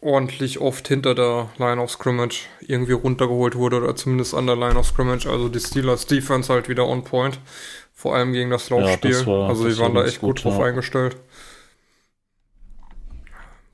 ordentlich 0.00 0.60
oft 0.60 0.86
hinter 0.86 1.14
der 1.14 1.50
Line 1.58 1.80
of 1.80 1.90
Scrimmage 1.90 2.46
irgendwie 2.60 2.92
runtergeholt 2.92 3.54
wurde 3.54 3.78
oder 3.78 3.96
zumindest 3.96 4.34
an 4.34 4.46
der 4.46 4.56
Line 4.56 4.78
of 4.78 4.86
Scrimmage. 4.86 5.26
Also 5.26 5.48
die 5.48 5.60
Steelers 5.60 6.06
Defense 6.06 6.52
halt 6.52 6.68
wieder 6.68 6.86
on 6.86 7.04
point. 7.04 7.40
Vor 8.04 8.14
allem 8.14 8.34
gegen 8.34 8.50
das 8.50 8.68
Ja, 8.74 8.96
das 8.98 9.24
Laufspiel. 9.24 9.26
war- 9.26 9.48
also 9.48 9.66
die 9.66 9.78
war 9.78 9.84
waren 9.86 9.94
da 9.94 10.04
echt 10.04 10.20
gut, 10.20 10.36
gut, 10.36 10.44
drauf 10.44 10.58
ja. 10.58 10.60
eingestellt. 10.60 11.16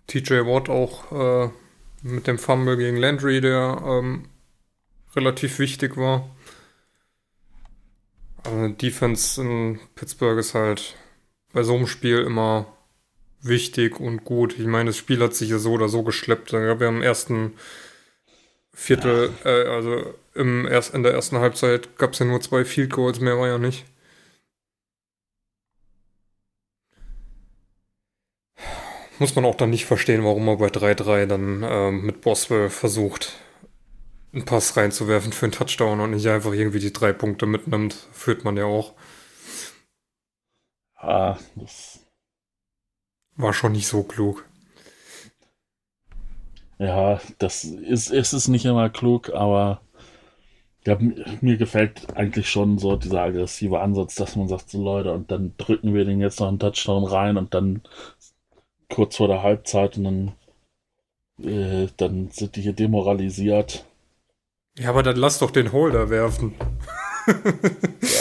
TJ 0.06 0.44
Watt 0.46 0.68
auch 0.68 1.12
äh, 1.12 1.50
mit 2.02 2.26
dem 2.26 2.38
Fumble 2.38 2.76
gegen 2.76 2.96
Landry, 2.96 3.40
der 3.40 3.82
ähm, 3.84 4.28
relativ 5.16 5.58
wichtig 5.58 5.96
war. 5.96 6.30
Also 8.44 8.68
Defense 8.68 9.40
in 9.40 9.80
Pittsburgh 9.94 10.38
ist 10.38 10.54
halt 10.54 10.96
bei 11.52 11.62
so 11.62 11.74
einem 11.76 11.86
Spiel 11.86 12.20
immer 12.20 12.66
wichtig 13.42 14.00
und 14.00 14.24
gut. 14.24 14.58
Ich 14.58 14.66
meine, 14.66 14.90
das 14.90 14.98
Spiel 14.98 15.22
hat 15.22 15.34
sich 15.34 15.50
ja 15.50 15.58
so 15.58 15.72
oder 15.72 15.88
so 15.88 16.02
geschleppt. 16.02 16.52
Wir 16.52 16.70
haben 16.70 16.82
im 16.98 17.02
ersten 17.02 17.54
Viertel, 18.72 19.32
äh, 19.44 19.64
also 19.68 20.14
im 20.34 20.66
erst, 20.66 20.94
in 20.94 21.02
der 21.02 21.12
ersten 21.12 21.38
Halbzeit 21.38 21.96
gab 21.98 22.12
es 22.12 22.18
ja 22.20 22.26
nur 22.26 22.40
zwei 22.40 22.64
Field 22.64 22.90
Goals, 22.90 23.20
mehr 23.20 23.38
war 23.38 23.48
ja 23.48 23.58
nicht. 23.58 23.84
Muss 29.20 29.36
man 29.36 29.44
auch 29.44 29.54
dann 29.54 29.68
nicht 29.70 29.84
verstehen, 29.84 30.24
warum 30.24 30.48
er 30.48 30.56
bei 30.56 30.68
3-3 30.68 31.26
dann 31.26 31.62
ähm, 31.62 32.06
mit 32.06 32.22
Boswell 32.22 32.70
versucht, 32.70 33.34
einen 34.32 34.46
Pass 34.46 34.76
reinzuwerfen 34.78 35.32
für 35.32 35.44
einen 35.46 35.52
Touchdown 35.52 36.00
und 36.00 36.12
nicht 36.12 36.26
einfach 36.26 36.52
irgendwie 36.54 36.80
die 36.80 36.92
drei 36.92 37.12
Punkte 37.12 37.44
mitnimmt. 37.46 37.94
Führt 38.12 38.44
man 38.44 38.56
ja 38.56 38.64
auch. 38.64 38.94
Ah, 40.96 41.36
das, 41.56 42.00
War 43.36 43.52
schon 43.52 43.72
nicht 43.72 43.88
so 43.88 44.02
klug. 44.04 44.44
ja, 46.78 47.20
das 47.38 47.64
ist, 47.64 48.10
ist 48.10 48.32
es 48.32 48.48
nicht 48.48 48.64
immer 48.64 48.88
klug, 48.90 49.30
aber 49.30 49.82
ja, 50.86 50.98
mir 51.42 51.56
gefällt 51.58 52.16
eigentlich 52.16 52.48
schon 52.50 52.78
so 52.78 52.96
dieser 52.96 53.22
aggressive 53.22 53.80
Ansatz, 53.80 54.14
dass 54.14 54.36
man 54.36 54.48
sagt, 54.48 54.70
so 54.70 54.82
Leute, 54.82 55.12
und 55.12 55.30
dann 55.30 55.54
drücken 55.58 55.94
wir 55.94 56.04
den 56.06 56.20
jetzt 56.20 56.40
noch 56.40 56.48
einen 56.48 56.58
Touchdown 56.58 57.04
rein 57.04 57.36
und 57.36 57.52
dann 57.54 57.82
kurz 58.90 59.16
vor 59.16 59.28
der 59.28 59.42
Halbzeit 59.42 59.96
und 59.96 60.04
dann, 60.04 60.32
äh, 61.42 61.88
dann 61.96 62.30
sind 62.30 62.56
die 62.56 62.62
hier 62.62 62.74
demoralisiert. 62.74 63.84
Ja, 64.78 64.90
aber 64.90 65.02
dann 65.02 65.16
lass 65.16 65.38
doch 65.38 65.50
den 65.50 65.72
Holder 65.72 66.10
werfen. 66.10 66.54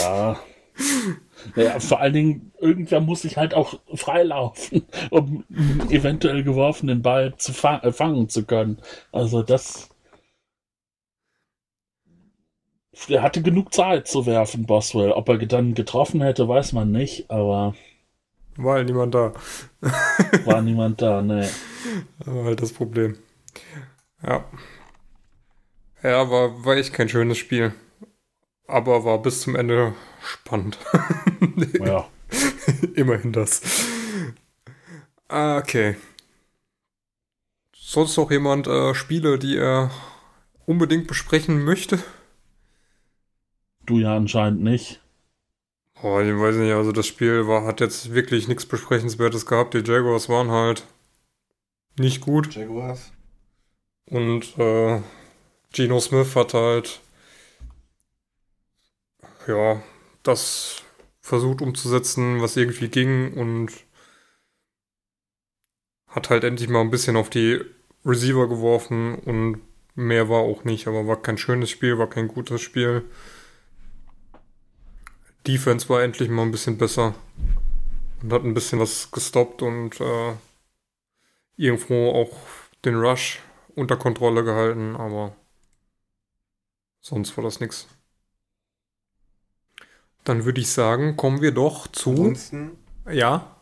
Ja. 0.02 0.40
Naja, 1.56 1.80
vor 1.80 2.00
allen 2.00 2.12
Dingen, 2.12 2.52
irgendwer 2.58 3.00
muss 3.00 3.22
sich 3.22 3.36
halt 3.36 3.54
auch 3.54 3.78
freilaufen, 3.94 4.86
um 5.10 5.44
eventuell 5.90 6.42
geworfenen 6.42 7.02
Ball 7.02 7.34
zu 7.36 7.52
fa 7.52 7.78
äh, 7.78 7.92
fangen 7.92 8.28
zu 8.28 8.44
können. 8.44 8.78
Also 9.12 9.42
das. 9.42 9.88
Er 13.08 13.22
hatte 13.22 13.40
genug 13.40 13.72
Zeit 13.72 14.06
zu 14.08 14.26
werfen, 14.26 14.66
Boswell. 14.66 15.12
Ob 15.12 15.28
er 15.28 15.38
dann 15.38 15.74
getroffen 15.74 16.20
hätte, 16.20 16.46
weiß 16.46 16.72
man 16.72 16.92
nicht, 16.92 17.30
aber 17.30 17.74
War 18.62 18.74
halt 18.74 18.88
niemand 18.88 19.14
da. 19.14 19.32
war 20.44 20.62
niemand 20.62 21.00
da, 21.00 21.22
ne. 21.22 21.48
war 22.26 22.44
halt 22.44 22.60
das 22.62 22.72
Problem. 22.72 23.16
Ja. 24.22 24.44
Ja, 26.02 26.30
war, 26.30 26.64
war 26.64 26.76
echt 26.76 26.92
kein 26.92 27.08
schönes 27.08 27.38
Spiel. 27.38 27.74
Aber 28.66 29.04
war 29.04 29.20
bis 29.20 29.40
zum 29.42 29.56
Ende 29.56 29.94
spannend. 30.22 30.78
Ja. 31.84 32.06
Immerhin 32.94 33.32
das. 33.32 33.60
Ah, 35.28 35.58
Okay. 35.58 35.96
Sonst 37.74 38.16
noch 38.18 38.30
jemand 38.30 38.68
äh, 38.68 38.94
Spiele, 38.94 39.36
die 39.38 39.56
er 39.56 39.90
unbedingt 40.64 41.08
besprechen 41.08 41.64
möchte? 41.64 41.98
Du 43.84 43.98
ja 43.98 44.14
anscheinend 44.14 44.62
nicht. 44.62 45.00
Oh, 46.02 46.18
ich 46.18 46.34
weiß 46.34 46.56
nicht, 46.56 46.72
also 46.72 46.92
das 46.92 47.06
Spiel 47.06 47.46
war, 47.46 47.64
hat 47.66 47.80
jetzt 47.80 48.14
wirklich 48.14 48.48
nichts 48.48 48.64
Besprechenswertes 48.64 49.44
gehabt. 49.44 49.74
Die 49.74 49.82
Jaguars 49.84 50.28
waren 50.30 50.50
halt 50.50 50.86
nicht 51.98 52.22
gut. 52.22 52.54
Jaguars. 52.54 53.12
Und 54.06 54.58
äh, 54.58 55.00
Geno 55.72 56.00
Smith 56.00 56.34
hat 56.36 56.54
halt 56.54 57.00
ja 59.46 59.82
das 60.22 60.82
versucht 61.20 61.60
umzusetzen, 61.60 62.40
was 62.40 62.56
irgendwie 62.56 62.88
ging 62.88 63.34
und 63.34 63.70
hat 66.08 66.30
halt 66.30 66.44
endlich 66.44 66.68
mal 66.68 66.80
ein 66.80 66.90
bisschen 66.90 67.16
auf 67.16 67.30
die 67.30 67.60
Receiver 68.04 68.48
geworfen 68.48 69.16
und 69.16 69.60
mehr 69.94 70.28
war 70.28 70.40
auch 70.40 70.64
nicht, 70.64 70.88
aber 70.88 71.06
war 71.06 71.20
kein 71.20 71.38
schönes 71.38 71.70
Spiel, 71.70 71.98
war 71.98 72.08
kein 72.08 72.28
gutes 72.28 72.60
Spiel. 72.62 73.04
Defense 75.52 75.88
war 75.88 76.02
endlich 76.02 76.28
mal 76.28 76.42
ein 76.42 76.50
bisschen 76.52 76.78
besser 76.78 77.14
und 78.22 78.32
hat 78.32 78.44
ein 78.44 78.54
bisschen 78.54 78.78
was 78.80 79.10
gestoppt 79.10 79.62
und 79.62 80.00
äh, 80.00 80.34
irgendwo 81.56 82.10
auch 82.12 82.36
den 82.84 82.96
Rush 82.96 83.40
unter 83.74 83.96
Kontrolle 83.96 84.44
gehalten, 84.44 84.96
aber 84.96 85.34
sonst 87.00 87.36
war 87.36 87.44
das 87.44 87.60
nichts. 87.60 87.88
Dann 90.24 90.44
würde 90.44 90.60
ich 90.60 90.70
sagen, 90.70 91.16
kommen 91.16 91.40
wir 91.40 91.52
doch 91.52 91.86
zu. 91.88 92.10
Ansonsten, 92.10 92.78
Ja, 93.10 93.56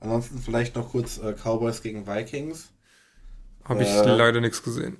ansonsten 0.00 0.38
vielleicht 0.38 0.76
noch 0.76 0.90
kurz 0.90 1.18
äh, 1.18 1.32
Cowboys 1.34 1.82
gegen 1.82 2.06
Vikings. 2.06 2.68
habe 3.64 3.82
ich 3.82 3.88
Äh. 3.88 4.04
leider 4.04 4.40
nichts 4.40 4.62
gesehen. 4.62 4.96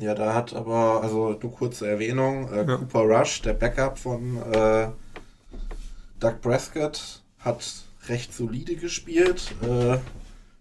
Ja, 0.00 0.14
da 0.14 0.34
hat 0.34 0.54
aber, 0.54 1.02
also 1.02 1.38
nur 1.42 1.52
kurze 1.52 1.86
Erwähnung, 1.88 2.50
äh, 2.50 2.64
Ja. 2.66 2.76
Cooper 2.78 3.00
Rush, 3.00 3.42
der 3.42 3.52
Backup 3.52 3.98
von 3.98 4.38
äh, 4.50 4.88
Doug 6.18 6.40
Prescott, 6.40 7.22
hat 7.38 7.62
recht 8.08 8.32
solide 8.32 8.76
gespielt. 8.76 9.54
Äh, 9.62 9.98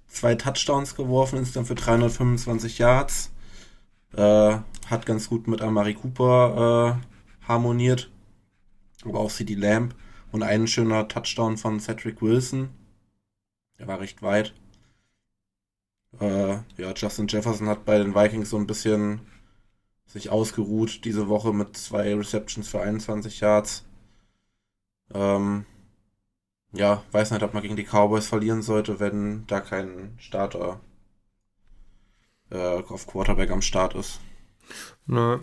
zwei 0.08 0.36
Touchdowns 0.36 0.96
geworfen, 0.96 1.40
insgesamt 1.40 1.68
für 1.68 1.76
325 1.76 2.80
Yards. 2.80 3.32
Äh, 4.16 4.58
hat 4.88 5.06
ganz 5.06 5.30
gut 5.30 5.48
mit 5.48 5.62
Amari 5.62 5.94
Cooper 5.94 7.00
äh, 7.02 7.48
harmoniert. 7.48 8.10
Aber 9.06 9.20
auch 9.20 9.32
CD 9.32 9.56
Lamb. 9.56 9.96
Und 10.32 10.44
ein 10.44 10.68
schöner 10.68 11.08
Touchdown 11.08 11.58
von 11.58 11.80
Cedric 11.80 12.22
Wilson. 12.22 12.70
Der 13.80 13.88
war 13.88 14.00
recht 14.00 14.22
weit. 14.22 14.54
Äh, 16.20 16.58
ja, 16.78 16.94
Justin 16.96 17.28
Jefferson 17.28 17.68
hat 17.68 17.86
bei 17.86 17.98
den 17.98 18.16
Vikings 18.16 18.50
so 18.50 18.58
ein 18.58 18.68
bisschen 18.68 19.22
sich 20.06 20.30
ausgeruht 20.32 21.06
diese 21.06 21.30
Woche 21.30 21.54
mit 21.54 21.78
zwei 21.78 22.16
Receptions 22.16 22.68
für 22.68 22.82
21 22.82 23.40
Yards. 23.42 23.86
Ähm, 25.14 25.66
ja, 26.72 27.04
weiß 27.12 27.32
nicht, 27.32 27.44
ob 27.44 27.54
man 27.54 27.64
gegen 27.64 27.76
die 27.76 27.86
Cowboys 27.86 28.28
verlieren 28.28 28.62
sollte, 28.62 29.00
wenn 29.00 29.46
da 29.48 29.60
kein 29.60 30.16
Starter 30.20 30.80
äh, 32.52 32.84
auf 32.84 33.08
Quarterback 33.08 33.52
am 33.52 33.62
Start 33.62 33.96
ist. 33.96 34.20
Ne, 35.06 35.42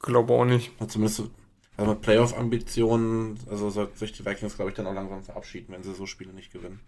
glaube 0.00 0.34
auch 0.34 0.44
nicht. 0.44 0.72
Ja, 0.80 0.88
zumindest 0.88 1.30
also 1.76 1.92
mit 1.92 2.00
Playoff-Ambitionen, 2.00 3.38
also 3.50 3.70
sollten 3.70 3.96
sich 3.98 4.12
die 4.12 4.24
Vikings, 4.24 4.56
glaube 4.56 4.70
ich, 4.70 4.76
dann 4.76 4.86
auch 4.86 4.94
langsam 4.94 5.22
verabschieden, 5.22 5.72
wenn 5.72 5.82
sie 5.82 5.94
so 5.94 6.06
Spiele 6.06 6.32
nicht 6.32 6.52
gewinnen. 6.52 6.80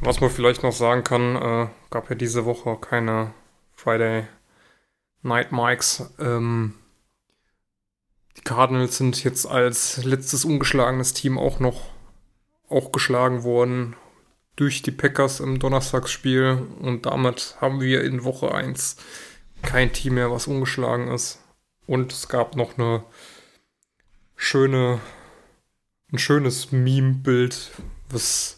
Was 0.00 0.20
man 0.20 0.30
vielleicht 0.30 0.62
noch 0.62 0.72
sagen 0.72 1.04
kann, 1.04 1.36
äh, 1.36 1.68
gab 1.90 2.10
ja 2.10 2.16
diese 2.16 2.44
Woche 2.44 2.76
keine 2.80 3.32
Friday 3.74 4.26
Night 5.22 5.52
Mics. 5.52 6.10
Ähm, 6.18 6.74
die 8.36 8.42
Cardinals 8.42 8.98
sind 8.98 9.24
jetzt 9.24 9.46
als 9.46 10.04
letztes 10.04 10.44
ungeschlagenes 10.44 11.14
Team 11.14 11.38
auch 11.38 11.60
noch 11.60 11.90
auch 12.68 12.92
geschlagen 12.92 13.44
worden 13.44 13.96
durch 14.56 14.82
die 14.82 14.90
Packers 14.90 15.40
im 15.40 15.58
Donnerstagsspiel 15.58 16.66
und 16.80 17.06
damit 17.06 17.56
haben 17.60 17.80
wir 17.80 18.02
in 18.02 18.24
Woche 18.24 18.52
1 18.52 18.96
kein 19.62 19.92
Team 19.92 20.14
mehr, 20.14 20.30
was 20.30 20.46
ungeschlagen 20.46 21.08
ist. 21.08 21.40
Und 21.86 22.12
es 22.12 22.28
gab 22.28 22.56
noch 22.56 22.78
eine 22.78 23.04
schöne, 24.34 25.00
ein 26.12 26.18
schönes 26.18 26.72
Meme-Bild, 26.72 27.70
was 28.08 28.55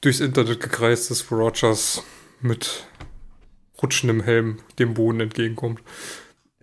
durchs 0.00 0.20
Internet 0.20 0.60
gekreist 0.60 1.10
ist, 1.10 1.30
wo 1.30 1.36
Rogers 1.36 2.02
mit 2.40 2.86
rutschendem 3.82 4.22
Helm 4.22 4.58
dem 4.78 4.94
Boden 4.94 5.20
entgegenkommt. 5.20 5.80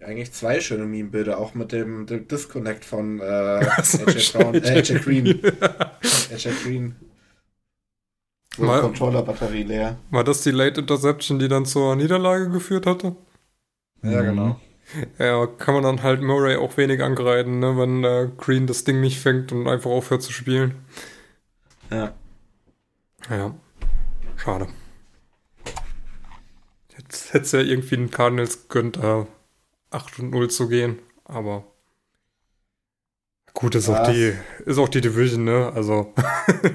Eigentlich 0.02 0.32
zwei 0.34 0.60
schöne 0.60 0.86
Meme-Bilder, 0.86 1.40
auch 1.40 1.54
mit 1.56 1.72
dem, 1.72 2.06
dem 2.06 2.28
Disconnect 2.28 2.86
von 2.86 3.20
äh, 3.20 3.24
AJ, 3.24 4.36
äh, 4.36 4.78
AJ 4.78 5.00
Green. 5.00 5.28
AJ 6.32 6.50
Green. 6.64 6.96
So, 8.56 8.64
Mal- 8.64 8.82
Controller-Batterie 8.82 9.64
leer. 9.64 9.98
War 10.12 10.24
das 10.24 10.42
die 10.44 10.52
Late 10.52 10.82
Interception, 10.82 11.40
die 11.40 11.48
dann 11.48 11.66
zur 11.66 11.96
Niederlage 11.96 12.50
geführt 12.50 12.86
hatte? 12.86 13.16
Ja, 14.04 14.22
Mhm. 14.22 14.26
genau. 14.26 14.60
Ja, 15.18 15.48
kann 15.48 15.74
man 15.74 15.84
dann 15.84 16.04
halt 16.04 16.22
Murray 16.22 16.58
auch 16.58 16.78
wenig 16.78 17.02
angreifen, 17.02 17.58
ne, 17.60 17.76
wenn 17.76 18.04
äh, 18.04 18.30
Green 18.38 18.68
das 18.68 18.84
Ding 18.84 19.02
nicht 19.02 19.20
fängt 19.20 19.52
und 19.52 19.68
einfach 19.68 19.90
aufhört 19.90 20.22
zu 20.22 20.32
spielen. 20.32 20.76
Ja. 21.90 22.14
Ja, 23.30 23.54
schade. 24.38 24.68
Jetzt 26.98 27.34
hätte 27.34 27.46
es 27.46 27.52
ja 27.52 27.60
irgendwie 27.60 27.98
den 27.98 28.12
Cardinals 28.12 28.68
gönnt, 28.70 28.98
da 28.98 29.28
8 29.90 30.20
und 30.20 30.30
0 30.32 30.50
zu 30.50 30.68
gehen, 30.68 31.00
aber 31.24 31.66
gut, 33.54 33.76
ist 33.76 33.90
auch 33.90 34.00
Was? 34.00 34.14
die, 34.14 34.34
ist 34.66 34.78
auch 34.78 34.90
die 34.90 35.02
Division, 35.02 35.44
ne? 35.44 35.72
Also, 35.74 36.14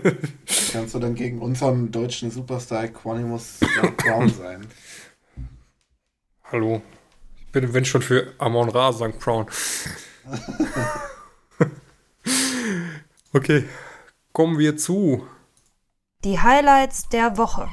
Kannst 0.72 0.94
du 0.94 0.98
denn 0.98 1.14
gegen 1.14 1.40
unseren 1.40 1.90
deutschen 1.90 2.30
Superstar 2.30 2.88
Quanimus 2.88 3.60
Brown 3.96 4.28
sein? 4.38 4.66
hallo. 6.44 6.82
Ich 7.38 7.52
bin, 7.52 7.72
wenn 7.74 7.84
schon 7.84 8.02
für 8.02 8.32
Amon 8.38 8.68
Ra, 8.68 8.92
St. 8.92 9.18
Crown. 9.18 9.46
okay, 13.32 13.64
kommen 14.32 14.58
wir 14.58 14.76
zu 14.76 15.26
Die 16.22 16.38
Highlights 16.38 17.08
der 17.08 17.38
Woche. 17.38 17.70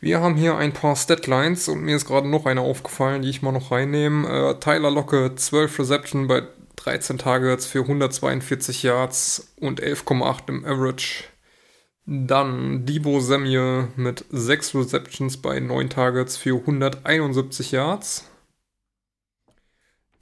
Wir 0.00 0.20
haben 0.20 0.34
hier 0.34 0.56
ein 0.56 0.72
paar 0.72 0.96
Statlines 0.96 1.68
und 1.68 1.82
mir 1.82 1.94
ist 1.94 2.06
gerade 2.06 2.26
noch 2.26 2.46
eine 2.46 2.62
aufgefallen, 2.62 3.20
die 3.20 3.28
ich 3.28 3.42
mal 3.42 3.52
noch 3.52 3.70
reinnehme. 3.70 4.26
Äh, 4.26 4.60
Tyler 4.60 4.90
Locke, 4.90 5.34
12 5.34 5.78
Reception 5.80 6.26
bei 6.26 6.44
13 6.76 7.18
Targets 7.18 7.66
für 7.66 7.80
142 7.80 8.82
Yards 8.82 9.52
und 9.60 9.82
11,8 9.82 10.48
im 10.48 10.64
Average. 10.64 11.24
Dann 12.06 12.86
Debo 12.86 13.20
Samuel 13.20 13.88
mit 13.96 14.24
6 14.30 14.74
Receptions 14.74 15.36
bei 15.36 15.60
9 15.60 15.90
Targets 15.90 16.38
für 16.38 16.56
171 16.56 17.72
Yards. 17.72 18.31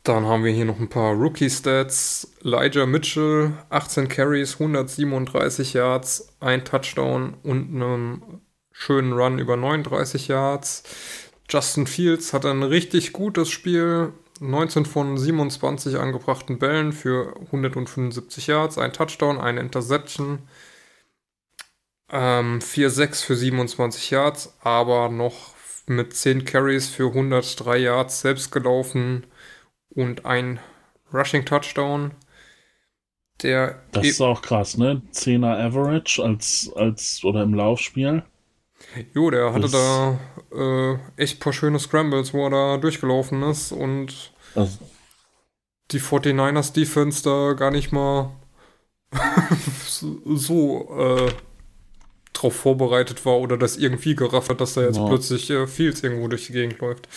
Dann 0.02 0.24
haben 0.24 0.44
wir 0.44 0.52
hier 0.52 0.64
noch 0.64 0.80
ein 0.80 0.88
paar 0.88 1.12
Rookie-Stats. 1.14 2.32
Elijah 2.42 2.86
Mitchell, 2.86 3.52
18 3.68 4.08
Carries, 4.08 4.54
137 4.54 5.74
Yards, 5.74 6.28
ein 6.40 6.64
Touchdown 6.64 7.34
und 7.42 7.74
einen 7.74 8.40
schönen 8.72 9.12
Run 9.12 9.38
über 9.38 9.56
39 9.56 10.28
Yards. 10.28 10.84
Justin 11.50 11.86
Fields 11.86 12.32
hat 12.32 12.46
ein 12.46 12.62
richtig 12.62 13.12
gutes 13.12 13.50
Spiel. 13.50 14.12
19 14.40 14.86
von 14.86 15.18
27 15.18 15.98
angebrachten 15.98 16.58
Bällen 16.58 16.94
für 16.94 17.36
175 17.36 18.46
Yards, 18.46 18.78
ein 18.78 18.94
Touchdown, 18.94 19.38
eine 19.38 19.60
Interception. 19.60 20.38
Ähm, 22.10 22.60
4-6 22.60 23.22
für 23.22 23.36
27 23.36 24.10
Yards, 24.10 24.54
aber 24.62 25.10
noch 25.10 25.54
mit 25.86 26.16
10 26.16 26.46
Carries 26.46 26.88
für 26.88 27.08
103 27.08 27.76
Yards 27.76 28.22
selbst 28.22 28.50
gelaufen 28.50 29.26
und 29.94 30.24
ein 30.26 30.60
Rushing 31.12 31.44
Touchdown. 31.44 32.12
Der 33.42 33.80
Das 33.92 34.06
ist 34.06 34.20
auch 34.20 34.42
krass, 34.42 34.76
ne? 34.76 35.00
10er 35.12 35.56
Average 35.66 36.22
als, 36.22 36.70
als 36.76 37.24
oder 37.24 37.42
im 37.42 37.54
Laufspiel. 37.54 38.22
Jo, 39.14 39.30
der 39.30 39.52
hatte 39.52 39.62
Das- 39.68 39.72
da 39.72 40.18
äh, 40.52 40.98
echt 41.22 41.40
paar 41.40 41.52
schöne 41.52 41.78
Scrambles, 41.78 42.32
wo 42.34 42.44
er 42.46 42.50
da 42.50 42.76
durchgelaufen 42.78 43.42
ist 43.44 43.72
und 43.72 44.32
Also, 44.54 44.78
die 45.90 46.00
49ers 46.00 46.72
Defense 46.72 47.22
da 47.22 47.54
gar 47.54 47.70
nicht 47.70 47.92
mal 47.92 48.30
so, 49.88 50.88
äh, 50.98 51.32
drauf 52.32 52.54
vorbereitet 52.54 53.24
war 53.26 53.38
oder 53.38 53.56
das 53.56 53.76
irgendwie 53.76 54.14
gerafft 54.14 54.50
hat, 54.50 54.60
dass 54.60 54.74
da 54.74 54.82
jetzt 54.82 54.96
Ja. 54.98 55.06
plötzlich 55.08 55.50
äh, 55.50 55.66
Fields 55.66 56.02
irgendwo 56.02 56.28
durch 56.28 56.46
die 56.46 56.52
Gegend 56.52 56.78
läuft. 56.80 57.08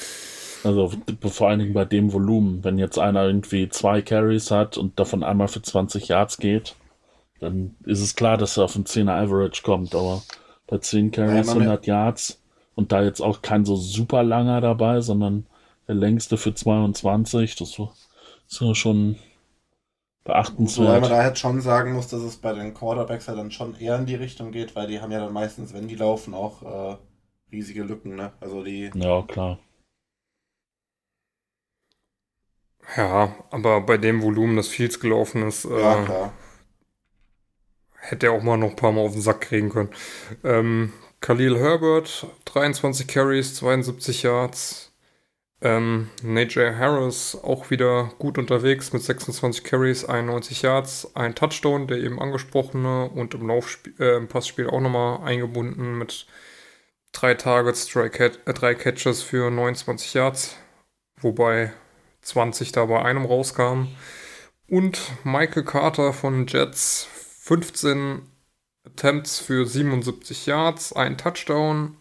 Also 0.63 0.91
vor 1.29 1.49
allen 1.49 1.59
Dingen 1.59 1.73
bei 1.73 1.85
dem 1.85 2.13
Volumen, 2.13 2.63
wenn 2.63 2.77
jetzt 2.77 2.97
einer 2.99 3.25
irgendwie 3.25 3.69
zwei 3.69 4.01
Carries 4.01 4.51
hat 4.51 4.77
und 4.77 4.99
davon 4.99 5.23
einmal 5.23 5.47
für 5.47 5.61
20 5.61 6.07
Yards 6.07 6.37
geht, 6.37 6.75
dann 7.39 7.75
ist 7.85 8.01
es 8.01 8.15
klar, 8.15 8.37
dass 8.37 8.57
er 8.57 8.65
auf 8.65 8.75
einen 8.75 8.85
10er 8.85 9.15
Average 9.15 9.63
kommt, 9.63 9.95
aber 9.95 10.21
bei 10.67 10.77
10 10.79 11.11
Carries 11.11 11.47
Ja, 11.47 11.53
man- 11.55 11.63
100 11.63 11.87
Yards 11.87 12.41
und 12.75 12.91
da 12.91 13.03
jetzt 13.03 13.21
auch 13.21 13.41
kein 13.41 13.65
so 13.65 13.75
super 13.75 14.23
langer 14.23 14.61
dabei, 14.61 15.01
sondern 15.01 15.45
der 15.87 15.95
längste 15.95 16.37
für 16.37 16.53
22, 16.55 17.55
das 17.55 17.77
ist 18.49 18.61
ja 18.61 18.73
schon 18.75 19.17
Beachtenswert. 20.23 20.87
Wobei 20.87 20.99
man 21.01 21.09
da 21.09 21.27
jetzt 21.27 21.39
schon 21.39 21.59
sagen 21.59 21.93
muss, 21.93 22.07
dass 22.07 22.21
es 22.21 22.37
bei 22.37 22.53
den 22.53 22.73
Quarterbacks 22.73 23.27
ja 23.27 23.35
dann 23.35 23.51
schon 23.51 23.75
eher 23.75 23.97
in 23.99 24.05
die 24.05 24.15
Richtung 24.15 24.51
geht, 24.51 24.75
weil 24.75 24.87
die 24.87 25.01
haben 25.01 25.11
ja 25.11 25.19
dann 25.19 25.33
meistens, 25.33 25.73
wenn 25.73 25.87
die 25.89 25.95
laufen, 25.95 26.33
auch 26.33 26.61
äh, 26.63 26.95
riesige 27.51 27.83
Lücken, 27.83 28.15
ne? 28.15 28.31
Also 28.39 28.63
die. 28.63 28.89
Ja, 28.95 29.21
klar. 29.23 29.59
Ja, 32.95 33.35
aber 33.49 33.81
bei 33.81 33.97
dem 33.97 34.21
Volumen, 34.21 34.55
das 34.55 34.67
Fields 34.67 34.99
gelaufen 34.99 35.47
ist, 35.47 35.65
Ja, 35.65 36.03
äh, 36.03 36.29
hätte 37.95 38.27
er 38.27 38.33
auch 38.33 38.43
mal 38.43 38.57
noch 38.57 38.71
ein 38.71 38.75
paar 38.75 38.91
Mal 38.91 39.01
auf 39.01 39.13
den 39.13 39.21
Sack 39.21 39.41
kriegen 39.41 39.69
können. 39.69 39.89
Ähm, 40.43 40.93
Khalil 41.21 41.57
Herbert, 41.57 42.27
23 42.45 43.07
Carries, 43.07 43.55
72 43.55 44.23
Yards. 44.23 44.91
Ähm, 45.61 46.09
Najee 46.21 46.75
Harris 46.75 47.37
auch 47.41 47.69
wieder 47.71 48.11
gut 48.19 48.37
unterwegs 48.37 48.91
mit 48.91 49.01
26 49.01 49.63
Carries, 49.63 50.03
91 50.03 50.61
Yards, 50.61 51.15
ein 51.15 51.35
Touchdown, 51.35 51.87
der 51.87 51.99
eben 51.99 52.19
angesprochene 52.21 53.09
und 53.09 53.33
im 53.33 53.47
Laufspiel, 53.47 53.93
äh, 53.97 54.17
im 54.17 54.27
Passspiel 54.27 54.67
auch 54.69 54.81
nochmal 54.81 55.21
eingebunden 55.25 55.97
mit 55.97 56.27
drei 57.13 57.33
Targets, 57.35 57.87
drei, 57.87 58.09
Cat 58.09 58.39
äh, 58.45 58.53
drei 58.53 58.75
Catches 58.75 59.21
für 59.23 59.49
29 59.49 60.13
Yards, 60.13 60.57
wobei 61.21 61.71
20 62.23 62.71
da 62.71 62.85
bei 62.85 63.01
einem 63.03 63.25
rauskamen. 63.25 63.95
Und 64.67 64.99
Michael 65.23 65.63
Carter 65.63 66.13
von 66.13 66.47
Jets, 66.47 67.07
15 67.41 68.23
Attempts 68.85 69.39
für 69.39 69.65
77 69.65 70.45
Yards, 70.45 70.93
ein 70.93 71.17
Touchdown 71.17 71.97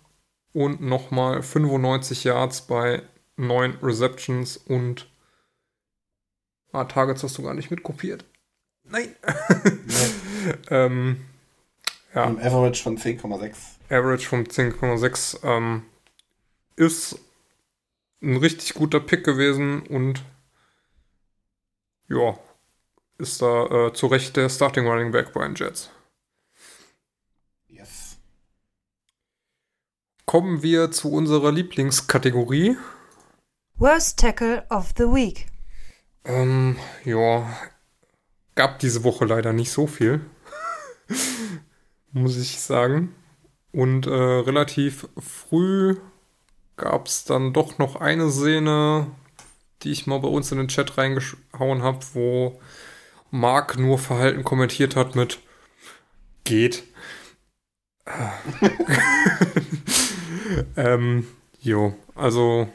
und 0.53 0.81
nochmal 0.81 1.43
95 1.43 2.25
Yards 2.25 2.63
bei 2.63 3.03
9 3.37 3.79
Receptions 3.83 4.57
und 4.57 5.09
ah, 6.73 6.85
Targets 6.85 7.23
hast 7.23 7.39
du 7.39 7.43
gar 7.43 7.55
nicht 7.55 7.71
mitkopiert. 7.71 8.25
Nein. 8.85 9.15
ähm, 10.71 11.25
ja. 12.15 12.25
Ein 12.25 12.41
Average 12.41 12.83
von 12.83 12.99
10,6. 12.99 13.55
Average 13.89 14.29
von 14.29 14.47
10,6 14.47 15.45
ähm, 15.45 15.83
ist 16.77 17.19
ein 18.23 18.37
richtig 18.37 18.75
guter 18.75 19.01
Pick 19.01 19.25
gewesen 19.25 19.83
und 19.87 20.23
ja, 22.09 22.39
ist 23.19 23.43
da 23.43 23.89
äh, 23.89 23.93
zu 23.93 24.07
Recht 24.07 24.37
der 24.37 24.49
Starting 24.49 24.87
Running 24.87 25.11
Back 25.11 25.33
bei 25.33 25.45
den 25.45 25.55
Jets. 25.55 25.91
Yes. 27.69 28.19
Kommen 30.27 30.63
wir 30.63 30.91
zu 30.91 31.11
unserer 31.13 31.53
Lieblingskategorie. 31.53 32.77
Worst 33.77 34.19
Tackle 34.19 34.65
of 34.71 34.93
the 34.97 35.05
Week. 35.05 35.47
Ähm, 36.25 36.77
ja, 37.05 37.51
gab 38.55 38.79
diese 38.79 39.03
Woche 39.03 39.25
leider 39.25 39.53
nicht 39.53 39.73
so 39.73 39.87
viel, 39.87 40.21
muss 42.13 42.37
ich 42.37 42.61
sagen. 42.61 43.15
Und 43.73 44.07
äh, 44.07 44.11
relativ 44.11 45.09
früh 45.19 45.97
gab 46.77 47.07
es 47.07 47.25
dann 47.25 47.53
doch 47.53 47.79
noch 47.79 47.97
eine 47.97 48.31
Szene, 48.31 49.07
die 49.83 49.91
ich 49.91 50.07
mal 50.07 50.21
bei 50.21 50.29
uns 50.29 50.53
in 50.53 50.59
den 50.59 50.69
Chat 50.69 50.97
reingehauen 50.99 51.83
habe, 51.83 52.01
wo 52.15 52.61
Mark 53.31 53.79
nur 53.79 53.99
Verhalten 53.99 54.45
kommentiert 54.45 54.97
hat 54.97 55.15
mit 55.15 55.41
geht. 56.45 56.85
ähm, 60.77 61.27
jo, 61.61 61.95
also 62.15 62.69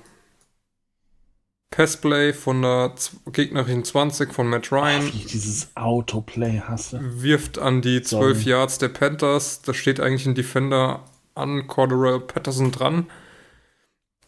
Passplay 1.70 2.34
von 2.34 2.62
der 2.64 2.93
gegnerischen 3.32 3.84
20 3.84 4.34
von 4.34 4.48
Matt 4.48 4.72
Ryan 4.72 5.06
ich 5.06 5.28
dieses 5.28 5.76
Autoplay 5.76 6.62
hasse. 6.62 7.00
wirft 7.22 7.60
an 7.60 7.82
die 7.82 8.02
12 8.02 8.38
Sorry. 8.38 8.50
Yards 8.50 8.78
der 8.80 8.88
Panthers. 8.89 9.62
Da 9.62 9.74
steht 9.74 10.00
eigentlich 10.00 10.26
ein 10.26 10.34
Defender 10.34 11.04
an 11.36 11.68
Cordero 11.68 12.20
Patterson 12.20 12.72
dran. 12.72 13.08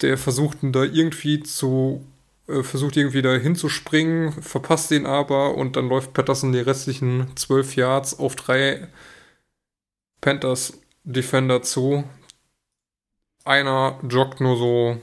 Der 0.02 0.18
versucht 0.18 0.64
ihn 0.64 0.72
da 0.72 0.84
irgendwie 0.84 1.42
zu, 1.42 2.06
äh, 2.48 2.64
versucht 2.64 2.98
irgendwie 2.98 3.22
da 3.22 3.34
hinzuspringen, 3.36 4.32
verpasst 4.32 4.92
ihn 4.92 5.06
aber 5.06 5.56
und 5.56 5.76
dann 5.76 5.90
läuft 5.90 6.14
Patterson 6.14 6.52
die 6.52 6.60
restlichen 6.60 7.36
12 7.36 7.76
Yards 7.76 8.20
auf 8.20 8.36
drei 8.36 8.88
Panthers 10.22 10.80
Defender 11.04 11.62
zu. 11.62 12.04
Einer 13.46 14.00
joggt 14.08 14.42
nur 14.42 14.58
so, 14.58 15.02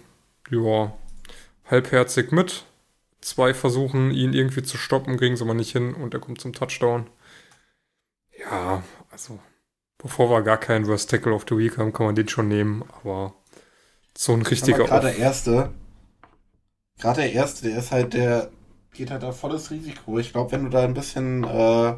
ja, 0.51 0.93
halbherzig 1.71 2.33
mit. 2.33 2.65
Zwei 3.21 3.55
versuchen, 3.55 4.13
ihn 4.13 4.33
irgendwie 4.33 4.63
zu 4.63 4.77
stoppen, 4.77 5.17
kriegen 5.17 5.37
sie 5.37 5.43
aber 5.43 5.55
nicht 5.55 5.73
hin 5.73 5.95
und 5.95 6.15
er 6.15 6.21
kommt 6.21 6.41
zum 6.41 6.53
Touchdown. 6.53 7.09
Ja, 8.39 8.85
also, 9.11 9.41
bevor 9.99 10.31
wir 10.31 10.43
gar 10.43 10.59
keinen 10.59 10.87
Worst 10.87 11.11
Tackle 11.11 11.33
of 11.33 11.47
the 11.49 11.57
Week 11.57 11.77
haben, 11.79 11.93
kann 11.93 12.07
man 12.07 12.15
den 12.15 12.29
schon 12.29 12.49
nehmen, 12.49 12.85
aber 13.01 13.35
so 14.17 14.33
ein 14.33 14.43
richtiger. 14.43 14.85
Gerade 14.85 15.09
der 15.09 15.19
erste, 15.19 15.71
gerade 16.99 17.23
der 17.23 17.33
erste, 17.33 17.69
der 17.69 17.79
ist 17.79 17.93
halt 17.93 18.14
der, 18.14 18.51
geht 18.93 19.11
halt 19.11 19.23
da 19.23 19.33
volles 19.33 19.71
Risiko. 19.71 20.19
Ich 20.19 20.33
glaube, 20.33 20.53
wenn 20.53 20.64
du 20.64 20.71
da 20.71 20.83
ein 20.85 20.95
bisschen, 20.95 21.45
äh, 21.45 21.95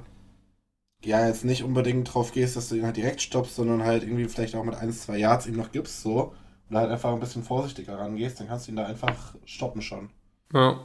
ja, 1.04 1.26
jetzt 1.26 1.44
nicht 1.44 1.62
unbedingt 1.62 2.12
drauf 2.12 2.32
gehst, 2.32 2.56
dass 2.56 2.68
du 2.68 2.74
ihn 2.76 2.84
halt 2.84 2.96
direkt 2.96 3.22
stoppst, 3.22 3.54
sondern 3.54 3.84
halt 3.84 4.02
irgendwie 4.02 4.28
vielleicht 4.28 4.54
auch 4.56 4.64
mit 4.64 4.74
1, 4.74 5.02
2 5.02 5.16
Yards 5.18 5.46
ihm 5.46 5.56
noch 5.56 5.70
gibst, 5.72 6.02
so, 6.02 6.34
und 6.68 6.76
halt 6.76 6.90
einfach 6.90 7.12
ein 7.12 7.20
bisschen 7.20 7.44
vorsichtiger 7.44 7.98
rangehst, 7.98 8.40
dann 8.40 8.48
kannst 8.48 8.66
du 8.66 8.72
ihn 8.72 8.76
da 8.76 8.86
einfach 8.86 9.34
stoppen 9.44 9.80
schon. 9.82 10.10
Ja, 10.52 10.80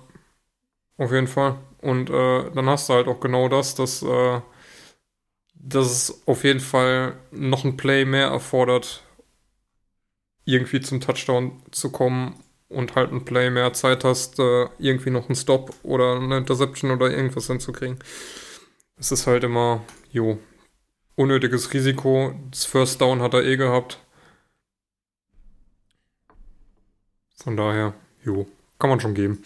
auf 0.98 1.12
jeden 1.12 1.28
Fall. 1.28 1.58
Und 1.82 2.10
äh, 2.10 2.52
dann 2.52 2.68
hast 2.68 2.90
du 2.90 2.94
halt 2.94 3.08
auch 3.08 3.20
genau 3.20 3.50
das, 3.50 3.76
dass, 3.76 4.04
äh, 4.04 4.42
dass 5.56 5.92
es 5.92 6.28
auf 6.28 6.44
jeden 6.44 6.60
Fall 6.60 7.16
noch 7.32 7.64
ein 7.66 7.78
Play 7.78 8.06
mehr 8.06 8.28
erfordert, 8.28 9.04
irgendwie 10.46 10.82
zum 10.82 11.02
Touchdown 11.02 11.62
zu 11.72 11.92
kommen 11.92 12.36
und 12.70 12.96
halt 12.96 13.12
ein 13.12 13.26
Play 13.26 13.50
mehr 13.50 13.74
Zeit 13.74 14.04
hast, 14.04 14.40
äh, 14.40 14.68
irgendwie 14.80 15.12
noch 15.12 15.30
einen 15.30 15.36
Stop 15.36 15.74
oder 15.84 16.16
eine 16.16 16.38
Interception 16.38 16.92
oder 16.92 17.12
irgendwas 17.12 17.48
hinzukriegen. 17.48 18.00
Es 18.98 19.12
ist 19.12 19.28
halt 19.28 19.44
immer, 19.44 19.82
jo, 20.12 20.40
unnötiges 21.16 21.74
Risiko. 21.74 22.34
Das 22.52 22.66
First 22.66 23.02
Down 23.02 23.22
hat 23.22 23.34
er 23.34 23.44
eh 23.44 23.58
gehabt. 23.58 24.00
Von 27.36 27.58
daher, 27.58 27.94
jo, 28.24 28.48
kann 28.80 28.90
man 28.90 29.00
schon 29.00 29.14
geben. 29.14 29.44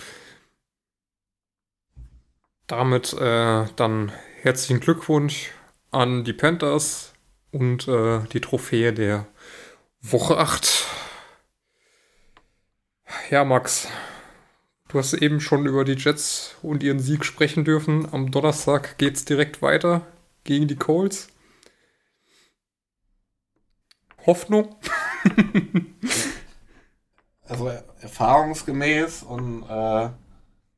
Damit 2.67 3.13
äh, 3.13 3.65
dann 3.75 4.11
herzlichen 4.41 4.81
Glückwunsch 4.81 5.51
an 5.91 6.23
die 6.23 6.33
Panthers 6.33 7.13
und 7.51 7.87
äh, 7.87 8.19
die 8.33 8.41
Trophäe 8.41 8.93
der 8.93 9.25
Woche 10.01 10.37
8. 10.37 10.85
Ja, 13.29 13.43
Max, 13.43 13.87
du 14.89 14.99
hast 14.99 15.13
eben 15.13 15.41
schon 15.41 15.65
über 15.65 15.83
die 15.83 15.93
Jets 15.93 16.55
und 16.61 16.83
ihren 16.83 16.99
Sieg 16.99 17.25
sprechen 17.25 17.65
dürfen. 17.65 18.11
Am 18.13 18.31
Donnerstag 18.31 18.97
geht's 18.97 19.25
direkt 19.25 19.61
weiter 19.61 20.05
gegen 20.43 20.67
die 20.67 20.75
Colts. 20.75 21.27
Hoffnung? 24.25 24.75
Also 27.49 27.69
er- 27.69 27.85
erfahrungsgemäß 28.01 29.23
und 29.23 29.63
äh, 29.63 30.09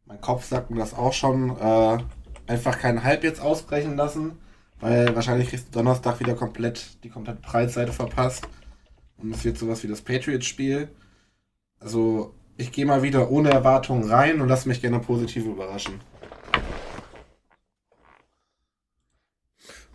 mein 0.05 0.21
Kopf 0.21 0.45
sagt 0.45 0.69
mir 0.69 0.77
das 0.77 0.93
auch 0.93 1.13
schon, 1.13 1.57
äh, 1.57 1.97
einfach 2.45 2.77
keinen 2.77 3.03
Hype 3.03 3.23
jetzt 3.23 3.41
ausbrechen 3.41 3.97
lassen, 3.97 4.37
weil 4.79 5.15
wahrscheinlich 5.15 5.49
kriegst 5.49 5.69
du 5.69 5.71
Donnerstag 5.71 6.19
wieder 6.19 6.35
komplett 6.35 7.03
die 7.03 7.09
komplette 7.09 7.41
Breitseite 7.41 7.91
verpasst 7.91 8.47
und 9.21 9.33
es 9.33 9.43
wird 9.45 9.57
sowas 9.57 9.83
wie 9.83 9.87
das 9.87 10.01
Patriots-Spiel. 10.01 10.89
Also 11.79 12.33
ich 12.57 12.71
gehe 12.71 12.85
mal 12.85 13.03
wieder 13.03 13.29
ohne 13.31 13.51
Erwartungen 13.51 14.09
rein 14.09 14.41
und 14.41 14.49
lass 14.49 14.65
mich 14.65 14.81
gerne 14.81 14.99
positiv 14.99 15.45
überraschen. 15.45 15.99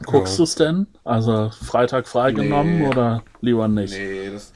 Guckst 0.04 0.34
Ja. 0.34 0.36
du 0.38 0.42
es 0.42 0.54
denn? 0.56 0.86
Also 1.04 1.50
Freitag 1.50 2.08
freigenommen 2.08 2.80
Nee. 2.80 2.88
oder 2.88 3.22
lieber 3.40 3.68
nicht? 3.68 3.94
Nee, 3.94 4.30
das, 4.30 4.52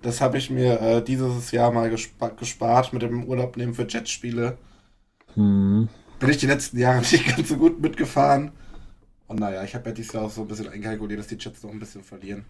das 0.00 0.20
habe 0.20 0.38
ich 0.38 0.50
mir 0.50 0.80
äh, 0.80 1.02
dieses 1.02 1.50
Jahr 1.50 1.72
mal 1.72 1.90
gespa 1.90 2.28
gespart 2.28 2.92
mit 2.92 3.02
dem 3.02 3.24
Urlaub 3.24 3.56
nehmen 3.56 3.74
für 3.74 3.86
Jetspiele. 3.88 4.58
Hm. 5.34 5.88
bin 6.18 6.28
ich 6.30 6.36
die 6.36 6.46
letzten 6.46 6.78
Jahre 6.78 6.98
nicht 7.10 7.36
ganz 7.36 7.48
so 7.48 7.56
gut 7.56 7.80
mitgefahren. 7.80 8.52
Und 9.26 9.40
naja, 9.40 9.64
ich 9.64 9.74
habe 9.74 9.88
ja 9.88 9.94
dieses 9.94 10.12
Jahr 10.12 10.24
auch 10.24 10.30
so 10.30 10.42
ein 10.42 10.48
bisschen 10.48 10.68
einkalkuliert, 10.68 11.18
dass 11.20 11.26
die 11.28 11.38
Jets 11.38 11.62
noch 11.62 11.70
ein 11.70 11.78
bisschen 11.78 12.02
verlieren. 12.04 12.44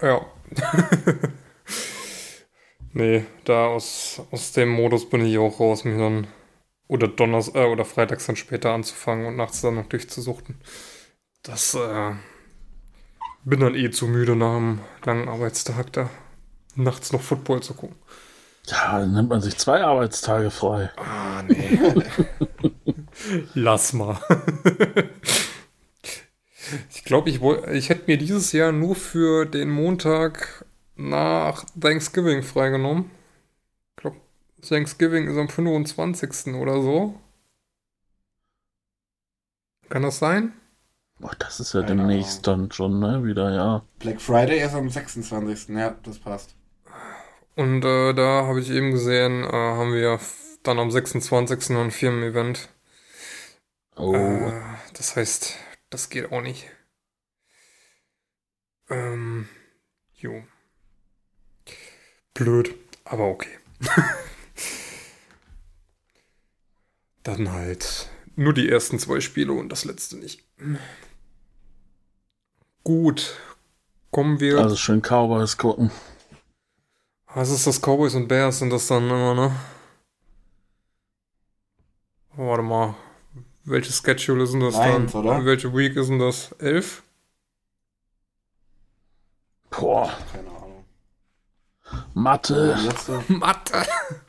Ja. 0.00 0.26
nee, 2.92 3.24
da 3.44 3.66
aus, 3.66 4.22
aus 4.30 4.52
dem 4.52 4.68
Modus 4.70 5.08
bin 5.08 5.24
ich 5.24 5.38
auch 5.38 5.60
raus, 5.60 5.84
mich 5.84 5.96
dann 5.98 6.26
oder 6.88 7.08
Donners 7.08 7.54
äh, 7.54 7.64
oder 7.64 7.84
freitags 7.84 8.26
dann 8.26 8.36
später 8.36 8.72
anzufangen 8.72 9.26
und 9.26 9.36
nachts 9.36 9.62
dann 9.62 9.76
noch 9.76 9.86
durchzusuchten. 9.86 10.60
Das 11.42 11.74
äh, 11.74 12.12
bin 13.44 13.60
dann 13.60 13.74
eh 13.74 13.90
zu 13.90 14.06
müde 14.06 14.36
nach 14.36 14.56
einem 14.56 14.80
langen 15.04 15.28
Arbeitstag 15.28 15.92
da 15.92 16.10
nachts 16.74 17.12
noch 17.12 17.22
Football 17.22 17.62
zu 17.62 17.74
gucken. 17.74 17.96
Ja, 18.66 18.98
dann 19.00 19.12
nimmt 19.12 19.28
man 19.28 19.40
sich 19.40 19.56
zwei 19.56 19.82
Arbeitstage 19.82 20.50
frei. 20.50 20.90
Ah, 20.96 21.42
nee. 21.42 21.78
Lass 23.54 23.92
mal. 23.92 24.18
ich 26.90 27.04
glaube, 27.04 27.30
ich, 27.30 27.40
ich 27.42 27.88
hätte 27.88 28.04
mir 28.06 28.18
dieses 28.18 28.52
Jahr 28.52 28.72
nur 28.72 28.94
für 28.94 29.46
den 29.46 29.70
Montag 29.70 30.64
nach 30.96 31.64
Thanksgiving 31.78 32.42
freigenommen. 32.42 33.10
Ich 33.90 34.02
glaube, 34.02 34.16
Thanksgiving 34.66 35.28
ist 35.28 35.36
am 35.36 35.48
25. 35.48 36.54
oder 36.54 36.80
so. 36.80 37.18
Kann 39.88 40.02
das 40.02 40.18
sein? 40.18 40.52
Boah, 41.18 41.36
das 41.38 41.60
ist 41.60 41.74
ja 41.74 41.82
Keine 41.82 41.96
demnächst 41.96 42.46
dann 42.46 42.72
schon, 42.72 42.98
ne? 42.98 43.22
Wieder, 43.24 43.52
ja. 43.52 43.82
Black 43.98 44.20
Friday 44.20 44.60
ist 44.60 44.74
am 44.74 44.88
26. 44.88 45.76
Ja, 45.76 45.96
das 46.02 46.18
passt. 46.18 46.54
Und 47.54 47.84
äh, 47.84 48.14
da 48.14 48.46
habe 48.46 48.60
ich 48.60 48.70
eben 48.70 48.92
gesehen, 48.92 49.44
äh, 49.44 49.52
haben 49.52 49.92
wir 49.92 50.18
dann 50.62 50.78
am 50.78 50.90
26. 50.90 51.70
noch 51.70 51.82
ein 51.82 51.90
Firmen-Event. 51.90 52.68
Oh. 53.96 54.14
Äh, 54.14 54.52
das 54.94 55.16
heißt, 55.16 55.56
das 55.92 56.08
geht 56.08 56.32
auch 56.32 56.40
nicht. 56.40 56.66
Ähm, 58.88 59.48
jo. 60.14 60.42
Blöd, 62.34 62.74
aber 63.04 63.28
okay. 63.28 63.58
Dann 67.22 67.52
halt 67.52 68.08
nur 68.34 68.54
die 68.54 68.68
ersten 68.68 68.98
zwei 68.98 69.20
Spiele 69.20 69.52
und 69.52 69.68
das 69.68 69.84
letzte 69.84 70.16
nicht. 70.16 70.42
Gut, 72.82 73.36
kommen 74.10 74.40
wir. 74.40 74.58
Also 74.58 74.76
schön 74.76 75.02
Cowboys 75.02 75.56
gucken. 75.58 75.90
Was 77.34 77.50
ist 77.50 77.66
das? 77.66 77.80
Cowboys 77.80 78.14
und 78.14 78.28
Bears 78.28 78.58
sind 78.58 78.70
das 78.70 78.86
dann 78.86 79.04
immer, 79.04 79.34
ne? 79.34 79.54
Warte 82.34 82.62
mal. 82.62 82.96
Welches 83.64 83.98
Schedule 83.98 84.44
ist 84.44 84.52
denn 84.52 84.60
das 84.60 84.74
Lions, 84.74 85.12
dann? 85.12 85.24
oder? 85.24 85.44
Welche 85.44 85.72
Week 85.74 85.96
ist 85.96 86.08
denn 86.08 86.18
das? 86.18 86.52
Elf? 86.58 87.02
Boah, 89.70 90.12
Keine 90.32 90.48
Ahnung. 90.48 90.84
Mathe. 92.14 92.76
Die 92.78 92.86
letzte 92.86 93.22
Mathe! 93.28 93.86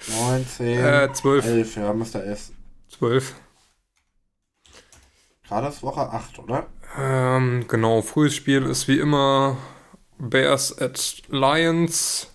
9, 0.07 0.47
10, 0.47 0.79
Äh, 0.79 1.13
zwölf. 1.13 1.45
11, 1.45 1.75
ja, 1.77 1.93
Mr. 1.93 2.23
S. 2.25 2.51
Zwölf. 2.89 3.33
Gerade 5.47 5.67
ist 5.67 5.83
Woche 5.83 6.01
8, 6.01 6.39
oder? 6.39 6.67
Ähm, 6.97 7.65
genau. 7.67 8.01
Frühes 8.01 8.35
Spiel 8.35 8.63
ist 8.63 8.87
wie 8.87 8.99
immer 8.99 9.57
Bears 10.19 10.77
at 10.79 11.23
Lions. 11.29 12.27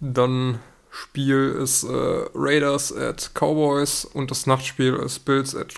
Dann 0.00 0.60
Spiel 0.90 1.50
ist 1.62 1.84
äh, 1.84 2.26
Raiders 2.34 2.94
at 2.96 3.32
Cowboys. 3.34 4.04
Und 4.04 4.30
das 4.30 4.46
Nachtspiel 4.46 4.94
ist 4.94 5.20
Bills 5.26 5.54
at 5.54 5.74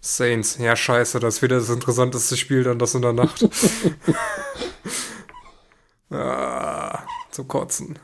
Saints. 0.00 0.58
Ja, 0.58 0.76
scheiße, 0.76 1.20
das 1.20 1.36
ist 1.36 1.42
wieder 1.42 1.56
das 1.56 1.70
interessanteste 1.70 2.36
Spiel 2.36 2.62
dann 2.62 2.78
das 2.78 2.94
in 2.94 3.02
der 3.02 3.12
Nacht. 3.12 3.48
ah, 6.10 7.02
zum 7.30 7.48
Kotzen. 7.48 7.98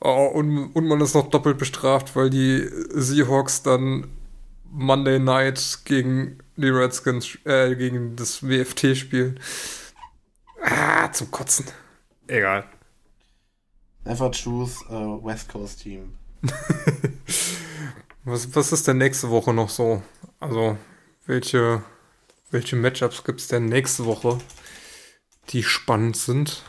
Oh, 0.00 0.30
und, 0.32 0.72
und 0.74 0.86
man 0.86 1.00
ist 1.00 1.14
noch 1.14 1.28
doppelt 1.28 1.58
bestraft, 1.58 2.14
weil 2.14 2.30
die 2.30 2.68
Seahawks 2.90 3.62
dann 3.62 4.08
Monday 4.70 5.18
Night 5.18 5.80
gegen 5.84 6.38
die 6.56 6.68
Redskins, 6.68 7.38
äh, 7.44 7.74
gegen 7.74 8.14
das 8.16 8.42
WFT 8.42 8.96
spielen. 8.96 9.40
Ah, 10.62 11.10
zum 11.12 11.30
Kotzen. 11.30 11.66
Egal. 12.26 12.64
Never 14.04 14.30
choose 14.30 14.84
a 14.88 15.18
West 15.22 15.48
Coast 15.48 15.82
Team. 15.82 16.14
Was, 18.24 18.54
was 18.54 18.72
ist 18.72 18.86
denn 18.86 18.98
nächste 18.98 19.30
Woche 19.30 19.54
noch 19.54 19.70
so? 19.70 20.02
Also, 20.38 20.76
welche, 21.28 21.82
welche 22.50 22.74
Matchups 22.74 23.22
gibt 23.22 23.40
es 23.40 23.48
denn 23.48 23.66
nächste 23.66 24.04
Woche, 24.06 24.38
die 25.50 25.62
spannend 25.62 26.16
sind? 26.16 26.62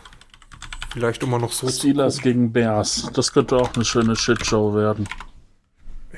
Vielleicht 0.92 1.24
immer 1.24 1.40
noch 1.40 1.52
so. 1.52 1.68
zu 1.68 1.74
Steelers 1.74 2.22
gegen 2.22 2.52
Bears. 2.52 3.10
Das 3.14 3.32
könnte 3.32 3.58
auch 3.58 3.74
eine 3.74 3.86
schöne 3.86 4.16
Shitshow 4.16 4.76
werden. 4.76 5.08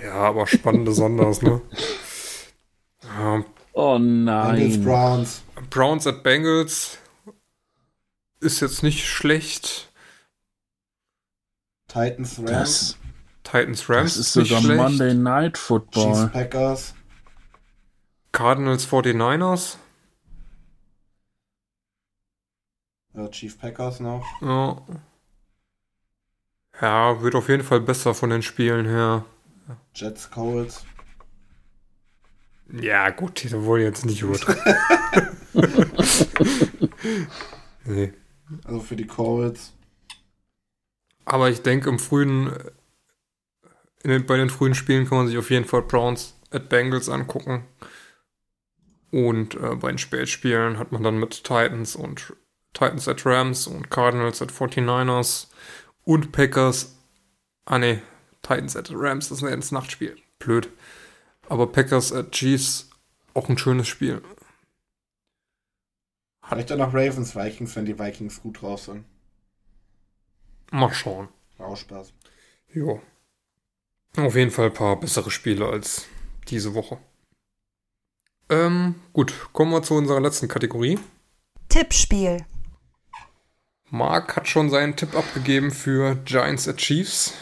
Ja, 0.03 0.13
aber 0.13 0.47
spannende 0.47 0.91
Sanders, 0.91 1.41
ne? 1.41 1.61
Ja, 3.03 3.45
Oh 3.73 3.97
Bengals, 3.97 4.25
nein. 4.25 4.83
Browns. 4.83 5.43
Browns 5.69 6.05
at 6.07 6.23
Bengals 6.23 6.97
ist 8.41 8.59
jetzt 8.59 8.83
nicht 8.83 9.07
schlecht. 9.07 9.89
Titans, 11.87 12.39
Rams. 12.39 12.49
Das, 12.49 12.97
Titans 13.43 13.89
Rams 13.89 14.15
das 14.15 14.27
ist 14.27 14.35
nicht 14.35 14.49
sogar. 14.49 14.75
Monday 14.75 15.13
Night 15.13 15.53
Chiefs, 15.53 15.67
Football. 15.67 16.29
Packers. 16.33 16.93
Cardinals 18.32 18.88
49ers. 18.88 19.77
Ja, 23.13 23.27
Chief 23.27 23.57
Packers 23.59 23.99
noch. 23.99 24.25
Ja. 24.41 24.82
Ja, 26.82 27.21
wird 27.21 27.36
auf 27.36 27.49
jeden 27.49 27.63
Fall 27.63 27.82
besser 27.82 28.13
von 28.13 28.29
den 28.29 28.41
Spielen 28.41 28.86
her. 28.86 29.25
Jets, 29.93 30.32
Colts. 30.32 30.86
Ja, 32.71 33.09
gut, 33.09 33.43
die 33.43 33.51
wollen 33.51 33.84
jetzt 33.84 34.05
nicht 34.05 34.21
übertreiben. 34.21 34.63
nee. 37.84 38.13
Also 38.63 38.79
für 38.79 38.95
die 38.95 39.07
Colts. 39.07 39.73
Aber 41.25 41.49
ich 41.49 41.61
denke, 41.61 41.89
im 41.89 41.99
frühen, 41.99 42.51
den, 44.03 44.25
bei 44.25 44.38
den 44.38 44.49
frühen 44.49 44.73
Spielen 44.73 45.07
kann 45.07 45.17
man 45.17 45.27
sich 45.27 45.38
auf 45.38 45.49
jeden 45.49 45.65
Fall 45.65 45.82
Browns 45.82 46.36
at 46.49 46.69
Bengals 46.69 47.09
angucken. 47.09 47.65
Und 49.12 49.55
äh, 49.55 49.76
bei 49.76 49.89
den 49.89 49.97
Spätspielen 49.97 50.80
hat 50.80 50.91
man 50.91 51.03
dann 51.03 51.20
mit 51.20 51.43
Titans 51.43 51.95
und 51.95 52.34
Titans 52.74 53.07
at 53.07 53.26
Rams 53.26 53.68
und 53.68 53.89
Cardinals 53.89 54.41
at 54.41 54.51
49ers 54.51 55.47
und 56.03 56.32
Packers. 56.32 56.95
Ah 57.66 57.78
ne, 57.78 58.01
Titans 58.41 58.76
at 58.76 58.89
Rams, 58.91 59.30
das 59.30 59.39
ist 59.39 59.43
ein 59.43 59.53
ins 59.53 59.72
Nachtspiel. 59.72 60.16
Blöd. 60.39 60.70
Aber 61.49 61.68
Packers 61.68 62.14
at 62.14 62.32
Chiefs, 62.32 62.89
auch 63.34 63.49
ein 63.49 63.57
schönes 63.57 63.88
Spiel. 63.88 64.22
Vielleicht 66.43 66.72
auch 66.72 66.78
noch 66.78 66.93
Ravens, 66.93 67.36
Vikings, 67.36 67.76
wenn 67.76 67.86
die 67.86 67.99
Vikings 67.99 68.41
gut 68.41 68.62
drauf 68.62 68.82
sind. 68.82 69.05
Mal 70.72 70.93
schauen. 70.93 71.28
War 71.57 71.68
auch 71.68 71.78
Spaß. 71.78 72.14
Jo. 72.74 73.01
Auf 74.18 74.36
jeden 74.36 74.51
Fall 74.51 74.68
ein 74.68 74.74
paar 74.74 74.99
bessere 74.99 75.32
Spiele 75.32 75.68
als 75.68 76.07
diese 76.47 76.74
Woche. 76.74 76.97
Ähm, 78.51 78.95
gut, 79.13 79.33
kommen 79.53 79.71
wir 79.71 79.81
zu 79.81 79.95
unserer 79.95 80.19
letzten 80.19 80.49
Kategorie. 80.49 80.99
Tippspiel. 81.69 82.45
Mark 83.89 84.35
hat 84.35 84.49
schon 84.49 84.69
seinen 84.69 84.97
Tipp 84.97 85.15
abgegeben 85.15 85.71
für 85.71 86.15
Giants 86.25 86.67
at 86.67 86.77
Chiefs. 86.77 87.33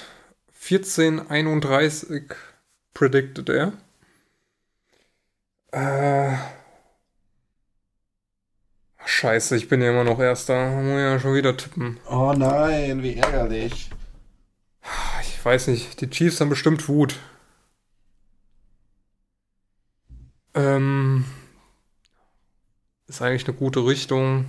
14:31 0.62 2.36
predicted 2.93 3.49
er. 3.49 3.74
Äh. 5.72 6.38
Scheiße, 9.03 9.55
ich 9.55 9.68
bin 9.68 9.82
ja 9.82 9.89
immer 9.89 10.03
noch 10.03 10.20
Erster. 10.20 10.70
Muss 10.70 10.99
ja 10.99 11.20
schon 11.20 11.34
wieder 11.34 11.57
tippen. 11.57 11.99
Oh 12.07 12.34
nein, 12.38 13.01
wie 13.01 13.16
ärgerlich. 13.16 13.89
Ich 15.22 15.43
weiß 15.43 15.68
nicht, 15.68 16.01
die 16.01 16.10
Chiefs 16.10 16.39
haben 16.39 16.49
bestimmt 16.49 16.88
Wut. 16.88 17.16
Ähm, 20.56 21.26
ist 23.08 23.22
eigentlich 23.22 23.47
eine 23.47 23.58
gute 23.58 23.86
Richtung. 23.86 24.45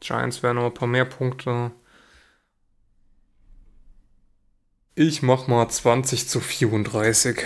Giants 0.00 0.42
werden 0.42 0.56
noch 0.56 0.66
ein 0.66 0.74
paar 0.74 0.88
mehr 0.88 1.04
Punkte. 1.04 1.72
Ich 4.94 5.22
mach 5.22 5.46
mal 5.46 5.68
20 5.68 6.28
zu 6.28 6.40
34. 6.40 7.38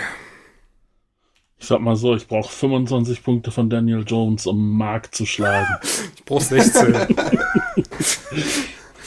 Ich 1.59 1.67
sag 1.67 1.79
mal 1.81 1.95
so, 1.95 2.15
ich 2.15 2.27
brauche 2.27 2.51
25 2.51 3.23
Punkte 3.23 3.51
von 3.51 3.69
Daniel 3.69 4.03
Jones, 4.07 4.47
um 4.47 4.77
Mark 4.77 5.13
zu 5.13 5.25
schlagen. 5.25 5.67
Ich 6.15 6.25
brauch 6.25 6.41
16. 6.41 6.93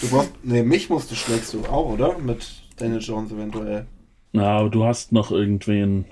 Du 0.00 0.08
brauchst, 0.10 0.32
nee, 0.42 0.62
mich 0.62 0.90
musst 0.90 1.10
du 1.10 1.14
schlägst 1.14 1.54
du 1.54 1.64
auch, 1.64 1.86
oder? 1.86 2.18
Mit 2.18 2.46
Daniel 2.76 3.00
Jones 3.00 3.32
eventuell. 3.32 3.86
Na, 4.32 4.58
aber 4.58 4.68
du 4.68 4.84
hast 4.84 5.12
noch 5.12 5.30
irgendwen. 5.30 6.04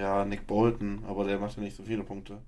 Ja, 0.00 0.24
Nick 0.24 0.46
Bolton, 0.46 1.04
aber 1.06 1.24
der 1.24 1.38
macht 1.38 1.58
ja 1.58 1.62
nicht 1.62 1.76
so 1.76 1.82
viele 1.82 2.02
Punkte. 2.02 2.38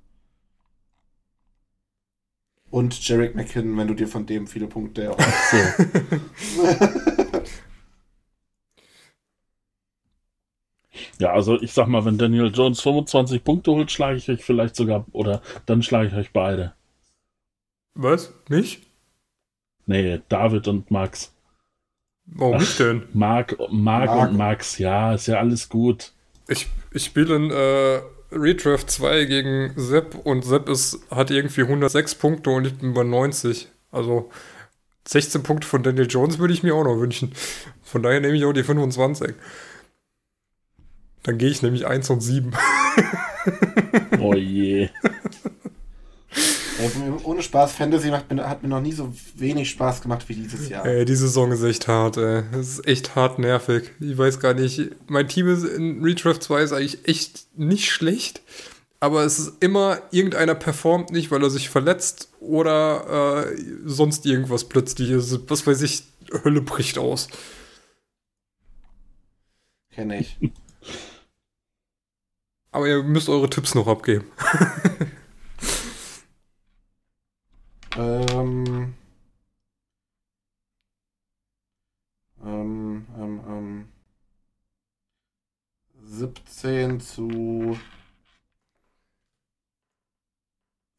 Und 2.71 3.07
Jarek 3.07 3.35
McKinnon, 3.35 3.77
wenn 3.77 3.89
du 3.89 3.95
dir 3.95 4.09
von 4.09 4.25
dem 4.25 4.47
viele 4.47 4.67
Punkte 4.67 5.03
erhoffst. 5.03 5.51
So. 5.51 6.67
Ja, 11.19 11.35
also 11.35 11.61
ich 11.61 11.73
sag 11.73 11.89
mal, 11.89 12.05
wenn 12.07 12.17
Daniel 12.17 12.51
Jones 12.53 12.81
25 12.81 13.45
Punkte 13.45 13.71
holt, 13.71 13.91
schlage 13.91 14.17
ich 14.17 14.31
euch 14.31 14.43
vielleicht 14.43 14.75
sogar, 14.75 15.05
oder 15.13 15.43
dann 15.67 15.83
schlage 15.83 16.09
ich 16.09 16.15
euch 16.15 16.33
beide. 16.33 16.73
Was? 17.95 18.33
Mich? 18.49 18.81
Nee, 19.85 20.23
David 20.31 20.69
und 20.69 20.91
Max. 20.91 21.35
Warum 22.25 22.57
nicht 22.57 22.79
denn? 22.79 23.03
Mark, 23.13 23.59
Mark 23.71 24.07
Mark. 24.07 24.31
und 24.31 24.37
Max, 24.39 24.79
ja, 24.79 25.15
ist 25.15 25.27
ja 25.27 25.39
alles 25.39 25.69
gut. 25.69 26.13
Ich, 26.49 26.69
ich 26.95 27.05
spiele 27.05 27.37
in 27.37 27.51
äh, 27.51 28.01
Redraft 28.35 28.91
2 28.91 29.25
gegen 29.25 29.73
Sepp 29.77 30.15
und 30.15 30.45
Sepp 30.45 30.69
ist, 30.69 31.01
hat 31.11 31.31
irgendwie 31.31 31.63
106 31.63 32.15
Punkte 32.17 32.51
und 32.51 32.67
ich 32.67 32.79
bin 32.79 32.95
bei 32.95 33.03
90. 33.03 33.69
Also 33.91 34.31
16 35.07 35.43
Punkte 35.43 35.67
von 35.67 35.83
Daniel 35.83 36.07
Jones 36.09 36.39
würde 36.39 36.55
ich 36.55 36.63
mir 36.63 36.75
auch 36.75 36.85
noch 36.85 36.99
wünschen. 36.99 37.33
Von 37.83 38.03
daher 38.03 38.21
nehme 38.21 38.37
ich 38.37 38.45
auch 38.45 38.53
die 38.53 38.63
25. 38.63 39.35
Dann 41.25 41.39
gehe 41.39 41.51
ich 41.51 41.63
nämlich 41.63 41.87
1 41.87 42.11
und 42.11 42.21
7. 42.21 42.53
Oh 44.21 44.35
je. 44.35 44.89
Ey, 46.83 46.91
ohne 47.23 47.43
Spaß, 47.43 47.73
Fantasy 47.73 48.11
macht 48.11 48.25
hat 48.31 48.63
mir 48.65 48.69
noch 48.69 48.81
nie 48.81 48.91
so 48.91 49.15
wenig 49.37 49.71
Spaß 49.71 50.01
gemacht 50.01 50.29
wie 50.29 50.35
dieses 50.35 50.69
Jahr. 50.69 50.85
Ey, 50.85 51.05
die 51.05 51.15
Saison 51.15 51.53
ist 51.53 51.63
echt 51.63 51.87
hart, 51.87 52.17
ey. 52.17 52.43
Es 52.59 52.79
ist 52.79 52.89
echt 52.89 53.15
hart 53.15 53.39
nervig. 53.39 53.93
Ich 54.01 54.19
weiß 54.19 54.41
gar 54.41 54.55
nicht. 54.55 54.91
Mein 55.07 55.29
Team 55.29 55.47
ist 55.47 55.63
in 55.63 56.03
Redraft 56.03 56.43
2 56.43 56.63
ist 56.63 56.73
eigentlich 56.73 57.07
echt 57.07 57.47
nicht 57.57 57.93
schlecht. 57.93 58.41
Aber 58.99 59.23
es 59.23 59.39
ist 59.39 59.63
immer, 59.63 60.03
irgendeiner 60.11 60.57
performt 60.57 61.13
nicht, 61.13 61.31
weil 61.31 61.43
er 61.45 61.51
sich 61.51 61.69
verletzt 61.69 62.31
oder 62.41 63.47
äh, 63.47 63.57
sonst 63.85 64.27
irgendwas 64.27 64.65
plötzlich 64.65 65.11
ist. 65.11 65.39
Was 65.49 65.65
weiß 65.65 65.83
ich, 65.83 66.03
Hölle 66.45 66.63
bricht 66.63 66.99
aus. 66.99 67.29
Kenne 69.93 70.19
ich. 70.19 70.37
Aber 72.73 72.89
ihr 72.89 73.05
müsst 73.05 73.29
eure 73.29 73.51
Tipps 73.51 73.77
noch 73.77 73.87
abgeben. 73.87 74.25
ähm, 77.97 78.95
ähm, 82.43 83.07
ähm, 83.19 83.41
ähm, 83.47 83.89
17 86.03 87.01
zu 87.01 87.79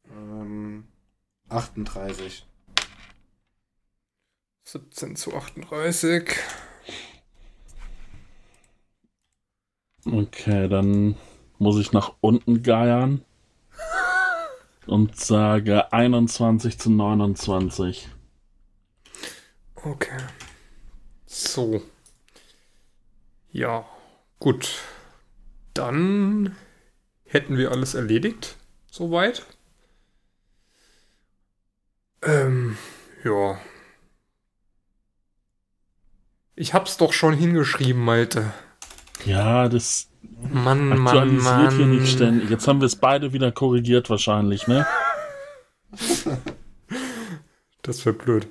ähm, 0.08 0.88
38. 1.48 2.46
17 4.64 5.16
zu 5.16 5.34
38. 5.34 6.30
Okay, 10.06 10.68
dann 10.68 11.16
muss 11.58 11.78
ich 11.78 11.92
nach 11.92 12.14
unten 12.20 12.62
geiern 12.62 13.24
und 14.86 15.18
sage 15.18 15.92
21 15.92 16.78
zu 16.78 16.90
29. 16.90 18.08
Okay. 19.74 20.18
So. 21.26 21.82
Ja, 23.50 23.86
gut. 24.38 24.80
Dann 25.74 26.56
hätten 27.24 27.56
wir 27.56 27.72
alles 27.72 27.94
erledigt. 27.94 28.56
Soweit. 28.90 29.44
Ähm, 32.22 32.78
ja. 33.24 33.58
Ich 36.56 36.72
hab's 36.72 36.96
doch 36.96 37.12
schon 37.12 37.34
hingeschrieben, 37.34 38.02
Malte. 38.02 38.52
Ja, 39.24 39.68
das 39.68 40.08
Mann, 40.52 40.88
Mann, 40.88 41.06
aktualisiert 41.06 41.72
hier 41.72 41.86
Mann. 41.86 41.96
nicht 41.96 42.12
ständig. 42.12 42.50
Jetzt 42.50 42.68
haben 42.68 42.80
wir 42.80 42.86
es 42.86 42.96
beide 42.96 43.32
wieder 43.32 43.52
korrigiert 43.52 44.10
wahrscheinlich, 44.10 44.66
ne? 44.66 44.86
Das 47.82 48.04
wäre 48.04 48.14
blöd. 48.14 48.46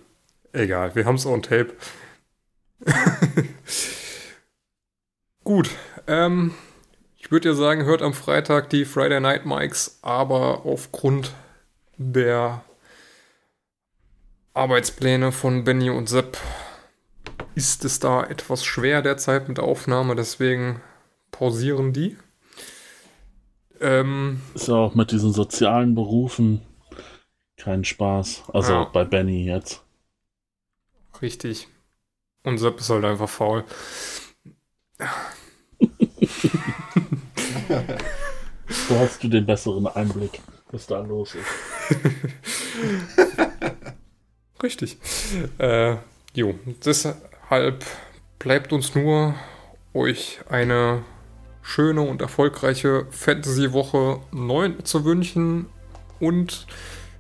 Egal, 0.52 0.96
wir 0.96 1.06
haben 1.06 1.16
es 1.16 1.26
on 1.26 1.42
tape. 1.42 1.74
Gut, 5.44 5.70
ähm, 6.08 6.54
ich 7.18 7.32
würde 7.32 7.50
ja 7.50 7.56
sagen, 7.56 7.86
hört 7.86 8.02
am 8.02 8.14
Freitag 8.14 8.70
die 8.70 8.86
Friday 8.86 9.20
Night 9.20 9.46
Mics, 9.46 10.00
aber 10.02 10.66
aufgrund 10.66 11.34
der 11.98 12.64
Arbeitspläne 14.54 15.32
von 15.32 15.64
Benny 15.64 15.90
und 15.90 16.08
Sepp 16.08 16.38
ist 17.56 17.86
es 17.86 18.00
da 18.00 18.24
etwas 18.24 18.64
schwer 18.64 19.02
derzeit 19.02 19.48
mit 19.48 19.58
der 19.58 19.66
Aufnahme, 19.66 20.16
deswegen 20.16 20.82
pausieren 21.44 21.92
die. 21.92 22.16
Ähm, 23.82 24.40
Ist 24.54 24.70
ja 24.70 24.76
auch 24.76 24.96
mit 24.96 25.12
diesen 25.12 25.34
sozialen 25.34 25.94
Berufen 25.94 26.62
kein 27.58 27.84
Spaß. 27.84 28.44
Also 28.54 28.72
Ja. 28.72 28.84
bei 28.86 29.04
Benny 29.04 29.44
jetzt. 29.46 29.84
Richtig. 31.22 31.68
Und 32.44 32.60
Sepp 32.60 32.80
ist 32.80 32.90
halt 32.90 33.04
einfach 33.04 33.28
faul. 33.28 33.66
Wo 38.88 39.00
hast 39.00 39.22
du 39.22 39.28
den 39.28 39.46
besseren 39.46 39.88
Einblick, 39.88 40.40
was 40.72 40.88
da 40.88 41.00
los 41.02 41.36
ist? 41.36 41.46
Richtig. 44.64 44.98
Äh, 45.58 45.98
jo, 46.34 46.56
deshalb 46.86 47.86
bleibt 48.40 48.72
uns 48.72 48.96
nur, 48.96 49.36
euch 49.94 50.40
eine 50.50 51.04
schöne 51.64 52.02
und 52.02 52.22
erfolgreiche 52.22 53.08
Fantasy-Woche 53.10 54.20
9 54.32 54.86
zu 54.86 55.06
wünschen 55.06 55.68
und 56.20 56.68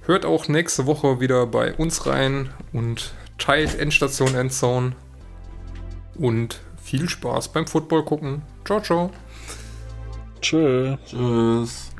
hört 0.06 0.26
auch 0.26 0.48
nächste 0.48 0.86
Woche 0.86 1.20
wieder 1.20 1.48
bei 1.48 1.74
uns 1.74 2.06
rein 2.06 2.50
und 2.74 3.14
teilt 3.38 3.80
Endstation 3.80 4.36
Endzone 4.36 4.96
und 6.16 6.60
viel 6.84 7.10
Spaß 7.10 7.48
beim 7.48 7.66
Football 7.66 8.04
gucken. 8.04 8.41
Ciao, 8.66 8.82
ciao. 8.82 9.12
Tschö. 10.41 10.98
Tschüss. 11.06 11.93